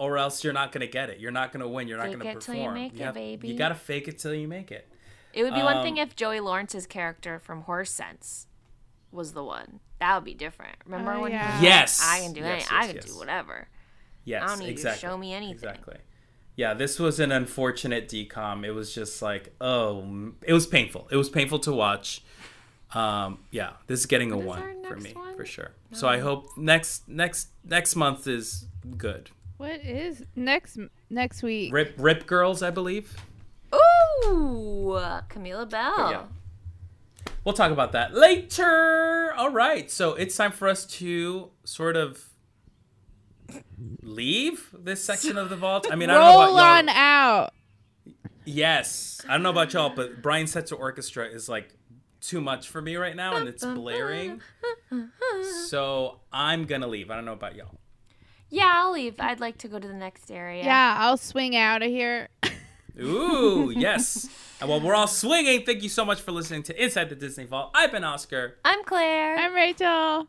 Or 0.00 0.16
else 0.16 0.44
you're 0.44 0.52
not 0.52 0.70
gonna 0.70 0.86
get 0.86 1.10
it. 1.10 1.18
You're 1.18 1.32
not 1.32 1.50
gonna 1.52 1.66
win. 1.68 1.88
You're 1.88 1.98
not 1.98 2.10
gonna 2.12 2.24
it 2.24 2.40
till 2.40 2.54
you 2.54 2.60
perform. 2.62 2.74
make 2.74 2.94
it, 2.94 3.00
have- 3.00 3.14
baby. 3.14 3.48
You 3.48 3.58
gotta 3.58 3.74
fake 3.74 4.06
it 4.06 4.18
till 4.20 4.32
you 4.34 4.46
make 4.46 4.70
it. 4.70 4.88
It 5.32 5.42
would 5.42 5.54
be 5.54 5.62
one 5.62 5.82
thing 5.82 5.98
Um, 5.98 6.06
if 6.06 6.14
Joey 6.14 6.38
Lawrence's 6.40 6.86
character 6.86 7.38
from 7.40 7.62
Horse 7.62 7.90
Sense 7.90 8.46
was 9.10 9.32
the 9.32 9.42
one. 9.42 9.80
That 9.98 10.14
would 10.14 10.24
be 10.24 10.34
different. 10.34 10.76
Remember 10.84 11.14
Oh, 11.14 11.22
when 11.22 11.32
yeah. 11.32 11.48
he 11.48 11.52
was 11.54 11.62
Yes. 11.64 12.00
I 12.04 12.20
can 12.20 12.32
do 12.32 12.40
Yes, 12.40 12.50
anything. 12.70 12.76
I 12.76 12.86
can 12.86 12.94
yes. 12.96 13.04
do 13.06 13.16
whatever. 13.18 13.68
Yes, 14.28 14.42
I 14.42 14.46
don't 14.46 14.58
need 14.58 14.64
you 14.64 14.68
to 14.68 14.72
exactly. 14.72 15.08
show 15.08 15.16
me 15.16 15.32
anything. 15.32 15.54
Exactly. 15.54 15.96
Yeah, 16.56 16.74
this 16.74 16.98
was 16.98 17.20
an 17.20 17.32
unfortunate 17.32 18.08
DCOM. 18.08 18.64
It 18.66 18.72
was 18.72 18.92
just 18.92 19.22
like, 19.22 19.54
oh, 19.60 20.32
it 20.42 20.52
was 20.52 20.66
painful. 20.66 21.08
It 21.10 21.16
was 21.16 21.28
painful 21.28 21.60
to 21.60 21.72
watch. 21.72 22.22
Um, 22.92 23.38
yeah, 23.50 23.72
this 23.86 24.00
is 24.00 24.06
getting 24.06 24.32
a 24.32 24.36
When 24.36 24.46
is 24.46 24.64
one 24.64 24.84
for 24.84 24.96
me 24.96 25.12
one? 25.12 25.36
for 25.36 25.44
sure. 25.44 25.70
So 25.92 26.08
I 26.08 26.18
hope 26.18 26.46
next 26.56 27.08
next 27.08 27.48
next 27.64 27.96
month 27.96 28.26
is 28.26 28.66
good. 28.96 29.30
What 29.56 29.80
is 29.84 30.24
next 30.36 30.78
next 31.10 31.42
week? 31.42 31.72
Rip 31.72 31.94
Rip 31.96 32.26
Girls, 32.26 32.62
I 32.62 32.70
believe. 32.70 33.16
Ooh, 33.74 34.98
Camilla 35.28 35.66
Belle. 35.66 35.96
But 35.96 36.10
yeah. 36.10 36.22
We'll 37.44 37.54
talk 37.54 37.70
about 37.70 37.92
that 37.92 38.14
later. 38.14 39.32
All 39.36 39.50
right. 39.50 39.90
So 39.90 40.14
it's 40.14 40.36
time 40.36 40.52
for 40.52 40.68
us 40.68 40.84
to 40.86 41.50
sort 41.64 41.96
of 41.96 42.24
leave 44.02 44.74
this 44.78 45.02
section 45.04 45.36
of 45.38 45.50
the 45.50 45.56
vault. 45.56 45.86
I 45.90 45.94
mean, 45.96 46.10
I 46.10 46.14
don't 46.14 46.22
know 46.32 46.44
Roll 46.46 46.54
about 46.56 46.78
on 46.78 46.86
y'all. 46.88 46.96
out. 46.96 47.54
Yes. 48.44 49.20
I 49.28 49.32
don't 49.32 49.42
know 49.42 49.50
about 49.50 49.72
y'all, 49.72 49.90
but 49.94 50.22
Brian 50.22 50.46
Setzer 50.46 50.78
Orchestra 50.78 51.26
is 51.26 51.48
like 51.48 51.74
too 52.20 52.40
much 52.40 52.68
for 52.68 52.80
me 52.82 52.96
right 52.96 53.14
now 53.14 53.36
and 53.36 53.48
it's 53.48 53.64
blaring. 53.64 54.40
So 55.66 56.20
I'm 56.32 56.64
going 56.64 56.80
to 56.80 56.86
leave. 56.86 57.10
I 57.10 57.16
don't 57.16 57.26
know 57.26 57.34
about 57.34 57.54
y'all. 57.54 57.74
Yeah, 58.48 58.72
I'll 58.74 58.92
leave. 58.92 59.16
I'd 59.18 59.38
like 59.40 59.58
to 59.58 59.68
go 59.68 59.78
to 59.78 59.86
the 59.86 59.92
next 59.94 60.30
area. 60.30 60.64
Yeah, 60.64 60.96
I'll 60.98 61.18
swing 61.18 61.54
out 61.54 61.82
of 61.82 61.88
here. 61.90 62.28
Ooh, 63.00 63.70
yes. 63.70 64.28
And 64.60 64.70
while 64.70 64.80
we're 64.80 64.94
all 64.94 65.06
swinging, 65.06 65.64
thank 65.66 65.82
you 65.82 65.88
so 65.90 66.04
much 66.04 66.20
for 66.22 66.32
listening 66.32 66.62
to 66.64 66.82
Inside 66.82 67.10
the 67.10 67.14
Disney 67.14 67.44
Vault. 67.44 67.70
I've 67.74 67.92
been 67.92 68.02
Oscar. 68.04 68.56
I'm 68.64 68.82
Claire. 68.84 69.36
I'm 69.36 69.54
Rachel. 69.54 70.26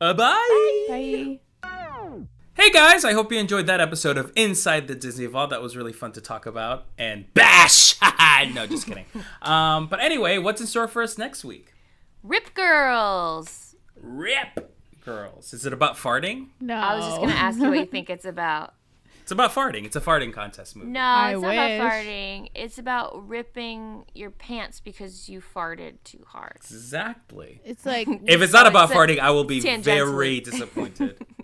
Uh, 0.00 0.14
bye. 0.14 1.38
Bye. 1.62 2.20
Hey 2.56 2.70
guys, 2.70 3.04
I 3.04 3.12
hope 3.14 3.32
you 3.32 3.38
enjoyed 3.38 3.66
that 3.66 3.80
episode 3.80 4.16
of 4.16 4.32
Inside 4.36 4.86
the 4.86 4.94
Disney 4.94 5.26
Vault. 5.26 5.50
That 5.50 5.60
was 5.60 5.76
really 5.76 5.92
fun 5.92 6.12
to 6.12 6.20
talk 6.20 6.46
about. 6.46 6.86
And 6.96 7.32
bash! 7.34 7.96
no, 8.54 8.66
just 8.68 8.86
kidding. 8.86 9.06
Um, 9.42 9.88
but 9.88 10.00
anyway, 10.00 10.38
what's 10.38 10.60
in 10.60 10.66
store 10.68 10.86
for 10.86 11.02
us 11.02 11.18
next 11.18 11.44
week? 11.44 11.74
Rip 12.22 12.54
Girls. 12.54 13.74
Rip 14.00 14.72
Girls. 15.04 15.52
Is 15.52 15.66
it 15.66 15.72
about 15.72 15.96
farting? 15.96 16.48
No. 16.60 16.74
I 16.76 16.94
was 16.94 17.04
just 17.06 17.20
gonna 17.20 17.32
ask 17.32 17.58
you 17.58 17.68
what 17.68 17.78
you 17.78 17.86
think 17.86 18.08
it's 18.08 18.24
about. 18.24 18.74
It's 19.22 19.32
about 19.32 19.52
farting. 19.52 19.84
It's 19.84 19.96
a 19.96 20.00
farting 20.00 20.32
contest 20.32 20.76
movie. 20.76 20.90
No, 20.90 21.00
I 21.00 21.32
it's 21.32 21.42
not 21.42 21.54
about 21.54 21.92
farting. 21.92 22.50
It's 22.54 22.78
about 22.78 23.26
ripping 23.28 24.04
your 24.14 24.30
pants 24.30 24.78
because 24.80 25.28
you 25.28 25.42
farted 25.42 25.94
too 26.04 26.24
hard. 26.28 26.58
Exactly. 26.58 27.60
It's 27.64 27.84
like 27.84 28.06
If 28.26 28.42
it's 28.42 28.52
not 28.52 28.66
about 28.66 28.90
farting, 28.90 29.18
I 29.18 29.30
will 29.30 29.44
be 29.44 29.60
tangentially. 29.60 29.82
very 29.84 30.40
disappointed. 30.40 31.18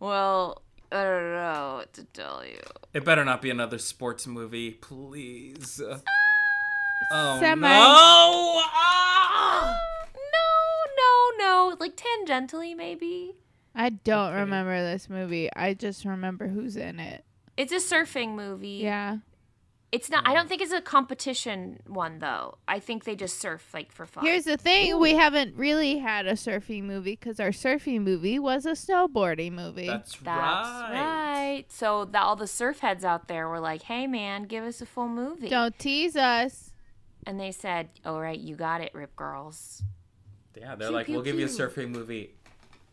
Well, 0.00 0.62
I 0.90 1.02
don't 1.04 1.32
know 1.32 1.74
what 1.78 1.92
to 1.94 2.04
tell 2.04 2.44
you. 2.44 2.58
it 2.92 3.04
better 3.04 3.24
not 3.24 3.40
be 3.42 3.50
another 3.50 3.78
sports 3.78 4.26
movie, 4.26 4.72
please. 4.72 5.80
Oh 7.14 7.40
Semi- 7.40 7.60
no! 7.68 8.62
Ah! 8.64 9.78
No, 10.14 11.36
no, 11.38 11.70
no. 11.70 11.76
Like 11.78 11.96
tangentially, 11.96 12.76
maybe. 12.76 13.32
I 13.74 13.90
don't 13.90 14.28
Okay. 14.32 14.40
remember 14.40 14.82
this 14.82 15.08
movie. 15.08 15.48
I 15.54 15.74
just 15.74 16.04
remember 16.04 16.48
who's 16.48 16.76
in 16.76 17.00
it. 17.00 17.24
It's 17.56 17.72
a 17.72 17.76
surfing 17.76 18.34
movie. 18.34 18.80
Yeah. 18.82 19.18
It's 19.92 20.08
not. 20.08 20.26
I 20.26 20.32
don't 20.32 20.48
think 20.48 20.62
it's 20.62 20.72
a 20.72 20.80
competition 20.80 21.80
one 21.86 22.18
though. 22.18 22.56
I 22.66 22.78
think 22.78 23.04
they 23.04 23.14
just 23.14 23.38
surf 23.38 23.74
like 23.74 23.92
for 23.92 24.06
fun. 24.06 24.24
Here's 24.24 24.44
the 24.44 24.56
thing: 24.56 24.98
we 24.98 25.12
haven't 25.14 25.54
really 25.54 25.98
had 25.98 26.26
a 26.26 26.32
surfing 26.32 26.84
movie 26.84 27.12
because 27.14 27.38
our 27.38 27.50
surfing 27.50 28.00
movie 28.00 28.38
was 28.38 28.64
a 28.64 28.70
snowboarding 28.70 29.52
movie. 29.52 29.86
That's, 29.86 30.16
That's 30.16 30.24
right. 30.26 30.92
right. 30.92 31.64
So 31.68 32.06
that 32.06 32.22
all 32.22 32.36
the 32.36 32.46
surf 32.46 32.80
heads 32.80 33.04
out 33.04 33.28
there 33.28 33.50
were 33.50 33.60
like, 33.60 33.82
"Hey, 33.82 34.06
man, 34.06 34.44
give 34.44 34.64
us 34.64 34.80
a 34.80 34.86
full 34.86 35.08
movie." 35.08 35.50
Don't 35.50 35.78
tease 35.78 36.16
us. 36.16 36.72
And 37.26 37.38
they 37.38 37.52
said, 37.52 37.90
"All 38.06 38.20
right, 38.20 38.38
you 38.38 38.56
got 38.56 38.80
it, 38.80 38.94
Rip 38.94 39.14
Girls." 39.14 39.82
Yeah, 40.56 40.74
they're 40.74 40.88
Pew, 40.88 40.96
like, 40.96 41.06
pew, 41.06 41.14
we'll 41.16 41.24
give 41.24 41.38
you 41.38 41.46
a 41.46 41.48
surfing 41.48 41.90
movie 41.90 42.34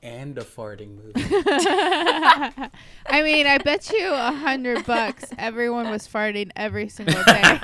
and 0.02 0.38
a 0.38 0.44
farting 0.44 0.96
movie. 0.96 1.14
I 3.06 3.22
mean, 3.24 3.48
I 3.48 3.58
bet 3.58 3.90
you 3.92 4.08
a 4.12 4.32
hundred 4.32 4.86
bucks 4.86 5.26
everyone 5.38 5.90
was 5.90 6.08
farting 6.08 6.52
every 6.56 6.88
single 6.90 7.22
day. 7.24 7.42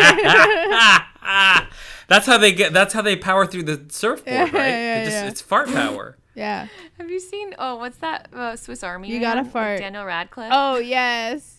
that's 2.08 2.26
how 2.26 2.38
they 2.38 2.52
get. 2.52 2.74
That's 2.74 2.94
how 2.94 3.02
they 3.02 3.16
power 3.16 3.46
through 3.46 3.64
the 3.64 3.86
surfboard, 3.90 4.34
Yeah, 4.34 4.42
right? 4.44 4.52
yeah, 4.54 5.02
It 5.02 5.06
just, 5.06 5.16
yeah. 5.16 5.28
It's 5.28 5.42
fart 5.42 5.68
power. 5.70 6.18
yeah. 6.36 6.68
Have 6.98 7.10
you 7.10 7.20
seen? 7.20 7.56
Oh, 7.58 7.76
what's 7.78 7.98
that 7.98 8.28
uh, 8.34 8.56
Swiss 8.56 8.84
Army? 8.84 9.10
You 9.10 9.20
gotta 9.20 9.44
with 9.44 9.52
fart. 9.52 9.80
Daniel 9.80 10.06
Radcliffe. 10.06 10.50
Oh 10.52 10.78
yes. 10.78 11.54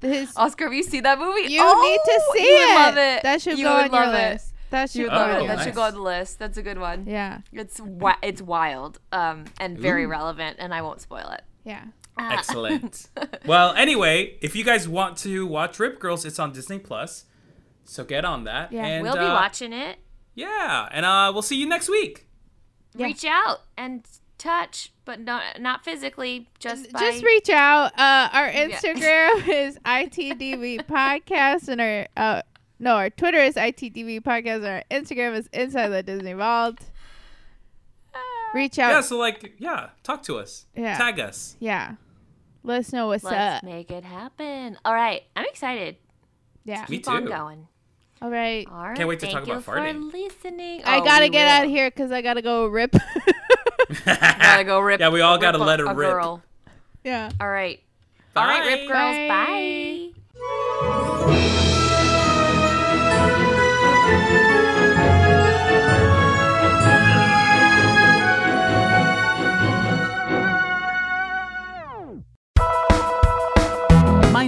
His, 0.00 0.32
Oscar, 0.36 0.64
have 0.64 0.72
you 0.72 0.82
seen 0.82 1.04
that 1.04 1.18
movie? 1.20 1.42
you 1.52 1.60
oh, 1.62 1.80
need 1.80 2.00
to 2.12 2.20
see 2.32 2.44
you 2.48 2.54
would 2.54 2.62
it. 2.62 2.74
love 2.74 2.96
it. 2.96 3.22
That 3.22 3.40
should 3.40 3.56
You 3.56 3.66
go 3.66 3.76
would 3.76 3.92
on 3.94 4.02
your 4.02 4.12
list. 4.12 4.48
it. 4.48 4.51
List. 4.72 4.94
That 4.94 5.00
should 5.00 5.10
go 5.10 5.14
would 5.14 5.20
love 5.20 5.30
on 5.30 5.30
Oh, 5.30 5.36
it. 5.36 5.38
your 5.40 5.48
That 5.48 5.56
nice. 5.56 5.64
should 5.66 5.74
go 5.74 5.82
on 5.82 5.94
the 5.94 6.00
list. 6.00 6.38
That's 6.38 6.56
a 6.58 6.62
good 6.62 6.78
one. 6.78 7.06
Yeah. 7.06 7.38
It's 7.52 7.76
wi- 7.78 8.18
it's 8.22 8.42
wild, 8.42 8.98
um, 9.12 9.44
and 9.60 9.78
very 9.78 10.04
Ooh. 10.04 10.08
relevant, 10.08 10.56
and 10.58 10.74
I 10.74 10.82
won't 10.82 11.00
spoil 11.00 11.28
it. 11.30 11.42
Yeah. 11.64 11.84
Ah. 12.18 12.32
Excellent. 12.34 13.08
well, 13.46 13.72
anyway, 13.74 14.36
if 14.42 14.54
you 14.56 14.64
guys 14.64 14.86
want 14.88 15.16
to 15.18 15.46
watch 15.46 15.78
Rip 15.78 15.98
Girls, 15.98 16.24
it's 16.24 16.38
on 16.38 16.52
Disney 16.52 16.78
Plus. 16.78 17.24
So 17.84 18.04
get 18.04 18.24
on 18.24 18.44
that. 18.44 18.72
Yeah. 18.72 18.84
and, 18.86 19.02
we'll 19.02 19.14
be 19.14 19.18
uh, 19.20 19.32
watching 19.34 19.72
it. 19.72 19.98
Yeah, 20.34 20.88
and 20.92 21.04
uh, 21.04 21.30
we'll 21.32 21.42
see 21.42 21.56
you 21.56 21.66
next 21.68 21.88
week. 21.88 22.26
Yeah. 22.94 23.06
Reach 23.06 23.24
out 23.24 23.62
and 23.76 24.06
touch, 24.38 24.92
but 25.04 25.20
not 25.20 25.60
not 25.60 25.84
physically. 25.84 26.48
Just 26.58 26.92
by 26.92 27.00
Just 27.00 27.22
reach 27.24 27.48
out. 27.50 27.98
Uh, 27.98 28.28
our 28.32 28.48
Yeah. 28.50 28.68
Instagram 28.68 29.48
is 29.66 29.78
ITDV 29.84 30.86
Podcast, 30.86 31.68
and 31.68 31.80
our 31.80 32.06
uh, 32.16 32.42
no, 32.82 32.96
our 32.96 33.08
Twitter 33.10 33.38
is 33.38 33.54
ITDV 33.54 34.20
Podcast, 34.22 34.56
and 34.56 34.66
our 34.66 34.82
Instagram 34.90 35.34
is 35.36 35.48
Inside 35.52 35.88
the 35.88 36.02
Disney 36.02 36.34
Vault. 36.34 36.78
Uh, 38.14 38.18
Reach 38.54 38.78
out. 38.78 38.90
Yeah, 38.90 39.00
so 39.00 39.16
like, 39.18 39.54
yeah, 39.58 39.88
talk 40.02 40.22
to 40.24 40.36
us. 40.38 40.66
Yeah. 40.76 40.98
Tag 40.98 41.18
us. 41.20 41.56
Yeah. 41.60 41.94
Let 42.64 42.80
us 42.80 42.92
know 42.92 43.06
what's 43.08 43.24
Let's 43.24 43.58
up. 43.58 43.64
make 43.64 43.90
it 43.90 44.04
happen. 44.04 44.78
All 44.84 44.94
right, 44.94 45.22
I'm 45.34 45.46
excited. 45.46 45.96
Yeah. 46.64 46.82
Me 46.88 46.98
Keep 46.98 47.08
on 47.08 47.22
too. 47.22 47.28
going. 47.28 47.66
All 48.20 48.30
right. 48.30 48.68
All 48.70 48.84
right. 48.86 48.96
Can't 48.96 49.08
wait 49.08 49.18
to 49.20 49.26
thank 49.26 49.38
talk 49.38 49.46
you 49.48 49.52
about 49.54 49.64
for 49.64 49.76
farting. 49.78 50.12
listening. 50.12 50.82
I 50.84 50.98
Oh, 50.98 51.04
gotta 51.04 51.28
get 51.28 51.44
will. 51.46 51.50
out 51.50 51.64
of 51.64 51.70
here 51.70 51.90
because 51.90 52.12
I 52.12 52.22
gotta 52.22 52.42
go 52.42 52.66
rip. 52.66 52.94
Gotta 54.06 54.64
go 54.64 54.78
rip. 54.80 55.00
Yeah, 55.00 55.08
we 55.10 55.20
all 55.20 55.38
gotta 55.38 55.58
let 55.58 55.80
it 55.80 55.86
a 55.86 55.92
rip. 55.92 56.10
Girl. 56.12 56.42
yeah. 57.04 57.30
All 57.40 57.48
right. 57.48 57.80
All 58.36 58.46
right, 58.46 58.64
Rip 58.64 58.88
Girls. 58.88 59.16
Bye. 59.28 60.10
My 60.38 61.58